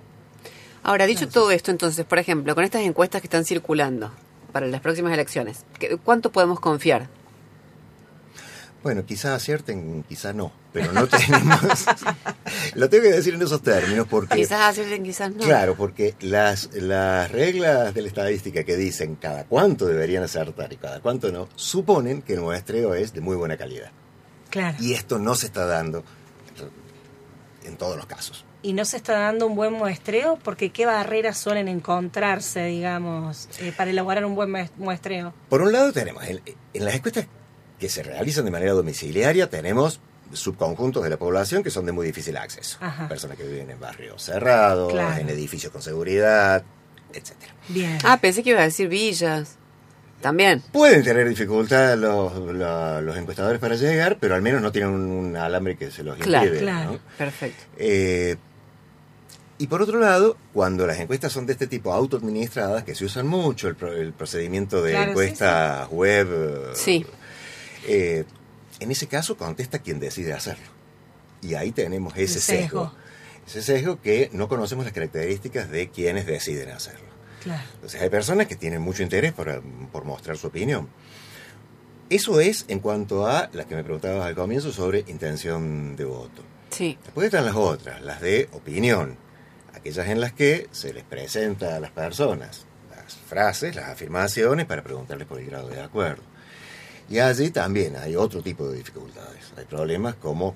Ahora, 0.82 1.06
dicho 1.06 1.28
todo 1.28 1.50
esto, 1.50 1.70
entonces, 1.70 2.04
por 2.06 2.18
ejemplo, 2.18 2.54
con 2.54 2.64
estas 2.64 2.82
encuestas 2.82 3.20
que 3.20 3.26
están 3.26 3.44
circulando 3.44 4.10
para 4.52 4.66
las 4.66 4.80
próximas 4.80 5.12
elecciones, 5.12 5.64
¿qué- 5.78 5.96
¿cuánto 5.98 6.32
podemos 6.32 6.58
confiar? 6.60 7.08
Bueno, 8.82 9.04
quizás 9.04 9.32
acierten, 9.32 10.04
quizás 10.08 10.34
no, 10.34 10.52
pero 10.72 10.92
no 10.92 11.06
tenemos... 11.08 11.84
Lo 12.74 12.88
tengo 12.88 13.02
que 13.04 13.10
decir 13.10 13.34
en 13.34 13.42
esos 13.42 13.60
términos 13.62 14.06
porque... 14.08 14.36
Quizás 14.36 14.60
acierten, 14.70 15.02
quizás 15.02 15.32
no. 15.34 15.44
Claro, 15.44 15.74
porque 15.76 16.14
las, 16.20 16.70
las 16.74 17.30
reglas 17.32 17.92
de 17.92 18.02
la 18.02 18.08
estadística 18.08 18.62
que 18.64 18.76
dicen 18.76 19.16
cada 19.16 19.44
cuánto 19.44 19.86
deberían 19.86 20.22
acertar 20.22 20.72
y 20.72 20.76
cada 20.76 21.00
cuánto 21.00 21.32
no, 21.32 21.48
suponen 21.56 22.22
que 22.22 22.34
el 22.34 22.40
muestreo 22.40 22.94
es 22.94 23.12
de 23.12 23.20
muy 23.20 23.34
buena 23.36 23.56
calidad. 23.56 23.90
Claro. 24.50 24.76
Y 24.80 24.94
esto 24.94 25.18
no 25.18 25.34
se 25.34 25.46
está 25.46 25.66
dando 25.66 26.04
en 27.64 27.76
todos 27.76 27.96
los 27.96 28.06
casos. 28.06 28.44
Y 28.62 28.72
no 28.72 28.84
se 28.84 28.96
está 28.96 29.12
dando 29.18 29.46
un 29.46 29.54
buen 29.54 29.72
muestreo 29.72 30.38
porque 30.42 30.70
qué 30.70 30.84
barreras 30.86 31.38
suelen 31.38 31.68
encontrarse, 31.68 32.64
digamos, 32.64 33.48
eh, 33.60 33.72
para 33.76 33.90
elaborar 33.90 34.24
un 34.24 34.34
buen 34.34 34.50
mues- 34.50 34.70
muestreo. 34.76 35.32
Por 35.48 35.62
un 35.62 35.72
lado 35.72 35.92
tenemos, 35.92 36.24
en, 36.24 36.40
en 36.74 36.84
las 36.84 36.94
encuestas 36.94 37.26
que 37.78 37.88
se 37.88 38.02
realizan 38.02 38.44
de 38.44 38.50
manera 38.50 38.72
domiciliaria, 38.72 39.48
tenemos 39.48 40.00
subconjuntos 40.32 41.02
de 41.04 41.10
la 41.10 41.16
población 41.16 41.62
que 41.62 41.70
son 41.70 41.86
de 41.86 41.92
muy 41.92 42.06
difícil 42.06 42.36
acceso. 42.36 42.76
Ajá. 42.80 43.08
Personas 43.08 43.36
que 43.38 43.44
viven 43.44 43.70
en 43.70 43.80
barrios 43.80 44.22
cerrados, 44.22 44.92
Claro. 44.92 45.20
en 45.20 45.28
edificios 45.30 45.72
con 45.72 45.80
seguridad, 45.80 46.62
etcétera. 47.12 47.54
Bien. 47.68 47.98
Ah, 48.04 48.18
pensé 48.20 48.42
que 48.42 48.50
iba 48.50 48.60
a 48.60 48.64
decir 48.64 48.88
villas. 48.88 49.56
También. 50.20 50.62
Pueden 50.72 51.04
tener 51.04 51.28
dificultad 51.28 51.96
los, 51.96 52.34
los 52.36 53.16
encuestadores 53.16 53.60
para 53.60 53.76
llegar, 53.76 54.18
pero 54.20 54.34
al 54.34 54.42
menos 54.42 54.60
no 54.60 54.72
tienen 54.72 54.90
un, 54.90 55.02
un 55.08 55.36
alambre 55.36 55.76
que 55.76 55.92
se 55.92 56.02
los 56.02 56.16
Claro, 56.18 56.46
impide. 56.46 56.60
claro. 56.62 56.92
¿no? 56.94 56.98
Perfecto. 57.16 57.62
Eh, 57.78 58.36
y 59.58 59.66
por 59.68 59.80
otro 59.80 59.98
lado, 60.00 60.36
cuando 60.52 60.86
las 60.88 60.98
encuestas 60.98 61.32
son 61.32 61.46
de 61.46 61.52
este 61.52 61.68
tipo 61.68 61.92
autoadministradas, 61.92 62.82
que 62.82 62.94
se 62.96 63.04
usan 63.04 63.28
mucho, 63.28 63.68
el, 63.68 63.76
pro- 63.76 63.92
el 63.92 64.12
procedimiento 64.12 64.82
de 64.82 64.90
Claro, 64.90 65.04
sí, 65.06 65.10
encuestas 65.10 65.88
web, 65.90 66.70
Sí. 66.74 67.06
Eh, 67.88 68.24
en 68.80 68.90
ese 68.90 69.06
caso 69.06 69.36
contesta 69.36 69.80
quien 69.80 69.98
decide 69.98 70.32
hacerlo. 70.32 70.66
Y 71.42 71.54
ahí 71.54 71.72
tenemos 71.72 72.16
ese 72.16 72.40
sesgo. 72.40 72.86
sesgo. 72.86 72.92
Ese 73.46 73.62
sesgo 73.62 74.00
que 74.00 74.28
no 74.32 74.48
conocemos 74.48 74.84
las 74.84 74.94
características 74.94 75.70
de 75.70 75.88
quienes 75.88 76.26
deciden 76.26 76.70
hacerlo. 76.70 77.08
Claro. 77.42 77.62
Entonces 77.74 78.00
hay 78.00 78.10
personas 78.10 78.46
que 78.46 78.56
tienen 78.56 78.82
mucho 78.82 79.02
interés 79.02 79.32
por, 79.32 79.62
por 79.90 80.04
mostrar 80.04 80.36
su 80.36 80.48
opinión. 80.48 80.88
Eso 82.10 82.40
es 82.40 82.64
en 82.68 82.80
cuanto 82.80 83.26
a 83.26 83.50
las 83.52 83.66
que 83.66 83.74
me 83.74 83.84
preguntabas 83.84 84.26
al 84.26 84.34
comienzo 84.34 84.72
sobre 84.72 85.04
intención 85.08 85.96
de 85.96 86.04
voto. 86.04 86.42
Sí. 86.70 86.98
Después 87.04 87.26
están 87.26 87.44
las 87.44 87.54
otras, 87.54 88.02
las 88.02 88.20
de 88.20 88.48
opinión, 88.52 89.16
aquellas 89.74 90.08
en 90.08 90.20
las 90.20 90.32
que 90.32 90.68
se 90.70 90.92
les 90.92 91.04
presenta 91.04 91.76
a 91.76 91.80
las 91.80 91.90
personas 91.90 92.66
las 92.90 93.14
frases, 93.14 93.74
las 93.74 93.88
afirmaciones 93.88 94.66
para 94.66 94.82
preguntarles 94.82 95.26
por 95.26 95.38
el 95.40 95.46
grado 95.46 95.68
de 95.68 95.80
acuerdo. 95.80 96.22
Y 97.08 97.18
allí 97.20 97.50
también 97.50 97.96
hay 97.96 98.16
otro 98.16 98.42
tipo 98.42 98.68
de 98.68 98.78
dificultades. 98.78 99.52
Hay 99.56 99.64
problemas 99.64 100.14
como 100.16 100.54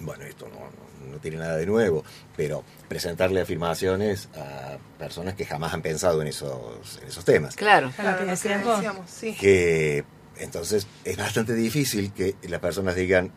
bueno, 0.00 0.24
esto 0.24 0.48
no, 0.48 0.54
no- 0.60 0.92
no 1.12 1.18
tiene 1.18 1.36
nada 1.36 1.56
de 1.56 1.66
nuevo, 1.66 2.02
pero 2.36 2.64
presentarle 2.88 3.40
afirmaciones 3.42 4.28
a 4.36 4.78
personas 4.98 5.34
que 5.34 5.44
jamás 5.44 5.74
han 5.74 5.82
pensado 5.82 6.22
en 6.22 6.28
esos, 6.28 6.98
en 7.02 7.08
esos 7.08 7.24
temas. 7.24 7.56
Claro. 7.56 7.92
A 7.98 8.12
lo 8.12 8.18
que 8.18 8.24
decíamos, 8.24 8.82
sí. 9.10 9.34
Que 9.34 10.04
entonces 10.38 10.86
es 11.04 11.16
bastante 11.16 11.54
difícil 11.54 12.12
que 12.12 12.36
las 12.48 12.60
personas 12.60 12.94
digan, 12.96 13.32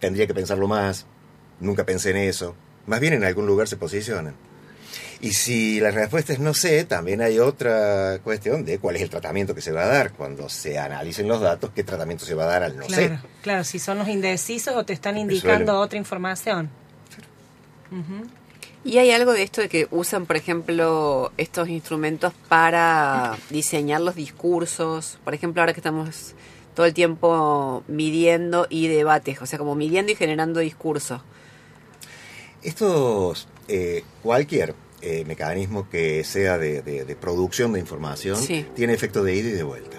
tendría 0.00 0.26
que 0.26 0.34
pensarlo 0.34 0.66
más, 0.66 1.06
nunca 1.60 1.84
pensé 1.86 2.10
en 2.10 2.16
eso. 2.16 2.56
Más 2.86 2.98
bien 3.00 3.12
en 3.12 3.22
algún 3.24 3.46
lugar 3.46 3.68
se 3.68 3.76
posicionan. 3.76 4.34
Y 5.22 5.32
si 5.34 5.80
la 5.80 5.90
respuesta 5.90 6.32
es 6.32 6.38
no 6.38 6.54
sé, 6.54 6.84
también 6.84 7.20
hay 7.20 7.38
otra 7.38 8.20
cuestión 8.24 8.64
de 8.64 8.78
cuál 8.78 8.96
es 8.96 9.02
el 9.02 9.10
tratamiento 9.10 9.54
que 9.54 9.60
se 9.60 9.70
va 9.70 9.82
a 9.84 9.86
dar. 9.86 10.12
Cuando 10.12 10.48
se 10.48 10.78
analicen 10.78 11.28
los 11.28 11.42
datos, 11.42 11.70
qué 11.74 11.84
tratamiento 11.84 12.24
se 12.24 12.34
va 12.34 12.44
a 12.44 12.46
dar 12.46 12.62
al 12.62 12.76
no 12.78 12.86
Claro, 12.86 13.16
sé. 13.16 13.28
claro, 13.42 13.64
si 13.64 13.78
son 13.78 13.98
los 13.98 14.08
indecisos 14.08 14.74
o 14.74 14.84
te 14.84 14.94
están 14.94 15.16
Porque 15.16 15.20
indicando 15.34 15.72
suelen- 15.74 15.84
otra 15.84 15.98
información. 15.98 16.70
Y 18.82 18.96
hay 18.96 19.10
algo 19.10 19.32
de 19.32 19.42
esto 19.42 19.60
de 19.60 19.68
que 19.68 19.88
usan, 19.90 20.24
por 20.24 20.36
ejemplo, 20.36 21.32
estos 21.36 21.68
instrumentos 21.68 22.32
para 22.48 23.36
diseñar 23.50 24.00
los 24.00 24.14
discursos. 24.14 25.18
Por 25.22 25.34
ejemplo, 25.34 25.60
ahora 25.60 25.74
que 25.74 25.80
estamos 25.80 26.34
todo 26.74 26.86
el 26.86 26.94
tiempo 26.94 27.84
midiendo 27.88 28.66
y 28.70 28.88
debates, 28.88 29.42
o 29.42 29.46
sea, 29.46 29.58
como 29.58 29.74
midiendo 29.74 30.12
y 30.12 30.14
generando 30.14 30.60
discursos. 30.60 31.20
Estos, 32.62 33.48
eh, 33.68 34.02
cualquier 34.22 34.74
eh, 35.02 35.24
mecanismo 35.26 35.88
que 35.88 36.22
sea 36.24 36.58
de, 36.58 36.82
de- 36.82 37.04
de 37.04 37.16
producción 37.16 37.72
de 37.72 37.80
información 37.80 38.36
Sí. 38.36 38.66
tiene 38.74 38.92
efecto 38.92 39.22
de 39.24 39.34
ida 39.34 39.48
y 39.48 39.52
de 39.52 39.62
vuelta. 39.62 39.98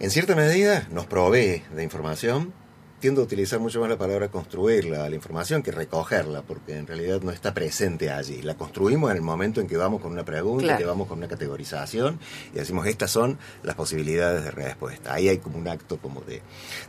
En 0.00 0.10
cierta 0.10 0.34
medida 0.34 0.86
nos 0.92 1.06
provee 1.06 1.62
de 1.74 1.82
información. 1.82 2.52
Tiendo 2.98 3.20
a 3.20 3.24
utilizar 3.24 3.60
mucho 3.60 3.78
más 3.78 3.90
la 3.90 3.98
palabra 3.98 4.28
construir 4.30 4.86
la, 4.86 5.10
información 5.10 5.62
que 5.62 5.70
recogerla, 5.70 6.40
porque 6.40 6.78
en 6.78 6.86
realidad 6.86 7.20
no 7.20 7.30
está 7.30 7.52
presente 7.52 8.10
allí. 8.10 8.40
La 8.40 8.54
construimos 8.54 9.10
en 9.10 9.16
el 9.18 9.22
momento 9.22 9.60
en 9.60 9.66
que 9.66 9.76
vamos 9.76 10.00
con 10.00 10.12
una 10.12 10.24
pregunta, 10.24 10.64
Claro. 10.64 10.78
que 10.78 10.84
vamos 10.86 11.06
con 11.06 11.18
una 11.18 11.28
categorización 11.28 12.18
y 12.54 12.56
decimos 12.58 12.86
estas 12.86 13.10
son 13.10 13.38
las 13.62 13.74
posibilidades 13.76 14.44
de 14.44 14.50
respuesta. 14.50 15.12
Ahí 15.12 15.28
hay 15.28 15.36
como 15.38 15.58
un 15.58 15.68
acto 15.68 15.98
como 15.98 16.22
de, 16.22 16.40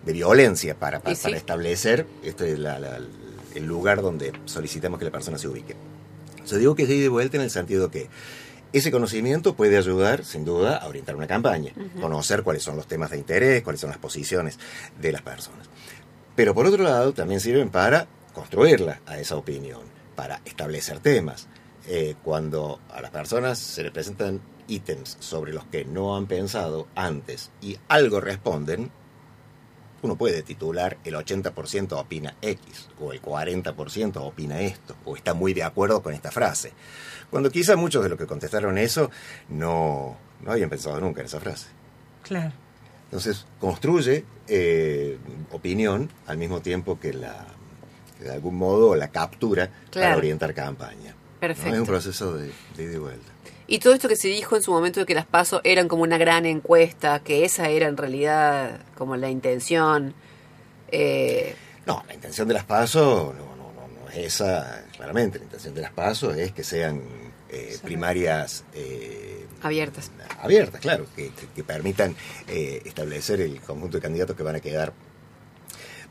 de 0.05 0.13
violencia 0.13 0.75
para, 0.79 1.01
para, 1.01 1.11
Y 1.11 1.15
sí. 1.17 1.23
para 1.23 1.35
establecer 1.35 2.07
este, 2.23 2.57
la- 2.57 2.79
la- 2.79 3.01
el 3.55 3.65
lugar 3.65 4.01
donde 4.01 4.31
solicitamos 4.45 4.99
que 4.99 5.05
la 5.05 5.11
persona 5.11 5.37
se 5.37 5.49
ubique. 5.49 5.75
Yo 6.47 6.57
digo 6.57 6.75
que 6.75 6.83
es 6.83 6.89
de 6.89 6.95
ida 6.95 7.05
y 7.05 7.09
vuelta 7.09 7.37
en 7.37 7.43
el 7.43 7.51
sentido 7.51 7.91
que 7.91 8.09
ese 8.73 8.91
conocimiento 8.91 9.55
puede 9.55 9.77
ayudar, 9.77 10.25
sin 10.25 10.45
duda, 10.45 10.77
a 10.77 10.87
orientar 10.87 11.15
una 11.15 11.27
campaña, 11.27 11.71
conocer 12.01 12.43
cuáles 12.43 12.63
son 12.63 12.75
los 12.75 12.87
temas 12.87 13.11
de 13.11 13.17
interés, 13.17 13.63
cuáles 13.63 13.81
son 13.81 13.89
las 13.89 13.99
posiciones 13.99 14.59
de 14.99 15.11
las 15.11 15.21
personas. 15.21 15.69
Pero 16.35 16.53
por 16.53 16.65
otro 16.65 16.83
lado, 16.83 17.13
también 17.13 17.39
sirven 17.39 17.69
para 17.69 18.07
construirla 18.33 19.01
a 19.05 19.19
esa 19.19 19.35
opinión, 19.35 19.81
para 20.15 20.41
establecer 20.45 20.99
temas. 20.99 21.47
Eh, 21.87 22.15
cuando 22.23 22.79
a 22.91 23.01
las 23.01 23.11
personas 23.11 23.57
se 23.57 23.83
les 23.83 23.91
presentan 23.93 24.41
ítems 24.67 25.15
sobre 25.19 25.53
los 25.53 25.63
que 25.65 25.85
no 25.85 26.17
han 26.17 26.27
pensado 26.27 26.87
antes 26.95 27.49
y 27.61 27.77
algo 27.87 28.19
responden, 28.19 28.91
uno 30.01 30.15
puede 30.15 30.43
titular 30.43 30.97
el 31.03 31.15
80% 31.15 31.93
opina 31.93 32.35
X 32.41 32.89
o 32.99 33.11
el 33.11 33.21
40% 33.21 34.17
opina 34.17 34.61
esto 34.61 34.95
o 35.05 35.15
está 35.15 35.33
muy 35.33 35.53
de 35.53 35.63
acuerdo 35.63 36.01
con 36.01 36.13
esta 36.13 36.31
frase. 36.31 36.73
Cuando 37.29 37.49
quizá 37.49 37.75
muchos 37.75 38.03
de 38.03 38.09
los 38.09 38.17
que 38.17 38.27
contestaron 38.27 38.77
eso 38.77 39.09
no, 39.49 40.17
no 40.41 40.51
habían 40.51 40.69
pensado 40.69 40.99
nunca 40.99 41.21
en 41.21 41.27
esa 41.27 41.39
frase. 41.39 41.67
Claro. 42.23 42.53
Entonces 43.05 43.45
construye 43.59 44.25
eh, 44.47 45.17
opinión 45.51 46.09
al 46.25 46.37
mismo 46.37 46.61
tiempo 46.61 46.99
que 46.99 47.13
la 47.13 47.45
que 48.17 48.25
de 48.25 48.31
algún 48.33 48.55
modo 48.55 48.95
la 48.95 49.09
captura 49.09 49.69
para 49.93 50.17
orientar 50.17 50.53
campaña. 50.53 51.11
¿no? 51.11 51.39
Perfecto. 51.39 51.73
Es 51.73 51.79
un 51.79 51.85
proceso 51.85 52.35
de, 52.35 52.51
de 52.75 52.83
ida 52.83 52.93
y 52.93 52.97
vuelta. 52.97 53.31
Y 53.67 53.79
todo 53.79 53.93
esto 53.93 54.07
que 54.07 54.15
se 54.15 54.29
dijo 54.29 54.55
en 54.55 54.63
su 54.63 54.71
momento 54.71 55.01
de 55.01 55.05
que 55.05 55.13
las 55.13 55.25
PASO 55.25 55.59
eran 55.65 55.87
como 55.89 56.03
una 56.03 56.17
gran 56.17 56.45
encuesta, 56.45 57.19
que 57.19 57.43
esa 57.43 57.67
era 57.69 57.87
en 57.87 57.97
realidad 57.97 58.79
como 58.97 59.17
la 59.17 59.29
intención. 59.29 60.13
eh, 60.89 61.53
No, 61.85 62.03
la 62.07 62.13
intención 62.13 62.47
de 62.47 62.53
las 62.53 62.63
PASO 62.63 63.33
no, 63.37 63.55
no, 63.57 63.73
no, 63.73 63.87
no 64.03 64.09
es 64.09 64.17
esa, 64.35 64.85
claramente. 64.95 65.37
La 65.39 65.43
intención 65.45 65.73
de 65.73 65.81
las 65.81 65.91
PASO 65.91 66.33
es 66.33 66.53
que 66.53 66.63
sean 66.63 67.01
eh, 67.49 67.77
primarias 67.83 68.63
eh, 68.73 69.45
abiertas. 69.61 70.11
abiertas, 70.39 70.79
claro, 70.79 71.05
que, 71.15 71.31
que- 71.31 71.47
que 71.53 71.63
permitan 71.63 72.15
eh, 72.47 72.81
establecer 72.85 73.41
el 73.41 73.59
conjunto 73.61 73.97
de 73.97 74.01
candidatos 74.01 74.35
que 74.37 74.43
van 74.43 74.55
a 74.55 74.59
quedar 74.61 74.93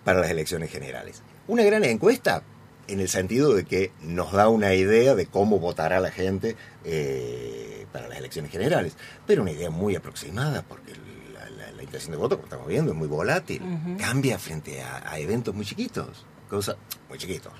para 0.04 0.20
las 0.20 0.30
elecciones 0.30 0.70
generales. 0.70 1.22
Una 1.48 1.62
gran 1.62 1.84
encuesta 1.84 2.42
en 2.88 3.00
el 3.00 3.08
sentido 3.08 3.54
de 3.54 3.64
que 3.64 3.92
nos 4.02 4.32
da 4.32 4.48
una 4.48 4.74
idea 4.74 5.14
de 5.14 5.26
cómo 5.26 5.58
votará 5.58 6.00
la 6.00 6.10
gente 6.10 6.56
eh, 6.84 7.86
para 7.92 8.08
las 8.08 8.18
elecciones 8.18 8.50
generales, 8.50 8.94
pero 9.26 9.42
una 9.42 9.52
idea 9.52 9.70
muy 9.70 9.96
aproximada 9.96 10.62
porque 10.62 10.92
la, 11.32 11.48
la- 11.50 11.72
la 11.72 11.82
intención 11.82 12.12
de 12.12 12.16
voto, 12.18 12.36
como 12.36 12.46
estamos 12.46 12.66
viendo, 12.68 12.92
es 12.92 12.98
muy 12.98 13.08
volátil, 13.08 13.62
cambia 13.98 14.38
frente 14.38 14.80
a, 14.82 15.10
a 15.10 15.18
eventos 15.18 15.54
muy 15.54 15.64
chiquitos. 15.64 16.24
Cosas 16.48 16.76
muy 17.08 17.18
chiquitos. 17.18 17.52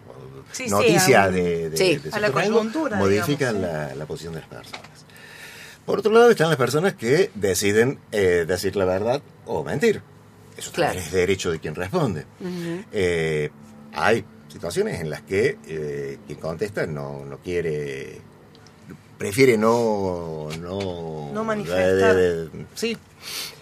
Sí, 0.53 0.68
Noticias 0.68 1.33
de, 1.33 1.70
de- 1.70 1.77
Sí. 1.77 1.97
de 1.97 2.11
A 2.12 2.20
la 2.20 2.31
coyuntura, 2.31 2.97
modifican 2.99 3.57
digamos, 3.57 3.89
la, 3.89 3.95
la 3.97 4.07
posición 4.07 4.35
de 4.35 4.41
las 4.41 4.49
personas. 4.49 4.83
Por 5.85 5.99
otro 6.01 6.12
lado 6.12 6.31
están 6.31 6.49
las 6.49 6.57
personas 6.57 6.95
que 6.95 7.31
deciden 7.35 7.99
eh, 8.12 8.45
decir 8.47 8.77
la 8.77 8.85
verdad 8.85 9.22
o 9.45 9.62
mentir. 9.64 10.03
Eso 10.57 10.70
también 10.70 10.99
es 11.05 11.12
derecho 11.12 11.51
de 11.51 11.59
quien 11.61 11.74
responde. 11.74 12.24
Eh, 12.93 13.51
hay 13.93 14.24
situaciones 14.57 15.01
en 15.01 15.11
las 15.11 15.21
que 15.23 15.59
eh, 15.69 16.19
quien 16.27 16.39
contesta 16.41 16.87
no, 16.87 17.25
no 17.25 17.39
quiere, 17.39 18.21
prefiere 19.19 19.57
no... 19.59 20.49
No, 20.61 21.31
No 21.33 21.45
manifestar. 21.45 22.15
de- 22.17 22.49
de- 22.49 22.67
sí, 22.75 22.97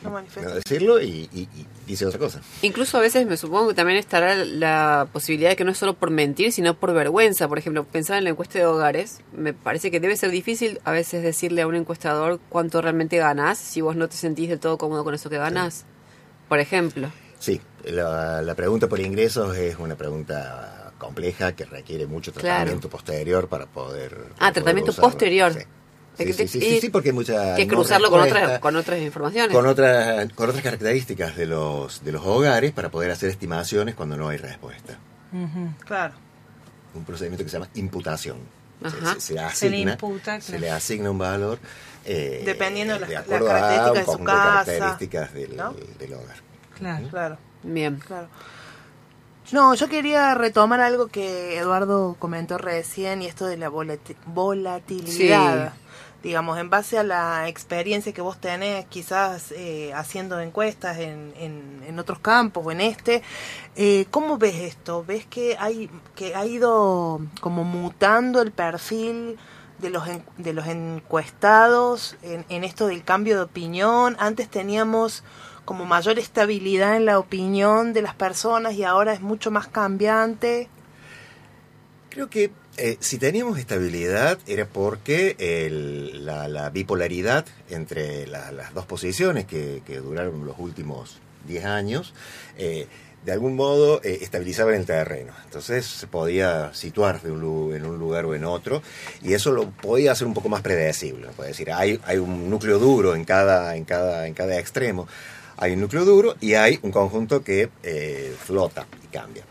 No 0.03 0.11
no 0.11 0.15
manifiesto. 0.15 0.55
decirlo 0.55 1.01
y, 1.03 1.29
y- 1.33 1.49
y 1.55 1.67
dice 1.87 2.07
otra 2.07 2.19
cosa. 2.19 2.41
Incluso 2.63 2.97
a 2.99 3.01
veces 3.01 3.27
me 3.27 3.37
supongo 3.37 3.69
que 3.69 3.75
también 3.75 3.99
estará 3.99 4.37
la 4.37 5.09
posibilidad 5.13 5.51
de 5.51 5.57
que 5.57 5.65
no 5.65 5.73
es 5.73 5.79
solo 5.79 5.95
por 5.95 6.11
mentir, 6.11 6.53
sino 6.53 6.75
por 6.75 6.93
vergüenza. 6.93 7.49
Por 7.49 7.59
ejemplo, 7.59 7.85
pensar 7.85 8.19
en 8.19 8.25
la 8.25 8.31
encuesta 8.31 8.59
de 8.59 8.67
hogares, 8.67 9.19
me 9.37 9.53
parece 9.53 9.91
que 9.91 9.99
debe 10.01 10.17
ser 10.17 10.31
difícil 10.31 10.81
a 10.85 10.93
veces 10.93 11.23
decirle 11.23 11.63
a 11.63 11.67
un 11.67 11.75
encuestador 11.75 12.39
cuánto 12.49 12.81
realmente 12.83 13.17
ganás 13.17 13.59
si 13.59 13.81
vos 13.81 13.97
no 13.97 14.09
te 14.09 14.17
sentís 14.17 14.49
del 14.49 14.61
todo 14.61 14.79
cómodo 14.79 15.03
con 15.05 15.15
eso 15.15 15.29
que 15.31 15.39
ganás. 15.39 15.85
Por 16.49 16.61
ejemplo. 16.61 17.11
Sí, 17.39 17.61
la, 17.85 18.41
la 18.43 18.55
pregunta 18.55 18.89
por 18.89 19.01
ingresos 19.01 19.57
es 19.57 19.79
una 19.79 19.97
pregunta 19.97 20.84
compleja 20.99 21.55
que 21.57 21.65
requiere 21.65 22.07
mucho 22.07 22.33
Claro. 22.33 22.47
tratamiento 22.47 22.89
posterior 22.89 23.49
para 23.49 23.67
poder... 23.67 24.17
Ah, 24.35 24.39
poder 24.39 24.53
tratamiento 24.55 24.93
posterior. 24.95 25.53
Sí. 25.53 25.61
Sí, 26.17 26.25
que- 26.27 26.33
sí, 26.33 26.47
sí, 26.47 26.61
sí, 26.61 26.81
sí, 26.81 26.89
porque 26.91 27.09
hay 27.09 27.13
mucha 27.15 27.57
Que 27.57 27.67
no 27.67 27.75
cruzarlo 27.75 28.09
con 28.09 28.21
otras, 28.21 28.61
con 28.61 28.77
otras 28.77 29.01
informaciones. 29.01 29.53
con 29.53 29.67
otras 29.67 30.33
con 30.35 30.49
otras 30.49 30.63
características 30.63 31.35
de 31.37 31.47
los 31.47 32.05
de 32.05 32.13
los 32.13 32.25
hogares 32.25 32.71
para 32.71 32.89
poder 32.89 33.11
hacer 33.11 33.31
estimaciones 33.31 33.97
cuando 33.97 34.17
no 34.17 34.29
hay 34.29 34.37
respuesta. 34.39 34.97
Claro. 35.85 36.15
Un 36.95 37.05
procedimiento 37.05 37.43
que 37.43 37.51
se 37.51 37.57
llama 37.57 37.69
imputación. 37.75 38.37
Se- 38.81 38.87
Ajá. 38.87 39.15
Se, 39.15 39.21
se 39.21 39.27
Se 39.27 39.35
le 39.35 39.41
asigna, 39.41 39.93
imputa, 39.93 40.41
se 40.41 40.59
le 40.61 40.71
asigna 40.71 41.11
un 41.11 41.19
valor 41.19 41.59
eh, 42.05 42.43
Dependiendo 42.45 42.95
de 42.95 43.01
las- 43.01 43.17
acuerdo 43.23 43.47
las 43.49 43.55
a 43.57 43.61
características 43.61 44.09
un 44.09 44.17
de 44.17 44.19
su 44.19 44.25
casa, 44.25 44.65
características 44.65 45.35
del, 45.35 45.57
¿no? 45.57 45.75
del 45.99 46.15
hogar. 46.15 46.37
Claro. 46.79 47.09
Claro. 47.09 47.39
Bien. 47.65 47.97
Claro. 47.97 48.29
No, 49.53 49.75
yo 49.75 49.89
quería 49.89 50.35
retomar 50.35 50.81
algo 50.81 51.07
que 51.09 51.59
Eduardo 51.59 52.17
comentó 52.19 52.59
recién 52.59 53.23
y 53.23 53.27
esto 53.27 53.47
de 53.47 53.57
la 53.57 53.71
volati- 53.71 54.17
volatilidad. 54.27 55.75
Digamos, 56.23 56.59
en 56.59 56.71
base 56.71 56.99
a 56.99 57.03
la 57.03 57.49
experiencia 57.51 58.15
que 58.15 58.23
vos 58.23 58.39
tenés, 58.41 58.87
quizás 58.87 59.53
eh, 59.53 59.93
haciendo 59.95 60.41
encuestas 60.41 60.97
en, 60.99 61.35
en, 61.37 61.83
en 61.87 61.99
otros 61.99 62.19
campos 62.21 62.65
o 62.67 62.71
en 62.73 62.81
este, 62.81 63.23
eh, 63.77 64.07
¿cómo 64.11 64.39
ves 64.39 64.55
esto? 64.55 65.05
¿Ves 65.07 65.27
que 65.27 65.55
hay 65.61 65.91
que 66.15 66.35
ha 66.35 66.47
ido 66.47 67.21
como 67.43 67.63
mutando 67.65 68.41
el 68.41 68.53
perfil 68.53 69.37
de 69.79 69.91
los 69.91 70.09
en- 70.09 70.25
de 70.39 70.55
los 70.55 70.67
encuestados 70.67 72.17
en, 72.23 72.47
en 72.49 72.65
esto 72.65 72.87
del 72.87 73.05
cambio 73.05 73.37
de 73.37 73.43
opinión? 73.43 74.17
Antes 74.19 74.49
teníamos 74.49 75.25
como 75.65 75.85
mayor 75.85 76.19
estabilidad 76.19 76.97
en 76.97 77.05
la 77.07 77.19
opinión 77.19 77.93
de 77.93 78.03
las 78.03 78.15
personas 78.15 78.75
y 78.75 78.85
ahora 78.85 79.13
es 79.13 79.21
mucho 79.21 79.51
más 79.51 79.67
cambiante. 79.69 80.69
Creo 82.11 82.29
que 82.31 82.51
eh, 82.77 82.97
si 83.01 83.19
teníamos 83.19 83.59
estabilidad 83.59 84.39
era 84.47 84.67
porque 84.67 85.37
el- 85.39 86.25
la, 86.27 86.49
la 86.49 86.71
bipolaridad 86.71 87.45
entre 87.71 88.27
la- 88.27 88.53
las 88.53 88.75
dos 88.75 88.85
posiciones 88.87 89.47
que, 89.47 89.81
duraron 90.03 90.45
los 90.45 90.57
últimos 90.59 91.19
10 91.47 91.65
años, 91.65 92.15
eh, 92.59 92.87
de 93.25 93.33
algún 93.33 93.57
modo 93.57 94.01
eh, 94.05 94.19
estabilizaban 94.23 94.75
el 94.75 94.85
terreno. 94.87 95.33
Entonces 95.45 95.87
se 95.87 96.07
podía 96.07 96.75
situar 96.75 97.23
de 97.23 97.31
un 97.33 97.75
en 97.75 97.85
un 97.87 97.99
lugar 97.99 98.27
o 98.27 98.35
en 98.35 98.45
otro 98.45 98.83
y 99.23 99.33
eso 99.35 99.51
lo 99.53 99.71
podía 99.71 100.13
hacer 100.13 100.27
un 100.27 100.35
poco 100.35 100.49
más 100.49 100.63
predecible. 100.63 101.29
Puede 101.37 101.51
decir, 101.51 101.73
hay, 101.73 102.01
hay 102.05 102.19
un 102.19 102.51
núcleo 102.51 102.79
duro 102.79 103.15
en 103.15 103.25
cada, 103.25 103.77
en, 103.77 103.85
cada, 103.85 104.27
en 104.27 104.35
cada 104.35 104.59
extremo. 104.59 105.09
Hay 105.57 105.73
un 105.73 105.81
núcleo 105.81 106.05
duro 106.05 106.35
y 106.41 106.55
hay 106.55 106.79
un 106.83 106.91
conjunto 106.91 107.43
que 107.45 107.71
eh, 107.83 108.35
flota 108.45 108.87
y 109.05 109.07
cambia. 109.09 109.45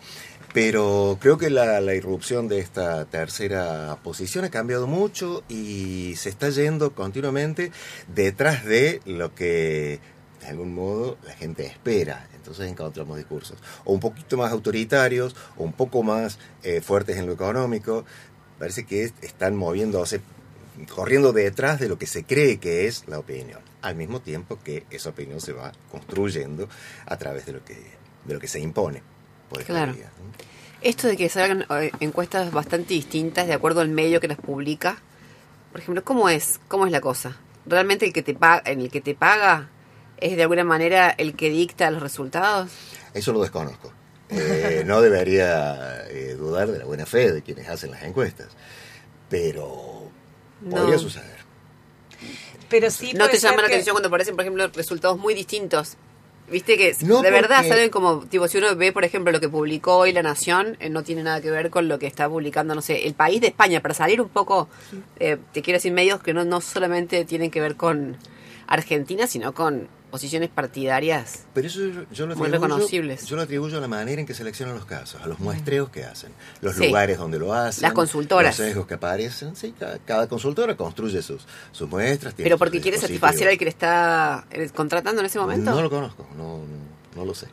Pero 0.53 1.17
creo 1.19 1.37
que 1.39 1.49
la, 1.49 1.81
irrupción 1.95 2.47
de 2.47 2.59
esta 2.59 3.05
tercera 3.05 3.97
posición 4.03 4.45
ha 4.45 4.51
cambiado 4.51 4.85
mucho 4.85 5.43
y 5.49 6.13
se 6.15 6.29
está 6.29 6.49
yendo 6.49 6.93
continuamente 6.93 7.71
detrás 8.13 8.63
de 8.63 9.01
lo 9.05 9.33
que 9.33 9.99
de 10.41 10.47
algún 10.47 10.75
modo 10.75 11.17
la 11.25 11.33
gente 11.33 11.65
espera. 11.65 12.27
Entonces 12.35 12.69
encontramos 12.69 13.17
discursos 13.17 13.57
o 13.83 13.93
un 13.93 13.99
poquito 13.99 14.37
más 14.37 14.51
autoritarios 14.51 15.35
o 15.57 15.63
un 15.63 15.73
poco 15.73 16.03
más 16.03 16.37
eh, 16.61 16.81
fuertes 16.81 17.17
en 17.17 17.25
lo 17.25 17.33
económico. 17.33 18.05
Parece 18.59 18.85
que 18.85 19.05
es- 19.05 19.13
están 19.21 19.55
moviéndose, 19.55 20.21
corriendo 20.93 21.33
detrás 21.33 21.79
de 21.79 21.87
lo 21.89 21.97
que 21.97 22.05
se 22.05 22.25
cree 22.25 22.59
que 22.59 22.85
es 22.85 23.07
la 23.07 23.17
opinión, 23.17 23.61
al 23.83 23.95
mismo 23.95 24.19
tiempo 24.21 24.57
que 24.63 24.85
esa 24.89 25.09
opinión 25.09 25.39
se 25.41 25.53
va 25.53 25.71
construyendo 25.91 26.67
a 27.05 27.17
través 27.17 27.45
de 27.45 27.51
lo 27.53 27.63
que, 27.63 27.75
de 28.25 28.33
lo 28.33 28.39
que 28.39 28.47
se 28.47 28.59
impone. 28.59 29.01
por 29.49 29.63
Claro. 29.63 29.91
¿no? 29.93 29.97
Esto 30.81 31.07
de 31.07 31.15
que 31.15 31.29
salgan 31.29 31.65
eh, 31.81 31.91
encuestas 31.99 32.51
bastante 32.51 32.93
distintas 32.93 33.45
de 33.47 33.53
acuerdo 33.53 33.81
al 33.81 33.89
medio 33.89 34.19
que 34.19 34.27
las 34.27 34.37
publica, 34.37 34.97
por 35.71 35.79
ejemplo, 35.81 36.03
¿cómo 36.03 36.27
es? 36.29 36.59
¿Cómo 36.67 36.85
es 36.85 36.91
la 36.91 36.99
cosa? 37.01 37.37
¿Realmente 37.65 38.05
el 38.05 38.11
que 38.13 38.23
te 38.23 38.33
paga, 38.33 38.61
en 38.65 38.81
el 38.81 38.89
que 38.91 38.99
te 38.99 39.15
paga 39.15 39.69
es 40.17 40.35
de 40.35 40.41
alguna 40.43 40.63
manera 40.65 41.09
el 41.09 41.35
que 41.35 41.49
dicta 41.49 41.89
los 41.91 42.01
resultados? 42.01 42.71
Eso 43.13 43.31
lo 43.31 43.41
desconozco. 43.41 43.93
Eh, 44.29 44.83
no 44.85 45.01
debería 45.01 46.05
eh, 46.09 46.35
dudar 46.37 46.69
de 46.71 46.79
la 46.79 46.85
buena 46.85 47.05
fe 47.05 47.31
de 47.31 47.41
quienes 47.43 47.69
hacen 47.69 47.91
las 47.91 48.03
encuestas, 48.03 48.47
pero 49.29 50.09
No. 50.61 50.69
podría 50.75 50.97
suceder. 50.97 51.32
Pero 52.73 52.89
sí 52.89 53.13
¿No 53.13 53.29
te 53.29 53.37
llama 53.37 53.61
la 53.61 53.67
que- 53.67 53.75
atención 53.75 53.93
cuando 53.93 54.07
aparecen, 54.07 54.35
por 54.35 54.43
ejemplo, 54.43 54.67
resultados 54.73 55.19
muy 55.19 55.33
distintos? 55.35 55.95
Viste 56.49 56.75
que 56.77 56.95
No, 57.01 57.21
de 57.21 57.31
verdad 57.31 57.65
salen 57.65 57.89
como, 57.89 58.25
tipo, 58.25 58.47
si 58.47 58.57
uno 58.57 58.75
ve, 58.75 58.91
por 58.91 59.05
ejemplo, 59.05 59.31
lo 59.31 59.39
que 59.39 59.47
publicó 59.47 59.97
hoy 59.97 60.11
La 60.11 60.23
Nación, 60.23 60.75
eh, 60.79 60.89
no 60.89 61.03
tiene 61.03 61.23
nada 61.23 61.39
que 61.39 61.49
ver 61.51 61.69
con 61.69 61.87
lo 61.87 61.99
que 61.99 62.07
está 62.07 62.27
publicando, 62.27 62.75
no 62.75 62.81
sé, 62.81 63.05
el 63.07 63.13
país 63.13 63.39
de 63.41 63.47
España, 63.47 63.79
para 63.81 63.93
salir 63.93 64.19
un 64.19 64.27
poco, 64.29 64.67
eh, 65.19 65.37
te 65.53 65.61
quiero 65.61 65.77
decir, 65.77 65.93
medios 65.93 66.21
que 66.21 66.33
no, 66.33 66.43
no 66.45 66.59
solamente 66.61 67.23
tienen 67.25 67.49
que 67.49 67.61
ver 67.61 67.75
con 67.75 68.17
Argentina, 68.67 69.27
sino 69.27 69.53
con 69.53 69.87
posiciones 70.13 70.47
partidarias. 70.49 71.39
Pero 71.55 71.65
eso 71.65 71.79
yo, 71.79 72.03
yo 72.11 72.27
lo 72.27 72.35
Muy 72.35 72.45
atribuyo, 72.47 72.51
reconocibles. 72.75 73.25
yo 73.25 73.35
lo 73.35 73.41
atribuyo 73.41 73.79
a 73.79 73.81
la 73.81 73.87
manera 73.87 74.21
en 74.21 74.27
que 74.27 74.35
seleccionan 74.35 74.75
los 74.75 74.85
casos, 74.85 75.19
a 75.23 75.25
los 75.25 75.39
muestreos 75.39 75.89
que 75.89 76.03
hacen, 76.03 76.31
los 76.61 76.75
Sí. 76.75 76.85
lugares 76.85 77.17
donde 77.17 77.39
lo 77.39 77.51
hacen, 77.51 77.81
Las 77.81 77.93
consultoras. 77.93 78.55
los 78.59 78.67
sesgos 78.67 78.85
que 78.85 78.93
aparecen. 78.93 79.55
Sí, 79.55 79.73
cada, 79.77 79.97
cada 79.97 80.27
consultora 80.27 80.77
construye 80.77 81.19
sus, 81.23 81.47
sus 81.71 81.89
muestras. 81.89 82.35
tiene 82.35 82.45
Pero 82.45 82.57
sus 82.57 82.59
porque 82.59 82.79
quiere 82.79 82.99
satisfacer 82.99 83.47
al 83.47 83.57
que 83.57 83.65
le 83.65 83.69
está 83.71 84.45
eh, 84.51 84.69
contratando 84.69 85.21
en 85.21 85.25
ese 85.25 85.39
momento. 85.39 85.71
No 85.71 85.81
lo 85.81 85.89
conozco, 85.89 86.27
no, 86.37 86.59
no, 86.59 86.63
no 87.15 87.25
lo 87.25 87.33
sé. 87.33 87.47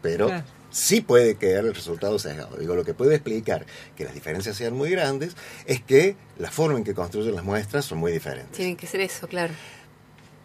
Pero 0.00 0.28
Claro. 0.28 0.44
sí 0.70 1.00
puede 1.00 1.34
quedar 1.34 1.64
el 1.64 1.74
resultado 1.74 2.16
sesgado. 2.20 2.56
Digo, 2.58 2.76
lo 2.76 2.84
que 2.84 2.94
puede 2.94 3.16
explicar 3.16 3.66
que 3.96 4.04
las 4.04 4.14
diferencias 4.14 4.54
sean 4.54 4.74
muy 4.74 4.90
grandes 4.90 5.34
es 5.66 5.82
que 5.82 6.14
la 6.38 6.52
forma 6.52 6.78
en 6.78 6.84
que 6.84 6.94
construyen 6.94 7.34
las 7.34 7.42
muestras 7.44 7.84
son 7.86 7.98
muy 7.98 8.12
diferentes. 8.12 8.52
Tienen 8.56 8.76
que 8.76 8.86
ser 8.86 9.00
eso, 9.00 9.26
claro. 9.26 9.52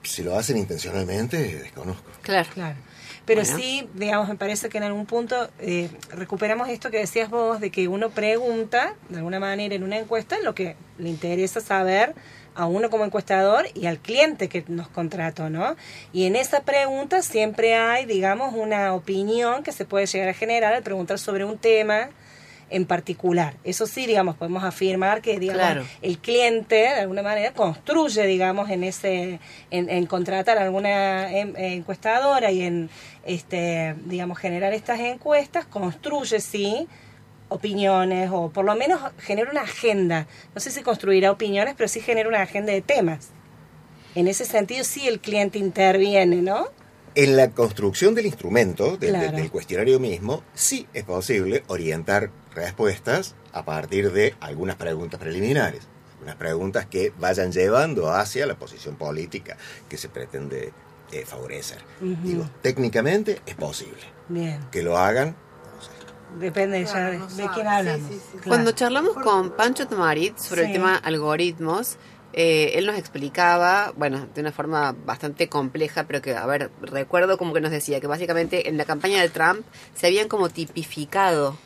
Si 0.10 0.24
lo 0.24 0.36
hacen 0.36 0.58
intencionalmente, 0.58 1.38
desconozco. 1.38 2.10
Claro. 2.24 2.50
Claro. 2.54 2.76
Pero 3.26 3.42
Bueno. 3.44 3.58
sí, 3.58 3.88
digamos, 3.94 4.28
me 4.28 4.36
parece 4.36 4.70
que 4.70 4.80
en 4.80 4.86
algún 4.86 5.06
punto 5.06 5.50
eh, 5.60 5.88
recuperamos 6.12 6.68
esto 6.70 6.90
que 6.90 6.98
decías 6.98 7.30
vos, 7.30 7.60
de 7.60 7.70
que 7.70 7.88
uno 7.88 8.10
pregunta, 8.10 8.96
de 9.10 9.18
alguna 9.18 9.40
manera, 9.40 9.76
en 9.76 9.84
una 9.84 9.98
encuesta, 10.00 10.38
lo 10.44 10.56
que 10.56 10.76
le 10.98 11.10
interesa 11.10 11.62
saber 11.62 12.16
a 12.56 12.66
uno 12.66 12.90
como 12.90 13.06
encuestador 13.06 13.68
y 13.76 13.86
al 13.86 14.00
cliente 14.00 14.50
que 14.50 14.66
nos 14.68 14.88
contrató, 14.88 15.52
¿no? 15.52 15.76
Y 16.12 16.26
en 16.26 16.36
esa 16.36 16.62
pregunta 16.62 17.22
siempre 17.22 17.76
hay, 17.76 18.06
digamos, 18.06 18.56
una 18.56 18.96
opinión 18.96 19.62
que 19.62 19.72
se 19.72 19.86
puede 19.86 20.08
llegar 20.08 20.30
a 20.30 20.34
generar 20.34 20.74
al 20.74 20.82
preguntar 20.82 21.20
sobre 21.20 21.46
un 21.46 21.60
tema 21.60 22.10
en 22.72 22.86
particular. 22.86 23.56
Eso 23.64 23.88
sí, 23.88 24.06
digamos, 24.06 24.36
podemos 24.38 24.64
afirmar 24.64 25.22
que, 25.22 25.40
digamos, 25.40 25.62
Claro. 25.62 25.86
el 26.02 26.20
cliente 26.20 26.76
de 26.76 26.88
alguna 27.02 27.24
manera 27.24 27.52
construye 27.54 28.26
digamos 28.28 28.70
en 28.70 28.84
ese 28.84 29.40
en, 29.72 29.90
en 29.90 30.06
contratar 30.06 30.58
a 30.58 30.64
alguna 30.64 31.32
em- 31.32 31.56
eh, 31.58 31.74
encuestadora 31.74 32.52
y 32.52 32.62
en 32.62 32.90
este 33.26 33.96
digamos 34.06 34.38
generar 34.38 34.74
estas 34.74 35.00
encuestas 35.00 35.66
construye 35.66 36.40
sí 36.40 36.88
opiniones 37.50 38.30
o 38.32 38.50
por 38.50 38.64
lo 38.66 38.76
menos 38.76 39.00
genera 39.18 39.50
una 39.52 39.62
agenda 39.62 40.28
no 40.54 40.62
sé 40.62 40.70
si 40.72 40.82
construirá 40.84 41.32
opiniones 41.32 41.74
pero 41.76 41.88
sí 41.88 42.00
genera 42.00 42.30
una 42.30 42.42
agenda 42.44 42.72
de 42.72 42.82
temas 42.82 43.30
en 44.16 44.28
ese 44.28 44.46
sentido 44.46 44.84
sí 44.84 45.08
el 45.08 45.20
cliente 45.20 45.58
interviene 45.58 46.38
no 46.38 46.68
En 47.22 47.36
la 47.36 47.52
construcción 47.52 48.16
del 48.16 48.26
instrumento, 48.28 48.96
del- 48.96 49.10
Claro. 49.10 49.36
del 49.36 49.52
cuestionario 49.52 50.00
mismo, 50.00 50.42
sí 50.54 50.88
es 50.94 51.04
posible 51.04 51.64
orientar 51.68 52.32
respuestas 52.56 53.36
a 53.52 53.66
partir 53.66 54.12
de 54.14 54.36
algunas 54.40 54.78
preguntas 54.78 55.20
preliminares, 55.20 55.82
unas 56.22 56.36
preguntas 56.36 56.86
que 56.86 57.12
vayan 57.20 57.52
llevando 57.52 58.10
hacia 58.10 58.46
la 58.46 58.56
posición 58.56 58.96
política 58.96 59.58
que 59.90 59.98
se 59.98 60.08
pretende 60.08 60.72
eh, 61.12 61.26
favorecer. 61.26 61.80
Ujú. 62.02 62.16
Digo, 62.24 62.50
técnicamente 62.62 63.42
es 63.48 63.56
posible. 63.56 64.00
bien 64.30 64.60
Que 64.72 64.84
lo 64.84 64.96
hagan, 64.98 65.36
no 66.36 66.40
depende 66.40 66.86
ya 66.86 67.10
de, 67.10 67.18
de 67.18 67.50
quién 67.56 67.68
hablamos 67.68 68.08
Claro. 68.32 68.44
Cuando 68.48 68.72
charlamos 68.74 69.16
con 69.16 69.50
Pancho 69.58 69.88
Tomarit 69.88 70.38
sobre 70.38 70.62
el 70.62 70.68
Sí. 70.68 70.74
tema 70.74 70.96
algoritmos, 70.96 71.98
eh, 72.34 72.72
él 72.76 72.86
nos 72.86 72.98
explicaba, 72.98 73.94
bueno, 73.98 74.28
de 74.34 74.42
una 74.42 74.52
forma 74.52 74.96
bastante 75.06 75.50
compleja, 75.50 76.06
pero 76.06 76.22
que, 76.22 76.36
a 76.36 76.46
ver, 76.46 76.70
recuerdo 76.82 77.38
como 77.38 77.54
que 77.54 77.62
nos 77.62 77.72
decía 77.72 78.00
que 78.00 78.08
básicamente 78.08 78.70
en 78.70 78.78
la 78.78 78.86
campaña 78.86 79.22
de 79.22 79.30
Trump 79.30 79.62
se 79.96 80.08
habían 80.08 80.28
como 80.28 80.50
tipificado 80.50 81.58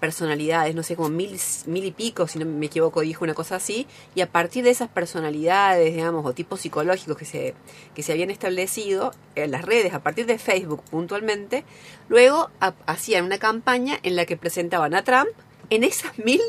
personalidades, 0.00 0.74
no 0.74 0.82
sé, 0.82 0.96
como 0.96 1.10
mil, 1.10 1.38
mil 1.66 1.84
y 1.84 1.92
pico, 1.92 2.26
si 2.26 2.40
no 2.40 2.44
me 2.44 2.66
equivoco, 2.66 3.02
dijo 3.02 3.24
una 3.24 3.34
cosa 3.34 3.54
así, 3.56 3.86
y 4.16 4.20
a 4.20 4.26
partir 4.32 4.64
de 4.64 4.70
esas 4.70 4.88
personalidades, 4.88 5.94
digamos, 5.94 6.26
o 6.26 6.32
tipos 6.32 6.60
psicológicos 6.60 7.16
que 7.16 7.24
se, 7.24 7.54
que 7.94 8.02
se 8.02 8.10
habían 8.10 8.30
establecido 8.30 9.12
en 9.36 9.52
las 9.52 9.62
redes, 9.64 9.94
a 9.94 10.02
partir 10.02 10.26
de 10.26 10.38
Facebook 10.38 10.82
puntualmente, 10.90 11.64
luego 12.08 12.50
ha- 12.60 12.74
hacían 12.86 13.24
una 13.24 13.38
campaña 13.38 13.96
en 14.02 14.16
la 14.16 14.26
que 14.26 14.36
presentaban 14.36 14.92
a 14.94 15.04
Trump 15.04 15.28
en 15.70 15.84
esas 15.84 16.18
mil 16.18 16.40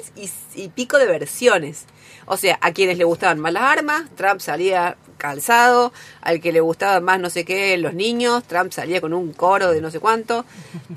y 0.56 0.68
pico 0.70 0.98
de 0.98 1.06
versiones. 1.06 1.86
O 2.26 2.38
sea, 2.38 2.58
a 2.62 2.72
quienes 2.72 2.98
le 2.98 3.04
gustaban 3.04 3.40
más 3.40 3.54
las 3.54 3.64
armas, 3.64 4.04
Trump 4.16 4.40
salía 4.40 4.98
calzado, 5.18 5.94
al 6.22 6.42
que 6.42 6.52
le 6.52 6.60
gustaba 6.60 7.00
más 7.00 7.18
no 7.18 7.30
sé 7.30 7.46
qué, 7.46 7.78
los 7.78 7.94
niños, 7.94 8.44
Trump 8.44 8.74
salía 8.74 9.00
con 9.00 9.14
un 9.14 9.32
coro 9.32 9.72
de 9.72 9.80
no 9.80 9.90
sé 9.90 10.02
cuánto. 10.02 10.46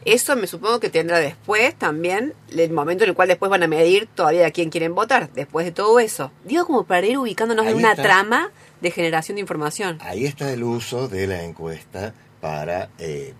Eso 0.04 0.34
me 0.34 0.48
supongo 0.48 0.80
que 0.80 0.90
tendrá 0.90 1.18
después 1.20 1.76
también 1.76 2.34
el 2.50 2.72
momento 2.72 3.04
en 3.04 3.10
el 3.10 3.16
cual 3.16 3.28
después 3.28 3.50
van 3.50 3.62
a 3.62 3.68
medir 3.68 4.08
todavía 4.12 4.46
a 4.46 4.50
quién 4.50 4.70
quieren 4.70 4.94
votar, 4.96 5.30
después 5.32 5.64
de 5.64 5.72
todo 5.72 6.00
eso. 6.00 6.32
Digo 6.44 6.66
como 6.66 6.84
para 6.84 7.06
ir 7.06 7.18
ubicándonos 7.18 7.66
en 7.66 7.76
una 7.76 7.92
está. 7.92 8.02
trama 8.02 8.50
de 8.80 8.90
generación 8.90 9.36
de 9.36 9.42
información. 9.42 9.98
Ahí 10.00 10.26
está 10.26 10.52
el 10.52 10.64
uso 10.64 11.06
de 11.06 11.28
la 11.28 11.44
encuesta 11.44 12.12
para 12.40 12.90
eh, 12.98 13.32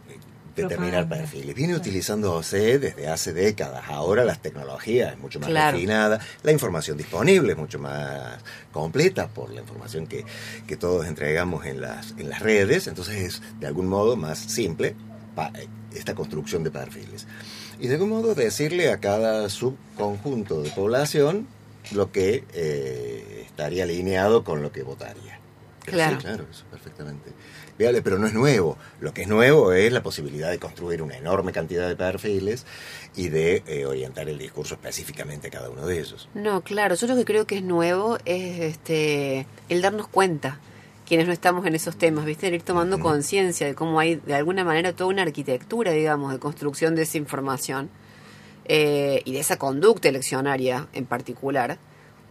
determinar 0.57 1.07
Propaganda. 1.07 1.17
perfiles. 1.31 1.55
Viene 1.55 1.75
utilizándose 1.77 2.79
desde 2.79 3.09
hace 3.09 3.33
décadas. 3.33 3.85
Ahora 3.89 4.25
las 4.25 4.41
tecnologías 4.41 5.13
es 5.13 5.19
mucho 5.19 5.39
más 5.39 5.49
Claro. 5.51 5.77
refinada, 5.77 6.19
la 6.43 6.53
información 6.53 6.97
disponible 6.97 7.53
es 7.53 7.59
mucho 7.59 7.79
más 7.79 8.39
completa 8.73 9.29
por 9.29 9.51
la 9.53 9.61
información 9.61 10.07
que, 10.07 10.25
que 10.67 10.77
todos 10.77 11.07
entregamos 11.07 11.65
en 11.67 11.81
las, 11.81 12.15
en 12.19 12.29
las 12.31 12.41
redes. 12.41 12.87
Entonces 12.87 13.17
es 13.17 13.43
de 13.61 13.67
algún 13.67 13.87
modo 13.87 14.17
más 14.17 14.39
simple 14.39 14.95
pa- 15.35 15.53
esta 15.95 16.15
construcción 16.15 16.65
de 16.65 16.71
perfiles. 16.71 17.27
Y 17.79 17.89
de 17.89 17.95
algún 17.95 18.09
modo 18.11 18.35
decirle 18.35 18.91
a 18.91 18.99
cada 18.99 19.49
subconjunto 19.51 20.63
de 20.63 20.71
población 20.71 21.47
lo 21.93 22.11
que 22.11 22.45
eh, 22.55 23.43
estaría 23.47 23.85
alineado 23.85 24.43
con 24.45 24.63
lo 24.63 24.73
que 24.73 24.83
votaría. 24.83 25.39
Claro. 25.85 26.17
Sí, 26.17 26.23
claro, 26.27 26.47
eso 26.51 26.65
perfectamente. 26.71 27.31
Viable, 27.79 28.03
pero 28.03 28.19
no 28.19 28.27
es 28.27 28.33
nuevo. 28.33 28.79
Lo 29.01 29.13
que 29.13 29.23
es 29.23 29.29
nuevo 29.29 29.73
es 29.73 29.93
la 29.93 30.03
posibilidad 30.03 30.51
de 30.51 30.59
construir 30.59 31.03
una 31.03 31.17
enorme 31.17 31.53
cantidad 31.53 31.87
de 31.87 31.97
perfiles 31.97 32.65
y 33.15 33.29
de 33.29 33.63
eh, 33.67 33.87
orientar 33.87 34.29
el 34.29 34.39
discurso 34.39 34.75
específicamente 34.75 35.49
a 35.49 35.51
cada 35.51 35.71
uno 35.71 35.87
de 35.87 35.99
ellos. 35.99 36.29
No, 36.35 36.63
claro, 36.63 36.95
yo 36.95 37.07
lo 37.07 37.17
que 37.17 37.25
creo 37.25 37.47
que 37.47 37.57
es 37.57 37.63
nuevo 37.63 38.19
es 38.25 38.61
este 38.61 39.47
el 39.69 39.83
darnos 39.83 40.09
cuenta 40.09 40.59
quienes 41.07 41.27
no 41.27 41.33
estamos 41.33 41.65
en 41.67 41.75
esos 41.75 41.97
temas, 41.97 42.25
¿viste? 42.25 42.49
El 42.49 42.55
ir 42.55 42.63
tomando 42.63 42.99
conciencia 42.99 43.67
de 43.67 43.75
cómo 43.75 44.01
hay 44.01 44.17
de 44.17 44.35
alguna 44.35 44.65
manera 44.65 44.93
toda 44.93 45.09
una 45.11 45.23
arquitectura, 45.23 45.93
digamos, 45.93 46.33
de 46.33 46.39
construcción 46.39 46.95
de 46.95 47.03
esa 47.03 47.17
información 47.17 47.89
eh, 48.65 49.23
y 49.25 49.33
de 49.33 49.39
esa 49.39 49.57
conducta 49.57 50.09
eleccionaria 50.09 50.89
en 50.93 51.07
particular. 51.07 51.79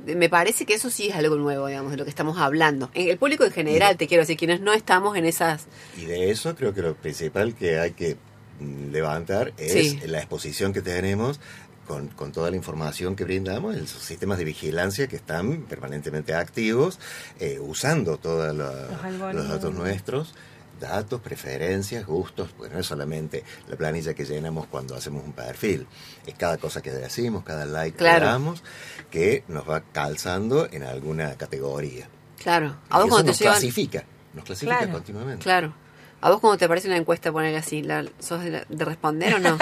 Me 0.06 0.30
parece 0.30 0.66
que 0.66 0.74
eso 0.76 0.89
sí 0.89 1.08
es 1.10 1.16
algo 1.16 1.36
nuevo, 1.36 1.68
digamos, 1.68 1.91
de 1.91 1.97
lo 1.97 2.03
que 2.03 2.10
estamos 2.10 2.38
hablando. 2.38 2.89
En 2.93 3.10
el 3.10 3.18
público 3.18 3.43
en 3.43 3.51
general, 3.51 3.97
te 3.97 4.08
quiero 4.08 4.22
decir, 4.24 4.38
quienes 4.38 4.62
no 4.62 4.74
estamos 4.74 5.18
en 5.18 5.26
esas... 5.26 5.66
Y 5.97 6.06
de 6.06 6.30
eso 6.32 6.56
creo 6.56 6.74
que 6.74 6.82
lo 6.82 6.93
principal 6.95 7.56
que 7.56 7.80
hay 7.80 7.91
que 7.91 8.18
mm, 8.60 8.91
levantar 8.91 9.53
es 9.58 9.72
Sí. 9.91 9.99
la 10.06 10.20
exposición 10.20 10.74
que 10.74 10.82
tenemos 10.82 11.39
con, 11.88 12.08
con 12.10 12.32
toda 12.32 12.49
la 12.49 12.56
información 12.58 13.16
que 13.16 13.24
brindamos, 13.24 13.76
esos 13.76 14.01
sistemas 14.01 14.38
de 14.39 14.43
vigilancia 14.43 15.08
que 15.08 15.16
están 15.18 15.62
permanentemente 15.64 16.34
activos, 16.34 16.99
eh, 17.39 17.60
usando 17.60 18.18
todos 18.18 18.56
los 18.56 19.47
datos 19.47 19.74
nuestros 19.74 20.34
datos, 20.80 21.22
preferencias, 21.22 22.06
gustos, 22.06 22.50
pues 22.58 22.72
no 22.72 22.80
es 22.80 22.86
solamente 22.86 23.44
la 23.68 23.76
planilla 23.76 24.14
que 24.14 24.26
llenamos 24.26 24.68
cuando 24.68 24.96
hacemos 24.96 25.24
un 25.24 25.34
perfil, 25.34 25.88
es 26.26 26.34
cada 26.36 26.58
cosa 26.58 26.82
que 26.82 26.92
decimos, 26.92 27.44
cada 27.44 27.66
like 27.66 27.98
Claro. 27.98 28.20
que 28.20 28.26
damos, 28.26 28.64
que 29.12 29.44
nos 29.48 29.70
va 29.70 29.82
calzando 29.92 30.68
en 30.72 30.84
alguna 30.84 31.36
categoría. 31.36 32.08
Claro. 32.42 32.76
A 32.90 32.98
vos 32.98 33.06
eso 33.06 33.10
cuando 33.10 33.28
nos 33.32 33.38
te 33.38 33.44
llevan... 33.46 33.60
clasifica, 33.60 34.04
nos 34.34 34.44
clasifica 34.46 34.78
Claro. 34.78 34.94
continuamente. 34.94 35.44
Claro. 35.44 35.74
¿A 36.22 36.30
vos 36.30 36.40
cuando 36.40 36.58
te 36.58 36.66
aparece 36.66 36.88
una 36.88 36.98
encuesta 36.98 37.32
poner 37.32 37.56
así, 37.56 37.82
la, 37.84 38.04
sos 38.20 38.42
de, 38.44 38.50
la- 38.50 38.66
de 38.68 38.86
responder 38.86 39.36
o 39.36 39.40
no? 39.40 39.58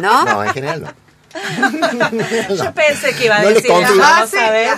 ¿No? 0.00 0.24
No, 0.24 0.44
en 0.44 0.50
general 0.52 0.82
no. 0.82 0.88
Yo 2.56 2.74
pensé 2.74 3.14
que 3.14 3.24
iba 3.26 3.36
a 3.36 3.42
No 3.42 3.48
decir, 3.48 3.70
confío. 3.70 3.96
vamos 3.98 4.34
a 4.34 4.50
ver. 4.50 4.68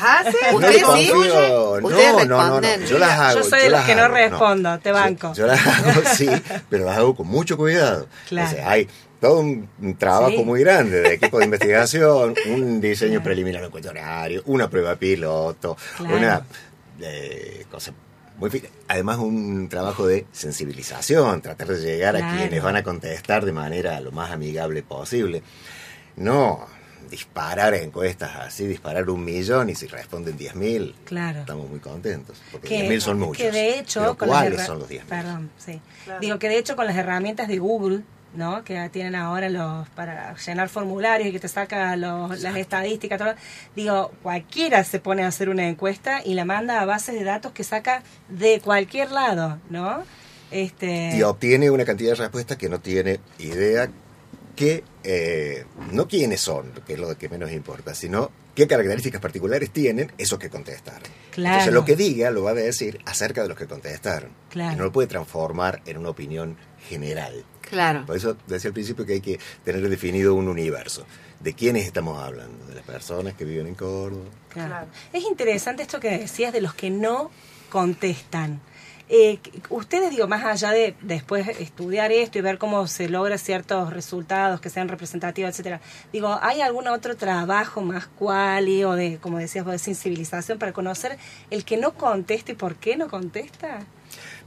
No 0.51 0.57
¿Ustedes 0.57 0.73
le 0.75 0.79
sí? 0.79 0.85
confío. 0.85 1.71
Ustedes 1.83 2.13
No, 2.13 2.25
no, 2.25 2.49
no, 2.49 2.61
no. 2.61 2.85
Yo 2.87 2.99
las 2.99 3.19
hago. 3.19 3.41
Yo 3.41 3.45
soy 3.45 3.61
de 3.63 3.71
las 3.71 3.81
las 3.81 3.87
que 3.89 3.95
no 3.97 4.03
hago, 4.05 4.15
respondo, 4.15 4.79
te 4.79 4.89
Yo- 4.91 4.95
banco. 4.95 5.33
Yo, 5.35 5.47
las 5.47 5.67
hago, 5.67 6.03
sí, 6.15 6.29
pero 6.71 6.85
las 6.87 6.97
hago 6.99 7.15
con 7.15 7.27
mucho 7.27 7.57
cuidado. 7.57 8.09
Claro. 8.29 8.49
O 8.49 8.51
sea, 8.55 8.71
hay 8.71 8.89
todo 9.21 9.41
un, 9.41 9.69
trabajo 9.99 10.31
Sí. 10.37 10.45
muy 10.45 10.61
grande 10.61 11.01
de 11.01 11.15
equipo 11.15 11.39
de 11.39 11.47
investigación, 11.47 12.35
un 12.47 12.81
diseño 12.81 13.23
preliminar 13.23 13.61
de 13.63 13.69
encuentro 13.69 13.91
horario, 13.91 14.43
una 14.47 14.69
prueba 14.69 14.97
piloto, 14.97 15.77
Claro. 15.97 16.17
una 16.17 16.43
eh, 17.01 17.65
cosa 17.71 17.93
muy 18.37 18.51
fina. 18.51 18.69
Además, 18.89 19.19
un 19.19 19.69
trabajo 19.69 20.07
de 20.07 20.27
sensibilización, 20.33 21.41
tratar 21.41 21.69
de 21.69 21.81
llegar 21.81 22.17
a 22.17 22.19
Claro. 22.19 22.37
quienes 22.39 22.63
van 22.63 22.77
a 22.77 22.83
contestar 22.83 23.45
de 23.45 23.53
manera 23.53 23.99
lo 24.01 24.13
más 24.13 24.31
amigable 24.31 24.83
posible. 24.83 25.43
No 26.17 26.67
disparar 27.11 27.75
encuestas 27.75 28.35
así, 28.37 28.67
disparar 28.67 29.09
un 29.11 29.25
millón 29.25 29.71
y 29.71 29.75
si 29.75 29.87
responden 29.87 30.37
10.000, 30.37 30.95
Claro. 31.05 31.41
estamos 31.41 31.69
muy 31.69 31.79
contentos, 31.79 32.41
porque 32.51 32.67
Que, 32.69 32.89
10.000 32.89 33.01
son 33.01 33.19
muchos. 33.21 33.37
que 33.37 33.53
de 33.53 33.79
hecho, 33.79 34.01
Pero 34.01 34.17
con 34.19 34.29
las 34.31 34.39
¿cuáles 34.41 34.67
son 34.67 34.79
los 34.81 34.89
10.000? 34.89 35.03
Perdón, 35.05 35.51
sí. 35.59 35.81
Digo 36.21 36.39
que 36.39 36.49
de 36.49 36.59
hecho 36.59 36.75
con 36.77 36.87
las 36.87 36.97
herramientas 36.97 37.47
de 37.47 37.59
Google, 37.59 38.01
¿no? 38.35 38.65
Que 38.65 38.89
tienen 38.89 39.15
ahora 39.15 39.49
los 39.49 39.89
para 39.91 40.35
llenar 40.35 40.69
formularios 40.69 41.29
y 41.29 41.33
que 41.33 41.39
te 41.39 41.47
saca 41.47 41.95
los, 41.95 42.41
las 42.41 42.57
estadísticas, 42.57 43.19
todo. 43.19 43.35
Digo, 43.77 44.11
cualquiera 44.23 44.83
se 44.83 44.99
pone 44.99 45.23
a 45.23 45.29
hacer 45.29 45.49
una 45.51 45.69
encuesta 45.69 46.21
y 46.25 46.35
la 46.35 46.45
manda 46.45 46.81
a 46.81 46.85
bases 46.85 47.15
de 47.15 47.23
datos 47.23 47.53
que 47.53 47.63
saca 47.63 48.03
de 48.29 48.61
cualquier 48.61 49.13
lado, 49.13 49.59
¿no? 49.71 50.03
Este 50.51 51.17
y 51.17 51.23
obtiene 51.23 51.71
una 51.71 51.85
cantidad 51.85 52.11
de 52.11 52.17
respuestas 52.17 52.57
que 52.57 52.69
no 52.69 52.81
tiene 52.81 53.21
idea 53.39 53.89
que 54.55 54.85
eh, 55.03 55.65
no 55.93 56.09
quiénes 56.09 56.41
son, 56.41 56.73
que 56.87 56.95
es 56.95 56.99
lo 56.99 57.17
que 57.17 57.29
menos 57.29 57.53
importa, 57.53 57.95
sino 57.95 58.31
qué 58.55 58.67
características 58.67 59.21
particulares 59.21 59.71
tienen 59.71 60.13
esos 60.19 60.39
que 60.39 60.49
contestaron. 60.49 61.03
Claro. 61.31 61.55
Entonces 61.55 61.75
lo 61.75 61.85
que 61.85 61.97
diga 61.97 62.31
lo 62.31 62.45
va 62.45 62.51
a 62.51 62.55
decir 62.55 63.01
acerca 63.05 63.43
de 63.43 63.49
los 63.49 63.59
que 63.59 63.67
contestaron. 63.67 64.31
Claro. 64.51 64.75
Y 64.75 64.77
no 64.77 64.85
lo 64.85 64.93
puede 64.93 65.09
transformar 65.09 65.83
en 65.87 65.99
una 65.99 66.11
opinión 66.11 66.57
general. 66.89 67.45
Claro. 67.61 68.05
Por 68.07 68.17
eso 68.17 68.37
decía 68.47 68.69
al 68.69 68.75
principio 68.75 69.05
que 69.05 69.15
hay 69.15 69.21
que 69.21 69.39
tener 69.65 69.89
definido 69.89 70.35
un 70.35 70.49
universo. 70.49 71.07
¿De 71.41 71.53
quiénes 71.55 71.87
estamos 71.87 72.23
hablando? 72.23 72.65
De 72.67 72.75
las 72.75 72.85
personas 72.85 73.35
que 73.35 73.45
viven 73.45 73.67
en 73.67 73.75
Córdoba. 73.75 74.31
Claro. 74.49 74.87
Es 75.13 75.25
interesante 75.25 75.83
esto 75.83 76.01
que 76.01 76.19
decías 76.19 76.53
de 76.53 76.61
los 76.61 76.75
que 76.75 76.91
no 76.91 77.31
contestan. 77.71 78.61
Eh, 79.09 79.39
ustedes, 79.69 80.11
digo, 80.11 80.27
más 80.27 80.45
allá 80.45 80.71
de 80.71 80.95
después 81.03 81.47
estudiar 81.61 82.11
esto 82.11 82.39
y 82.39 82.41
ver 82.41 82.57
cómo 82.57 82.87
se 82.87 83.09
logra 83.09 83.37
ciertos 83.37 83.93
resultados 83.93 84.61
que 84.61 84.71
sean 84.71 84.89
representativos, 84.89 85.51
etcétera, 85.51 85.81
digo, 86.13 86.39
¿hay 86.41 86.63
algún 86.63 86.89
otro 86.89 87.15
trabajo 87.17 87.83
más 87.83 88.07
cuali 88.07 88.83
o 88.85 88.93
de, 88.93 89.19
como 89.19 89.39
decías 89.39 89.65
vos, 89.65 89.73
de 89.73 89.79
sensibilización 89.79 90.59
para 90.59 90.73
conocer 90.73 91.19
el 91.51 91.65
que 91.65 91.77
no 91.77 91.95
contesta 91.95 92.53
y 92.53 92.55
por 92.55 92.77
qué 92.77 92.97
no 92.97 93.09
contesta? 93.09 93.81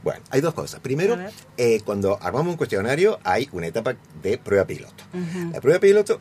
Bueno, 0.02 0.20
hay 0.30 0.40
dos 0.40 0.54
cosas. 0.54 0.80
Primero, 0.80 1.16
eh, 1.56 1.80
cuando 1.84 2.18
armamos 2.20 2.52
un 2.52 2.56
cuestionario 2.56 3.18
hay 3.24 3.48
una 3.52 3.66
etapa 3.66 3.94
de 4.22 4.38
prueba 4.38 4.64
piloto. 4.66 5.04
La 5.52 5.60
prueba 5.60 5.80
piloto, 5.80 6.20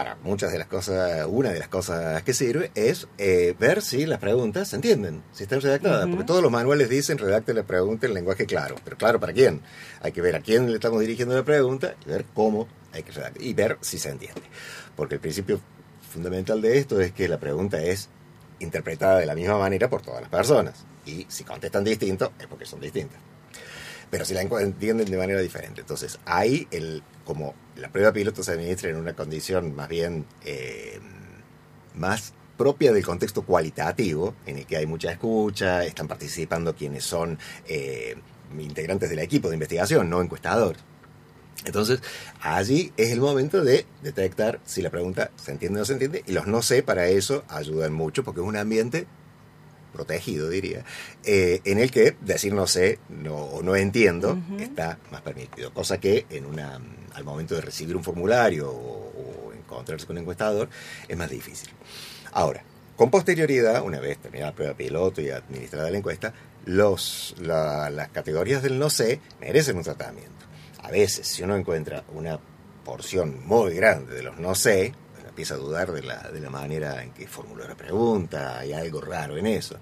para 0.00 0.16
muchas 0.22 0.50
de 0.50 0.56
las 0.56 0.66
cosas, 0.66 1.26
una 1.28 1.50
de 1.50 1.58
las 1.58 1.68
cosas 1.68 2.22
que 2.22 2.32
sirve 2.32 2.70
es 2.74 3.06
eh, 3.18 3.54
ver 3.60 3.82
si 3.82 4.06
las 4.06 4.18
preguntas 4.18 4.68
se 4.68 4.76
entienden, 4.76 5.22
si 5.30 5.42
están 5.42 5.60
redactadas. 5.60 6.06
Porque 6.06 6.24
todos 6.24 6.42
los 6.42 6.50
manuales 6.50 6.88
dicen 6.88 7.18
redacte 7.18 7.52
la 7.52 7.64
pregunta 7.64 8.06
en 8.06 8.14
lenguaje 8.14 8.46
claro. 8.46 8.76
Pero 8.82 8.96
claro, 8.96 9.20
¿para 9.20 9.34
quién? 9.34 9.60
Hay 10.00 10.12
que 10.12 10.22
ver 10.22 10.36
a 10.36 10.40
quién 10.40 10.70
le 10.70 10.76
estamos 10.76 11.02
dirigiendo 11.02 11.34
la 11.34 11.44
pregunta 11.44 11.96
y 12.02 12.08
ver 12.08 12.24
cómo 12.32 12.66
hay 12.94 13.02
que 13.02 13.12
redactar. 13.12 13.42
Y 13.42 13.52
ver 13.52 13.76
si 13.82 13.98
se 13.98 14.08
entiende. 14.08 14.40
Porque 14.96 15.16
el 15.16 15.20
principio 15.20 15.60
fundamental 16.10 16.62
de 16.62 16.78
esto 16.78 16.98
es 16.98 17.12
que 17.12 17.28
la 17.28 17.38
pregunta 17.38 17.82
es 17.82 18.08
interpretada 18.58 19.18
de 19.18 19.26
la 19.26 19.34
misma 19.34 19.58
manera 19.58 19.90
por 19.90 20.00
todas 20.00 20.22
las 20.22 20.30
personas. 20.30 20.82
Y 21.04 21.26
si 21.28 21.44
contestan 21.44 21.84
distinto, 21.84 22.32
es 22.40 22.46
porque 22.46 22.64
son 22.64 22.80
distintas. 22.80 23.18
Pero 24.10 24.24
si 24.24 24.32
la 24.32 24.40
entienden 24.40 25.10
de 25.10 25.18
manera 25.18 25.40
diferente. 25.40 25.82
Entonces, 25.82 26.18
ahí, 26.24 26.66
el, 26.70 27.02
como 27.26 27.54
la 27.80 27.90
prueba 27.90 28.12
piloto 28.12 28.42
se 28.42 28.52
administra 28.52 28.90
en 28.90 28.96
una 28.96 29.14
condición 29.14 29.74
más 29.74 29.88
bien 29.88 30.26
eh, 30.44 31.00
más 31.94 32.34
propia 32.56 32.92
del 32.92 33.04
contexto 33.04 33.42
cualitativo, 33.42 34.34
en 34.44 34.58
el 34.58 34.66
que 34.66 34.76
hay 34.76 34.86
mucha 34.86 35.10
escucha, 35.10 35.84
están 35.84 36.06
participando 36.06 36.74
quienes 36.74 37.04
son 37.04 37.38
eh, 37.66 38.16
integrantes 38.58 39.08
del 39.08 39.20
equipo 39.20 39.48
de 39.48 39.54
investigación, 39.54 40.10
no 40.10 40.20
encuestadores. 40.20 40.82
Entonces, 41.64 42.00
allí 42.40 42.92
es 42.96 43.10
el 43.12 43.20
momento 43.20 43.64
de 43.64 43.86
detectar 44.02 44.60
si 44.64 44.82
la 44.82 44.90
pregunta 44.90 45.30
se 45.36 45.52
entiende 45.52 45.78
o 45.78 45.80
no 45.80 45.84
se 45.86 45.94
entiende, 45.94 46.22
y 46.26 46.32
los 46.32 46.46
no 46.46 46.60
sé 46.62 46.82
para 46.82 47.08
eso 47.08 47.44
ayudan 47.48 47.92
mucho, 47.94 48.24
porque 48.24 48.40
es 48.40 48.46
un 48.46 48.56
ambiente 48.56 49.06
protegido, 49.92 50.48
diría, 50.48 50.84
eh, 51.24 51.60
en 51.64 51.78
el 51.78 51.90
que 51.90 52.16
decir 52.20 52.52
no 52.54 52.66
sé 52.66 52.98
no, 53.08 53.34
o 53.36 53.62
no 53.62 53.76
entiendo 53.76 54.38
está 54.58 54.98
más 55.10 55.20
permitido. 55.22 55.72
Cosa 55.72 55.98
que 55.98 56.26
en 56.30 56.46
una, 56.46 56.80
al 57.14 57.24
momento 57.24 57.54
de 57.54 57.60
recibir 57.60 57.96
un 57.96 58.04
formulario 58.04 58.70
o, 58.70 59.46
o 59.48 59.52
encontrarse 59.52 60.06
con 60.06 60.16
un 60.16 60.22
encuestador 60.22 60.68
es 61.08 61.16
más 61.16 61.30
difícil. 61.30 61.70
Ahora, 62.32 62.62
con 62.96 63.10
posterioridad, 63.10 63.82
una 63.82 63.98
vez 64.00 64.18
terminada 64.18 64.50
la 64.50 64.56
prueba 64.56 64.74
piloto 64.74 65.20
y 65.20 65.30
administrada 65.30 65.90
la 65.90 65.98
encuesta, 65.98 66.34
los, 66.66 67.34
la- 67.40 67.88
las 67.90 68.08
categorías 68.10 68.62
del 68.62 68.78
no 68.78 68.90
sé 68.90 69.20
merecen 69.40 69.76
un 69.78 69.82
tratamiento. 69.84 70.30
A 70.82 70.90
veces, 70.90 71.26
si 71.26 71.42
uno 71.42 71.56
encuentra 71.56 72.04
una 72.14 72.38
porción 72.84 73.46
muy 73.46 73.74
grande 73.74 74.14
de 74.14 74.22
los 74.22 74.38
no 74.38 74.54
sé, 74.54 74.92
empieza 75.30 75.54
a 75.54 75.56
dudar 75.56 75.90
de 75.92 76.02
la, 76.02 76.18
de 76.30 76.40
la 76.40 76.50
manera 76.50 77.02
en 77.02 77.12
que 77.12 77.26
formuló 77.26 77.66
la 77.66 77.74
pregunta, 77.76 78.58
hay 78.58 78.72
algo 78.74 79.00
raro 79.00 79.36
en 79.38 79.46
eso. 79.46 79.76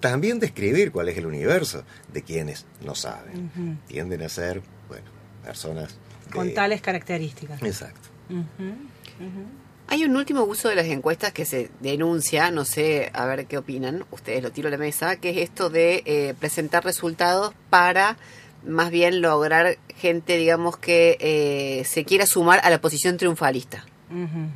También 0.00 0.38
describir 0.40 0.90
cuál 0.90 1.08
es 1.10 1.18
el 1.18 1.26
universo 1.26 1.84
de 2.12 2.22
quienes 2.22 2.64
no 2.84 2.94
saben. 2.94 3.78
Tienden 3.86 4.22
a 4.22 4.28
ser, 4.30 4.62
bueno, 4.88 5.04
personas... 5.44 5.98
de- 6.26 6.30
Con 6.32 6.54
tales 6.54 6.80
características. 6.80 7.62
Exacto. 7.62 8.08
Hay 9.88 10.04
un 10.04 10.16
último 10.16 10.44
uso 10.44 10.68
de 10.70 10.74
las 10.76 10.86
encuestas 10.86 11.32
que 11.32 11.44
se 11.44 11.70
denuncia, 11.80 12.50
no 12.50 12.64
sé, 12.64 13.10
a 13.12 13.26
ver 13.26 13.46
qué 13.46 13.58
opinan, 13.58 14.06
ustedes 14.10 14.42
lo 14.42 14.50
tiro 14.50 14.68
a 14.68 14.70
la 14.70 14.78
mesa, 14.78 15.16
que 15.16 15.30
es 15.30 15.36
esto 15.36 15.68
de 15.68 16.02
eh, 16.06 16.34
presentar 16.38 16.82
resultados 16.84 17.52
para 17.68 18.16
más 18.64 18.90
bien 18.90 19.20
lograr 19.20 19.76
gente, 19.96 20.36
digamos, 20.38 20.78
que 20.78 21.18
eh, 21.20 21.84
se 21.84 22.04
quiera 22.04 22.24
sumar 22.26 22.60
a 22.62 22.70
la 22.70 22.80
posición 22.80 23.16
triunfalista, 23.18 23.84
Ujú. 24.10 24.48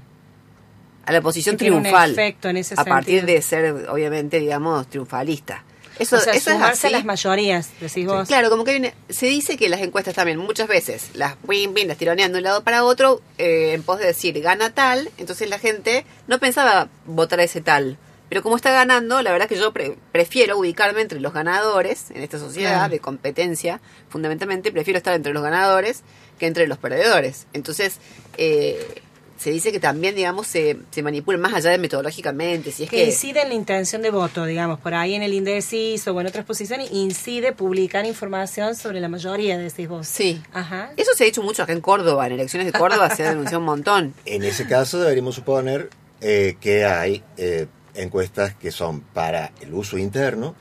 A 1.07 1.13
la 1.13 1.21
posición 1.23 1.57
triunfal, 1.57 2.11
efecto 2.13 2.49
en 2.49 2.59
ese 2.59 2.75
a 2.77 2.85
partir 2.85 3.21
sentido. 3.21 3.37
de 3.37 3.43
ser, 3.43 3.89
obviamente, 3.89 4.39
digamos, 4.41 4.87
triunfalista. 4.89 5.65
Eso, 5.99 6.17
o 6.17 6.21
sea, 6.21 6.35
eso 6.35 6.51
es 6.51 6.57
sumarse 6.57 6.87
a 6.87 6.89
así. 6.89 6.93
las 6.93 7.05
mayorías, 7.07 7.71
decís 7.81 8.05
vos. 8.07 8.29
Claro, 8.29 8.51
como 8.51 8.65
que 8.65 8.77
una- 8.77 8.93
se 9.09 9.27
dice 9.27 9.57
que 9.57 9.71
las 9.71 9.81
encuestas 9.81 10.15
también 10.15 10.37
muchas 10.39 10.69
veces 10.69 11.09
las 11.15 11.37
pim, 11.49 11.73
pim, 11.73 11.89
las 11.89 11.97
tironean 11.97 12.33
de 12.33 12.39
un 12.39 12.45
lado 12.45 12.63
para 12.63 12.85
otro 12.85 13.23
eh, 13.39 13.73
en 13.73 13.83
pos 13.83 13.99
de 14.01 14.05
decir 14.07 14.39
gana 14.43 14.75
tal, 14.75 15.09
entonces 15.17 15.49
la 15.49 15.59
gente 15.59 16.05
no 16.27 16.39
pensaba 16.39 16.89
votar 17.07 17.41
a 17.41 17.45
ese 17.45 17.63
tal. 17.63 17.97
Pero 18.29 18.43
como 18.43 18.57
está 18.57 18.73
ganando, 18.73 19.23
la 19.23 19.31
verdad 19.33 19.49
que 19.49 19.55
yo 19.57 19.73
pre- 19.73 19.97
prefiero 20.13 20.59
ubicarme 20.59 21.01
entre 21.01 21.21
los 21.21 21.33
ganadores 21.33 22.11
en 22.11 22.23
esta 22.25 22.39
sociedad 22.41 22.91
de 22.91 22.99
competencia, 22.99 23.81
fundamentalmente 24.11 24.73
prefiero 24.73 24.99
estar 24.99 25.15
entre 25.15 25.33
los 25.33 25.43
ganadores 25.45 26.03
que 26.39 26.47
entre 26.47 26.67
los 26.67 26.77
perdedores. 26.77 27.47
Entonces, 27.55 28.01
eh, 28.37 29.01
se 29.37 29.51
dice 29.51 29.71
que 29.71 29.81
también, 29.81 30.15
digamos, 30.15 30.47
se, 30.47 30.79
se 30.91 31.03
manipula 31.03 31.39
más 31.39 31.55
allá 31.55 31.71
de 31.71 31.79
metodológicamente. 31.79 32.73
Si 32.73 32.85
es 32.85 32.91
que 32.91 32.97
que, 32.97 33.07
incide 33.07 33.43
en 33.43 33.49
la 33.49 33.55
intención 33.55 34.03
de 34.03 34.11
voto, 34.11 34.45
digamos, 34.45 34.81
por 34.81 34.95
ahí 34.95 35.15
en 35.15 35.23
el 35.23 35.35
indeciso 35.35 36.13
o 36.13 36.21
en 36.21 36.27
otras 36.27 36.45
posiciones, 36.45 36.91
incide 36.93 37.53
publicar 37.53 38.07
información 38.07 38.75
sobre 38.75 39.01
la 39.01 39.09
mayoría, 39.09 39.59
decís 39.59 39.89
vos. 39.89 40.07
Sí. 40.07 40.43
Ajá. 40.53 40.93
Eso 40.97 41.13
se 41.15 41.25
ha 41.25 41.27
hecho 41.27 41.43
mucho 41.43 41.63
acá 41.63 41.73
en 41.73 41.81
Córdoba, 41.81 42.27
en 42.27 42.33
elecciones 42.33 42.73
de 42.73 42.79
Córdoba 42.79 43.11
se 43.15 43.25
ha 43.25 43.31
denunciado 43.31 43.59
un 43.59 43.67
montón. 43.67 44.15
En 44.25 44.43
ese 44.43 44.67
caso 44.67 44.99
deberíamos 44.99 45.35
suponer 45.35 45.89
eh, 46.21 46.57
que 46.61 46.85
hay 46.85 47.23
eh, 47.37 47.67
encuestas 47.95 48.55
que 48.55 48.71
son 48.71 49.01
para 49.01 49.53
el 49.61 49.73
uso 49.73 49.99
interno 49.99 50.55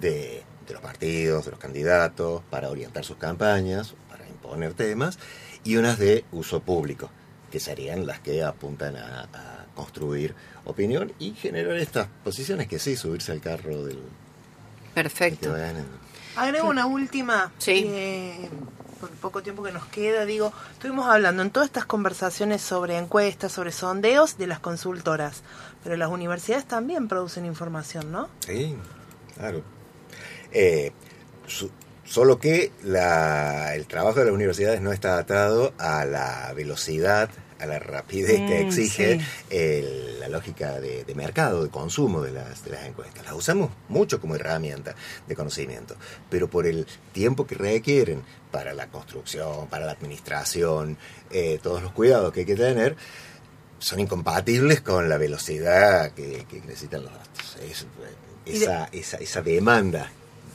de, 0.00 0.42
de 0.66 0.72
los 0.72 0.82
partidos, 0.82 1.44
de 1.44 1.52
los 1.52 1.60
candidatos, 1.60 2.42
para 2.50 2.68
orientar 2.68 3.04
sus 3.04 3.16
campañas, 3.16 3.94
para 4.08 4.28
imponer 4.28 4.74
temas, 4.74 5.18
y 5.64 5.76
unas 5.76 5.98
de 5.98 6.24
uso 6.32 6.60
público, 6.60 7.10
que 7.50 7.60
serían 7.60 8.06
las 8.06 8.20
que 8.20 8.42
apuntan 8.42 8.96
a, 8.96 9.22
a 9.32 9.66
construir 9.74 10.34
opinión 10.64 11.12
y 11.18 11.32
generar 11.32 11.76
estas 11.76 12.08
posiciones 12.24 12.66
que 12.68 12.78
sí, 12.78 12.96
subirse 12.96 13.32
al 13.32 13.40
carro 13.40 13.84
del 13.84 13.96
del 13.96 14.02
que 14.02 14.94
Perfecto. 14.94 15.54
Agrego 16.36 16.68
una 16.68 16.86
última. 16.86 17.52
Sí. 17.58 17.84
eh, 17.86 18.48
por 19.00 19.10
el 19.10 19.16
poco 19.16 19.42
tiempo 19.42 19.62
que 19.62 19.72
nos 19.72 19.84
queda, 19.88 20.24
digo, 20.24 20.54
estuvimos 20.72 21.06
hablando 21.06 21.42
en 21.42 21.50
todas 21.50 21.66
estas 21.68 21.84
conversaciones 21.84 22.62
sobre 22.62 22.96
encuestas, 22.96 23.52
sobre 23.52 23.70
sondeos 23.70 24.38
de 24.38 24.46
las 24.46 24.58
consultoras, 24.58 25.42
pero 25.84 25.98
las 25.98 26.08
universidades 26.08 26.64
también 26.66 27.06
producen 27.06 27.44
información, 27.44 28.10
¿no? 28.10 28.30
Sí, 28.40 28.74
claro. 29.36 29.60
Eh, 30.50 30.92
su- 31.46 31.70
solo 32.06 32.38
que 32.38 32.70
la- 32.82 33.74
el 33.74 33.86
trabajo 33.86 34.18
de 34.20 34.26
las 34.26 34.34
universidades 34.34 34.80
no 34.80 34.92
está 34.92 35.18
atado 35.18 35.72
a 35.78 36.04
la 36.04 36.52
velocidad, 36.54 37.28
a 37.58 37.66
la 37.66 37.78
rapidez 37.78 38.42
que 38.42 38.58
Mm, 38.62 38.66
exige 38.66 39.18
sí. 39.18 39.26
el- 39.50 40.20
la 40.20 40.28
lógica 40.28 40.78
de, 40.80 41.04
de 41.04 41.14
mercado, 41.14 41.64
de 41.64 41.70
consumo 41.70 42.20
de 42.22 42.30
las, 42.32 42.64
de 42.64 42.70
las 42.72 42.84
encuestas. 42.84 43.24
Las 43.24 43.34
usamos 43.34 43.70
mucho 43.88 44.20
como 44.20 44.34
herramienta 44.34 44.94
de 45.26 45.34
conocimiento, 45.34 45.96
pero 46.28 46.48
por 46.50 46.66
el 46.66 46.86
tiempo 47.12 47.46
que 47.46 47.54
requieren 47.54 48.22
para 48.50 48.72
la 48.74 48.88
construcción, 48.88 49.68
para 49.68 49.86
la 49.86 49.92
administración, 49.92 50.98
eh, 51.30 51.58
todos 51.62 51.82
los 51.82 51.92
cuidados 51.92 52.32
que 52.32 52.40
hay 52.40 52.46
que 52.46 52.56
tener, 52.56 52.96
son 53.78 54.00
incompatibles 54.00 54.80
con 54.80 55.08
la 55.08 55.18
velocidad 55.18 56.12
que, 56.12 56.46
que 56.48 56.60
necesitan 56.60 57.04
los 57.04 57.12
datos. 57.12 57.56
Es, 57.62 57.86
Y 58.46 58.58
de- 58.58 58.64
esa, 58.64 58.88
esa, 58.92 59.16
esa 59.18 59.42
demanda 59.42 60.10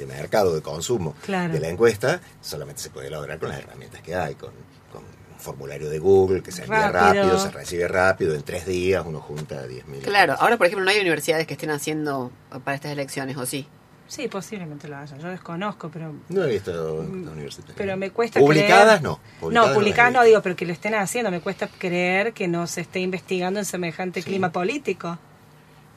de 0.06 0.14
mercado, 0.14 0.54
de 0.56 0.62
consumo 0.62 1.16
Claro. 1.26 1.54
de 1.54 1.60
la 1.60 1.70
encuesta, 1.70 2.20
solamente 2.42 2.82
se 2.82 2.90
puede 2.90 3.10
lograr 3.10 3.40
con 3.40 3.50
las 3.50 3.60
herramientas 3.60 4.02
que 4.02 4.16
hay, 4.16 4.36
con, 4.36 4.52
con 4.92 5.02
un 5.04 5.40
formulario 5.40 5.90
de 5.90 6.00
Google 6.00 6.42
que 6.44 6.52
se 6.52 6.64
envía 6.64 6.92
Rápido. 6.92 7.24
rápido, 7.24 7.40
se 7.40 7.52
recibe 7.52 7.88
rápido, 7.88 8.36
en 8.36 8.44
tres 8.44 8.66
días 8.66 9.04
uno 9.06 9.20
junta 9.22 9.66
10.000. 9.68 10.02
Claro, 10.04 10.36
ahora 10.40 10.58
por 10.58 10.68
ejemplo 10.68 10.86
no 10.86 10.92
hay 10.92 11.00
universidades 11.00 11.48
que 11.48 11.54
estén 11.54 11.72
haciendo 11.72 12.32
para 12.64 12.76
estas 12.76 12.92
elecciones, 12.92 13.38
¿o 13.38 13.46
sí? 13.46 13.68
Sí, 14.08 14.28
posiblemente 14.28 14.90
lo 14.90 14.98
haya. 14.98 15.18
Yo 15.18 15.30
desconozco, 15.30 15.90
pero 15.90 16.14
No 16.28 16.44
he 16.44 16.50
visto 16.52 16.96
universitarias. 16.96 17.78
pero 17.78 17.96
me 17.96 18.12
cuesta 18.12 18.42
Publicadas 18.42 19.00
creer- 19.00 19.04
no. 19.04 19.20
no, 19.50 19.74
publicadas 19.74 20.12
las 20.12 20.12
he 20.12 20.14
no 20.14 20.24
digo, 20.26 20.42
pero 20.42 20.54
que 20.58 20.66
lo 20.66 20.74
estén 20.74 20.96
haciendo. 20.96 21.32
Me 21.32 21.40
cuesta 21.40 21.70
creer 21.78 22.34
que 22.34 22.50
no 22.50 22.68
se 22.68 22.82
esté 22.82 23.00
investigando 23.00 23.60
en 23.60 23.66
semejante 23.66 24.22
Sí. 24.22 24.28
clima 24.28 24.52
político. 24.52 25.18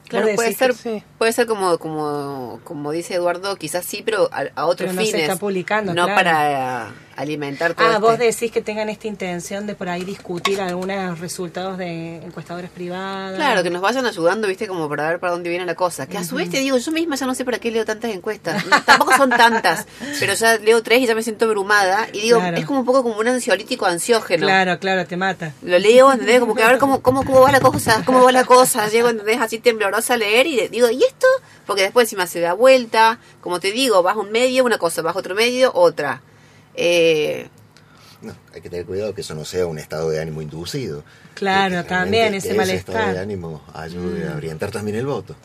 Claro, 0.08 0.28
puede 0.34 0.52
ser, 0.54 0.74
sí. 0.74 1.02
puede 1.18 1.32
ser 1.32 1.46
como, 1.46 1.78
como, 1.78 2.60
como 2.64 2.90
dice 2.92 3.14
Eduardo, 3.14 3.56
quizás 3.56 3.84
sí, 3.84 4.02
pero 4.04 4.28
a, 4.32 4.44
a 4.54 4.66
otros 4.66 4.90
Pero 4.90 4.92
no 4.92 5.00
se 5.00 5.06
fines. 5.12 5.22
está 5.22 5.36
publicando, 5.36 5.94
no 5.94 6.04
claro. 6.04 6.14
para 6.16 6.92
alimentar 7.16 7.74
todo 7.74 7.86
Ah, 7.86 7.98
vos 7.98 8.12
este- 8.14 8.24
decís 8.26 8.50
que 8.52 8.60
tengan 8.62 8.88
esta 8.88 9.06
intención 9.08 9.66
de 9.66 9.74
por 9.74 9.88
ahí 9.88 10.04
discutir 10.04 10.60
algunos 10.60 11.18
resultados 11.20 11.78
de 11.78 12.16
encuestadores 12.16 12.70
privados. 12.70 13.36
Claro, 13.36 13.62
que 13.62 13.70
nos 13.70 13.80
vayan 13.82 14.06
ayudando, 14.06 14.48
viste, 14.48 14.66
como 14.66 14.88
para 14.88 15.08
ver 15.08 15.18
para 15.20 15.32
dónde 15.32 15.50
viene 15.50 15.64
la 15.66 15.74
cosa. 15.74 16.06
Que 16.06 16.18
a 16.18 16.24
su 16.24 16.36
vez 16.36 16.50
te 16.50 16.58
digo, 16.58 16.76
yo 16.78 16.92
misma 16.92 17.16
ya 17.16 17.26
no 17.26 17.34
sé 17.34 17.44
para 17.44 17.58
qué 17.58 17.70
leo 17.70 17.84
tantas 17.84 18.10
encuestas. 18.12 18.64
Tampoco 18.84 19.16
son 19.16 19.30
tantas, 19.30 19.86
pero 20.20 20.34
ya 20.34 20.58
leo 20.58 20.82
tres 20.82 21.00
y 21.00 21.06
ya 21.06 21.14
me 21.14 21.22
siento 21.22 21.44
abrumada. 21.46 22.08
Y 22.12 22.20
digo, 22.20 22.38
Claro. 22.38 22.56
es 22.56 22.66
como 22.66 22.80
un 22.80 22.86
poco 22.86 23.02
como 23.02 23.18
un 23.18 23.28
ansiolítico 23.28 23.86
ansiógeno. 23.86 24.46
Claro, 24.46 24.78
claro, 24.78 25.06
te 25.06 25.16
mata. 25.16 25.52
Lo 25.62 25.78
leo, 25.78 26.12
¿entendés? 26.12 26.40
Como 26.40 26.54
que 26.54 26.62
a 26.62 26.68
ver 26.68 26.78
cómo, 26.78 27.00
cómo, 27.02 27.24
cómo 27.24 27.40
va 27.40 27.52
la 27.52 27.60
cosa, 27.60 28.02
cómo 28.04 28.22
va 28.22 28.32
la 28.32 28.44
cosa. 28.44 28.88
Llego, 28.88 29.08
¿entendés? 29.08 29.40
Así 29.40 29.58
temblorosa 29.58 30.14
a 30.14 30.16
leer 30.16 30.46
y 30.46 30.68
digo, 30.68 30.88
¿y 30.90 31.02
esto? 31.04 31.26
Porque 31.66 31.82
después 31.82 32.06
encima 32.06 32.26
se 32.26 32.40
da 32.40 32.52
vuelta. 32.52 33.18
Como 33.40 33.60
te 33.60 33.72
digo, 33.72 34.02
vas 34.02 34.16
un 34.16 34.30
medio, 34.32 34.64
una 34.64 34.78
cosa, 34.78 35.00
vas 35.02 35.16
otro 35.16 35.34
medio, 35.34 35.70
otra. 35.74 36.20
Eh, 36.74 37.48
No, 38.22 38.34
hay 38.54 38.62
que 38.62 38.70
tener 38.70 38.86
cuidado 38.86 39.14
que 39.14 39.20
eso 39.20 39.34
no 39.34 39.44
sea 39.44 39.66
un 39.66 39.78
estado 39.78 40.08
de 40.08 40.20
ánimo 40.20 40.40
inducido. 40.40 41.04
Claro, 41.34 41.84
también 41.84 42.32
ese 42.34 42.48
estado 42.48 42.56
malestar. 42.56 43.08
Mm. 43.08 43.12
de 43.12 43.18
ánimo 43.18 43.62
ayude 43.74 44.28
a 44.28 44.36
orientar 44.36 44.70
también 44.70 44.96
el 44.96 45.04
voto. 45.04 45.36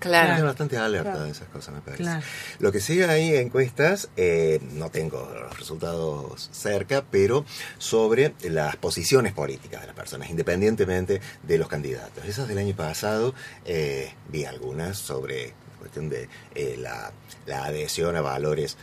Claro. 0.00 0.28
Hay 0.28 0.28
tener 0.34 0.44
bastante 0.44 0.76
alerta 0.76 1.24
de 1.24 1.30
esas 1.30 1.48
cosas, 1.48 1.74
me 1.74 1.80
parece. 1.80 2.02
Claro. 2.02 2.22
Lo 2.58 2.72
que 2.72 2.80
sigue 2.80 3.04
ahí 3.06 3.34
encuestas, 3.36 4.10
eh, 4.16 4.60
no 4.72 4.90
tengo 4.90 5.30
los 5.32 5.58
resultados 5.58 6.50
cerca, 6.52 7.04
pero 7.10 7.44
sobre 7.78 8.34
las 8.42 8.76
posiciones 8.76 9.32
políticas 9.32 9.80
de 9.80 9.86
las 9.86 9.96
personas, 9.96 10.28
independientemente 10.28 11.20
de 11.42 11.58
los 11.58 11.68
candidatos. 11.68 12.24
Esas 12.26 12.48
del 12.48 12.58
año 12.58 12.74
pasado, 12.74 13.34
eh, 13.64 14.12
vi 14.28 14.44
algunas 14.44 14.98
sobre 14.98 15.54
cuestión 15.80 16.08
de 16.08 16.28
eh, 16.54 16.76
la, 16.78 17.10
la 17.46 17.64
adhesión 17.64 18.14
a 18.16 18.20
valores 18.20 18.76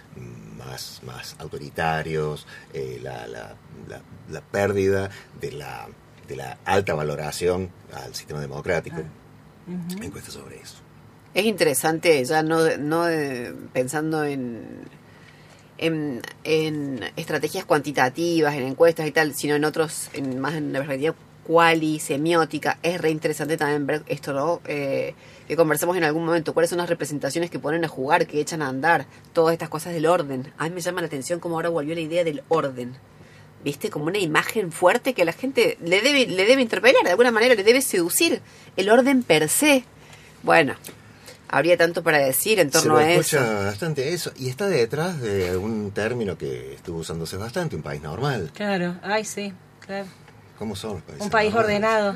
más, 0.58 1.02
más 1.06 1.36
autoritarios, 1.39 2.45
eh, 2.74 3.00
la, 3.02 3.26
la, 3.28 3.56
la- 3.88 4.02
la 4.30 4.41
pérdida 4.41 5.10
de 5.39 5.54
la, 5.54 5.88
de 6.28 6.36
la 6.36 6.58
alta 6.66 6.93
valoración 6.93 7.70
al 7.93 8.14
sistema 8.14 8.41
democrático. 8.41 8.98
Encuestas 10.02 10.34
sobre 10.34 10.58
eso. 10.60 10.76
es 11.34 11.45
interesante, 11.45 12.24
ya 12.26 12.41
no, 12.43 12.78
no 12.78 13.08
eh, 13.10 13.54
pensando 13.74 14.24
en, 14.26 14.82
en, 15.78 16.22
en 16.43 17.00
estrategias 17.16 17.66
cuantitativas, 17.66 18.54
en 18.56 18.64
encuestas 18.64 19.08
y 19.08 19.12
tal, 19.12 19.34
sino 19.36 19.56
en 19.56 19.64
otros, 19.66 20.10
en 20.14 20.39
más 20.39 20.56
en 20.56 20.74
la 20.74 20.80
perspectiva 20.80 21.16
cuali, 21.45 22.00
semiótica. 22.00 22.80
Es 22.82 23.00
re 23.00 23.10
interesante 23.10 23.56
también 23.58 23.86
ver 23.88 24.04
esto, 24.08 24.34
¿no? 24.34 24.62
Eh, 24.68 25.14
que 25.48 25.56
conversamos 25.56 25.95
en 25.98 26.04
algún 26.04 26.26
momento, 26.26 26.54
cuáles 26.54 26.70
son 26.70 26.80
las 26.80 26.89
representaciones 26.89 27.50
que 27.50 27.60
ponen 27.60 27.86
a 27.86 27.88
jugar, 27.88 28.28
que 28.28 28.39
echan 28.41 28.62
a 28.62 28.68
andar, 28.68 29.06
todas 29.34 29.54
estas 29.54 29.70
cosas 29.70 29.93
del 29.93 30.06
orden. 30.06 30.52
A 30.58 30.66
mí 30.66 30.72
me 30.72 30.82
llama 30.82 31.02
la 31.02 31.08
atención 31.08 31.39
cómo 31.39 31.56
ahora 31.56 31.70
volvió 31.70 31.95
la 31.95 32.02
idea 32.02 32.24
del 32.24 32.43
orden. 32.50 32.95
¿Viste? 33.64 33.89
Como 33.89 34.06
una 34.06 34.20
imagen 34.20 34.72
fuerte 34.72 35.14
que 35.14 35.24
a 35.24 35.26
la 35.26 35.32
gente 35.34 35.78
le 35.82 36.02
debe, 36.02 36.28
le 36.28 36.45
debe 36.45 36.62
interpelar, 36.62 37.04
de 37.04 37.12
alguna 37.12 37.32
manera 37.32 37.56
le 37.56 37.64
debe 37.64 37.82
seducir. 37.82 38.41
El 38.76 38.89
orden 38.89 39.24
per 39.24 39.50
se. 39.50 39.84
Bueno, 40.43 40.76
habría 41.50 41.76
tanto 41.76 42.04
para 42.04 42.20
decir 42.20 42.60
en 42.60 42.72
Se 42.72 42.78
torno 42.80 42.93
lo 42.93 43.00
a 43.00 43.10
escucha 43.12 43.43
eso. 43.43 43.66
bastante 43.66 44.14
eso. 44.14 44.32
Y 44.38 44.50
está 44.50 44.68
detrás 44.68 45.20
de 45.22 45.58
un 45.58 45.91
término 45.91 46.38
que 46.38 46.76
estuvo 46.76 47.00
usándose 47.00 47.36
bastante, 47.38 47.76
un 47.76 47.82
país 47.82 48.02
normal. 48.02 48.52
Claro, 48.54 48.95
ay, 49.02 49.26
sí, 49.26 49.52
claro. 49.86 50.08
¿Cómo 50.60 50.76
son 50.76 50.93
los 50.95 51.02
países 51.04 51.24
Un 51.26 51.30
país 51.32 51.54
normales? 51.54 51.76
ordenado. 51.78 52.16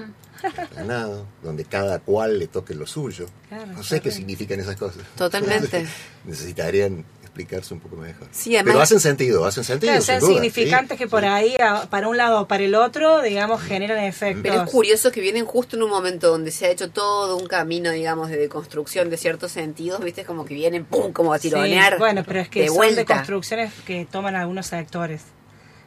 Ordenado, 0.71 1.25
donde 1.43 1.65
cada 1.65 1.99
cual 1.99 2.39
le 2.39 2.47
toque 2.47 2.73
lo 2.73 2.87
suyo. 2.87 3.25
Claro, 3.49 3.67
no 3.67 3.83
sé 3.83 4.01
qué 4.01 4.11
significan 4.11 4.59
esas 4.59 4.75
cosas. 4.75 5.03
Totalmente. 5.15 5.85
Necesitarían 6.25 7.05
explicarse 7.21 7.73
un 7.73 7.79
poco 7.79 7.95
mejor. 7.95 8.27
Sí, 8.31 8.55
además- 8.55 8.71
Pero 8.73 8.81
hacen 8.81 8.99
sentido, 8.99 9.45
hacen 9.45 9.63
sentido. 9.63 9.93
Claro, 10.03 10.19
duda, 10.19 10.33
significantes 10.33 10.97
sí, 10.97 11.03
que 11.03 11.07
por 11.09 11.21
sí. 11.21 11.27
ahí, 11.27 11.55
para 11.89 12.07
un 12.09 12.17
lado 12.17 12.41
o 12.41 12.47
para 12.47 12.63
el 12.63 12.75
otro, 12.75 13.21
digamos, 13.21 13.61
generan 13.61 13.99
efectos. 14.03 14.41
Pero 14.43 14.63
es 14.63 14.69
curioso 14.69 15.11
que 15.13 15.21
vienen 15.21 15.45
justo 15.45 15.77
en 15.77 15.83
un 15.83 15.89
momento 15.89 16.27
donde 16.29 16.51
se 16.51 16.65
ha 16.65 16.69
hecho 16.69 16.89
todo 16.89 17.37
un 17.37 17.47
camino, 17.47 17.89
digamos, 17.91 18.29
de 18.29 18.49
construcción 18.49 19.09
de 19.09 19.15
ciertos 19.17 19.53
sentidos, 19.53 20.03
¿viste? 20.03 20.25
Como 20.25 20.43
que 20.43 20.53
vienen, 20.55 20.83
¡pum!, 20.83 21.13
como 21.13 21.31
a 21.33 21.39
Sí, 21.39 21.47
tironear. 21.49 21.97
bueno, 21.99 22.23
pero 22.27 22.41
es 22.41 22.49
que 22.49 22.63
de 22.63 22.67
son 22.67 22.75
vuelta. 22.77 22.95
de 23.01 23.05
construcciones 23.05 23.71
que 23.85 24.05
toman 24.05 24.35
algunos 24.35 24.67
sectores. 24.67 25.21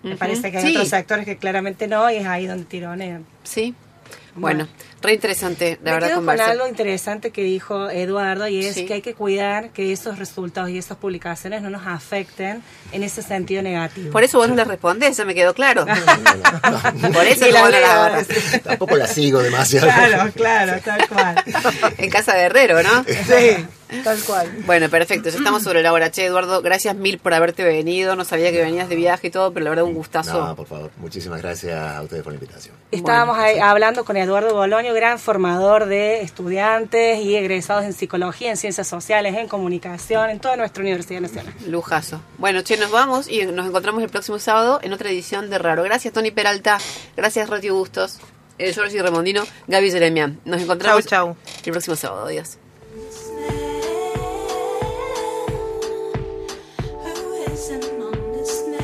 Me 0.02 0.16
parece 0.16 0.50
que 0.50 0.58
hay 0.58 0.66
Sí. 0.66 0.72
otros 0.76 0.88
sectores 0.88 1.24
que 1.24 1.36
claramente 1.38 1.88
no, 1.88 2.10
y 2.10 2.16
es 2.16 2.26
ahí 2.26 2.46
donde 2.46 2.64
tironean. 2.64 3.24
Sí. 3.42 3.74
Bueno, 4.36 4.66
re 5.00 5.14
interesante, 5.14 5.78
la 5.82 5.90
Me 5.90 5.94
verdad, 5.94 6.06
quedo 6.08 6.16
con 6.16 6.26
conversar. 6.26 6.50
algo 6.50 6.66
interesante 6.68 7.30
que 7.30 7.42
dijo 7.42 7.88
Eduardo 7.90 8.48
y 8.48 8.64
es 8.66 8.74
Sí. 8.74 8.84
que 8.86 8.94
hay 8.94 9.02
que 9.02 9.14
cuidar 9.14 9.70
que 9.70 9.92
esos 9.92 10.18
resultados 10.18 10.70
y 10.70 10.78
esas 10.78 10.96
publicaciones 10.96 11.62
no 11.62 11.70
nos 11.70 11.86
afecten 11.86 12.62
en 12.92 13.02
ese 13.04 13.22
sentido 13.22 13.62
negativo. 13.62 14.10
Por 14.10 14.24
eso 14.24 14.38
vos 14.38 14.48
no 14.48 14.56
le 14.56 14.64
respondés, 14.64 15.16
ya 15.16 15.24
me 15.24 15.34
quedó 15.34 15.54
claro. 15.54 15.84
No, 15.86 15.94
no, 15.94 16.02
no, 16.16 16.92
no. 17.08 17.12
Por 17.12 17.24
eso 17.26 17.46
la 17.48 17.68
la 17.70 17.78
agarras. 17.78 18.26
Tampoco 18.64 18.96
la 18.96 19.06
sigo 19.06 19.40
demasiado. 19.42 19.86
Claro, 19.86 20.32
claro, 20.34 20.80
tal 20.84 21.08
cual. 21.08 21.36
En 21.98 22.10
casa 22.10 22.34
de 22.34 22.42
Herrero, 22.42 22.82
¿no? 22.82 23.04
Sí, 23.04 23.64
tal 24.02 24.20
cual. 24.22 24.50
Bueno, 24.66 24.88
perfecto, 24.88 25.28
ya 25.28 25.36
estamos 25.38 25.62
sobre 25.62 25.82
la 25.82 25.92
hora. 25.92 26.10
Che, 26.10 26.24
Eduardo, 26.26 26.62
gracias 26.62 26.94
mil 26.96 27.18
por 27.18 27.34
haberte 27.34 27.64
venido. 27.64 28.16
No 28.16 28.24
sabía 28.24 28.50
que 28.50 28.62
venías 28.62 28.88
de 28.88 28.96
viaje 28.96 29.28
y 29.28 29.30
todo, 29.30 29.52
pero 29.52 29.64
la 29.64 29.70
verdad 29.70 29.84
un 29.84 29.94
gustazo. 29.94 30.46
No, 30.46 30.56
por 30.56 30.66
favor. 30.66 30.90
Muchísimas 30.96 31.40
gracias 31.42 31.78
a 31.78 32.02
ustedes 32.02 32.22
por 32.22 32.32
la 32.32 32.38
invitación. 32.38 32.74
Estábamos 32.90 33.38
ahí 33.38 33.58
hablando 33.58 34.04
con 34.04 34.16
Eduardo 34.16 34.54
Boloño, 34.54 34.94
gran 34.94 35.18
formador 35.18 35.86
de 35.86 36.22
estudiantes 36.22 37.20
y 37.20 37.36
egresados 37.36 37.84
en 37.84 37.92
psicología, 37.92 38.50
en 38.50 38.56
ciencias 38.56 38.86
sociales, 38.86 39.34
en 39.36 39.48
comunicación, 39.48 40.30
en 40.30 40.40
toda 40.40 40.56
nuestra 40.56 40.82
Universidad 40.82 41.20
Nacional. 41.20 41.52
Lujazo. 41.66 42.20
Bueno, 42.38 42.62
che, 42.62 42.76
nos 42.76 42.90
vamos 42.90 43.28
y 43.28 43.44
nos 43.46 43.66
encontramos 43.66 44.02
el 44.02 44.08
próximo 44.08 44.38
sábado 44.38 44.80
en 44.82 44.92
otra 44.92 45.10
edición 45.10 45.50
de 45.50 45.58
Raro. 45.58 45.82
Gracias, 45.82 46.12
Tony 46.14 46.30
Peralta. 46.30 46.78
Gracias, 47.16 47.48
Roti 47.48 47.70
Bustos. 47.70 48.18
Eh, 48.58 48.72
Georgie 48.72 49.02
Remondino, 49.02 49.42
Gaby 49.66 49.90
Jeremian. 49.90 50.40
Nos 50.44 50.62
encontramos 50.62 51.04
Chau, 51.06 51.34
chau. 51.34 51.36
el 51.64 51.72
próximo 51.72 51.96
sábado. 51.96 52.26
Adiós. 52.26 52.58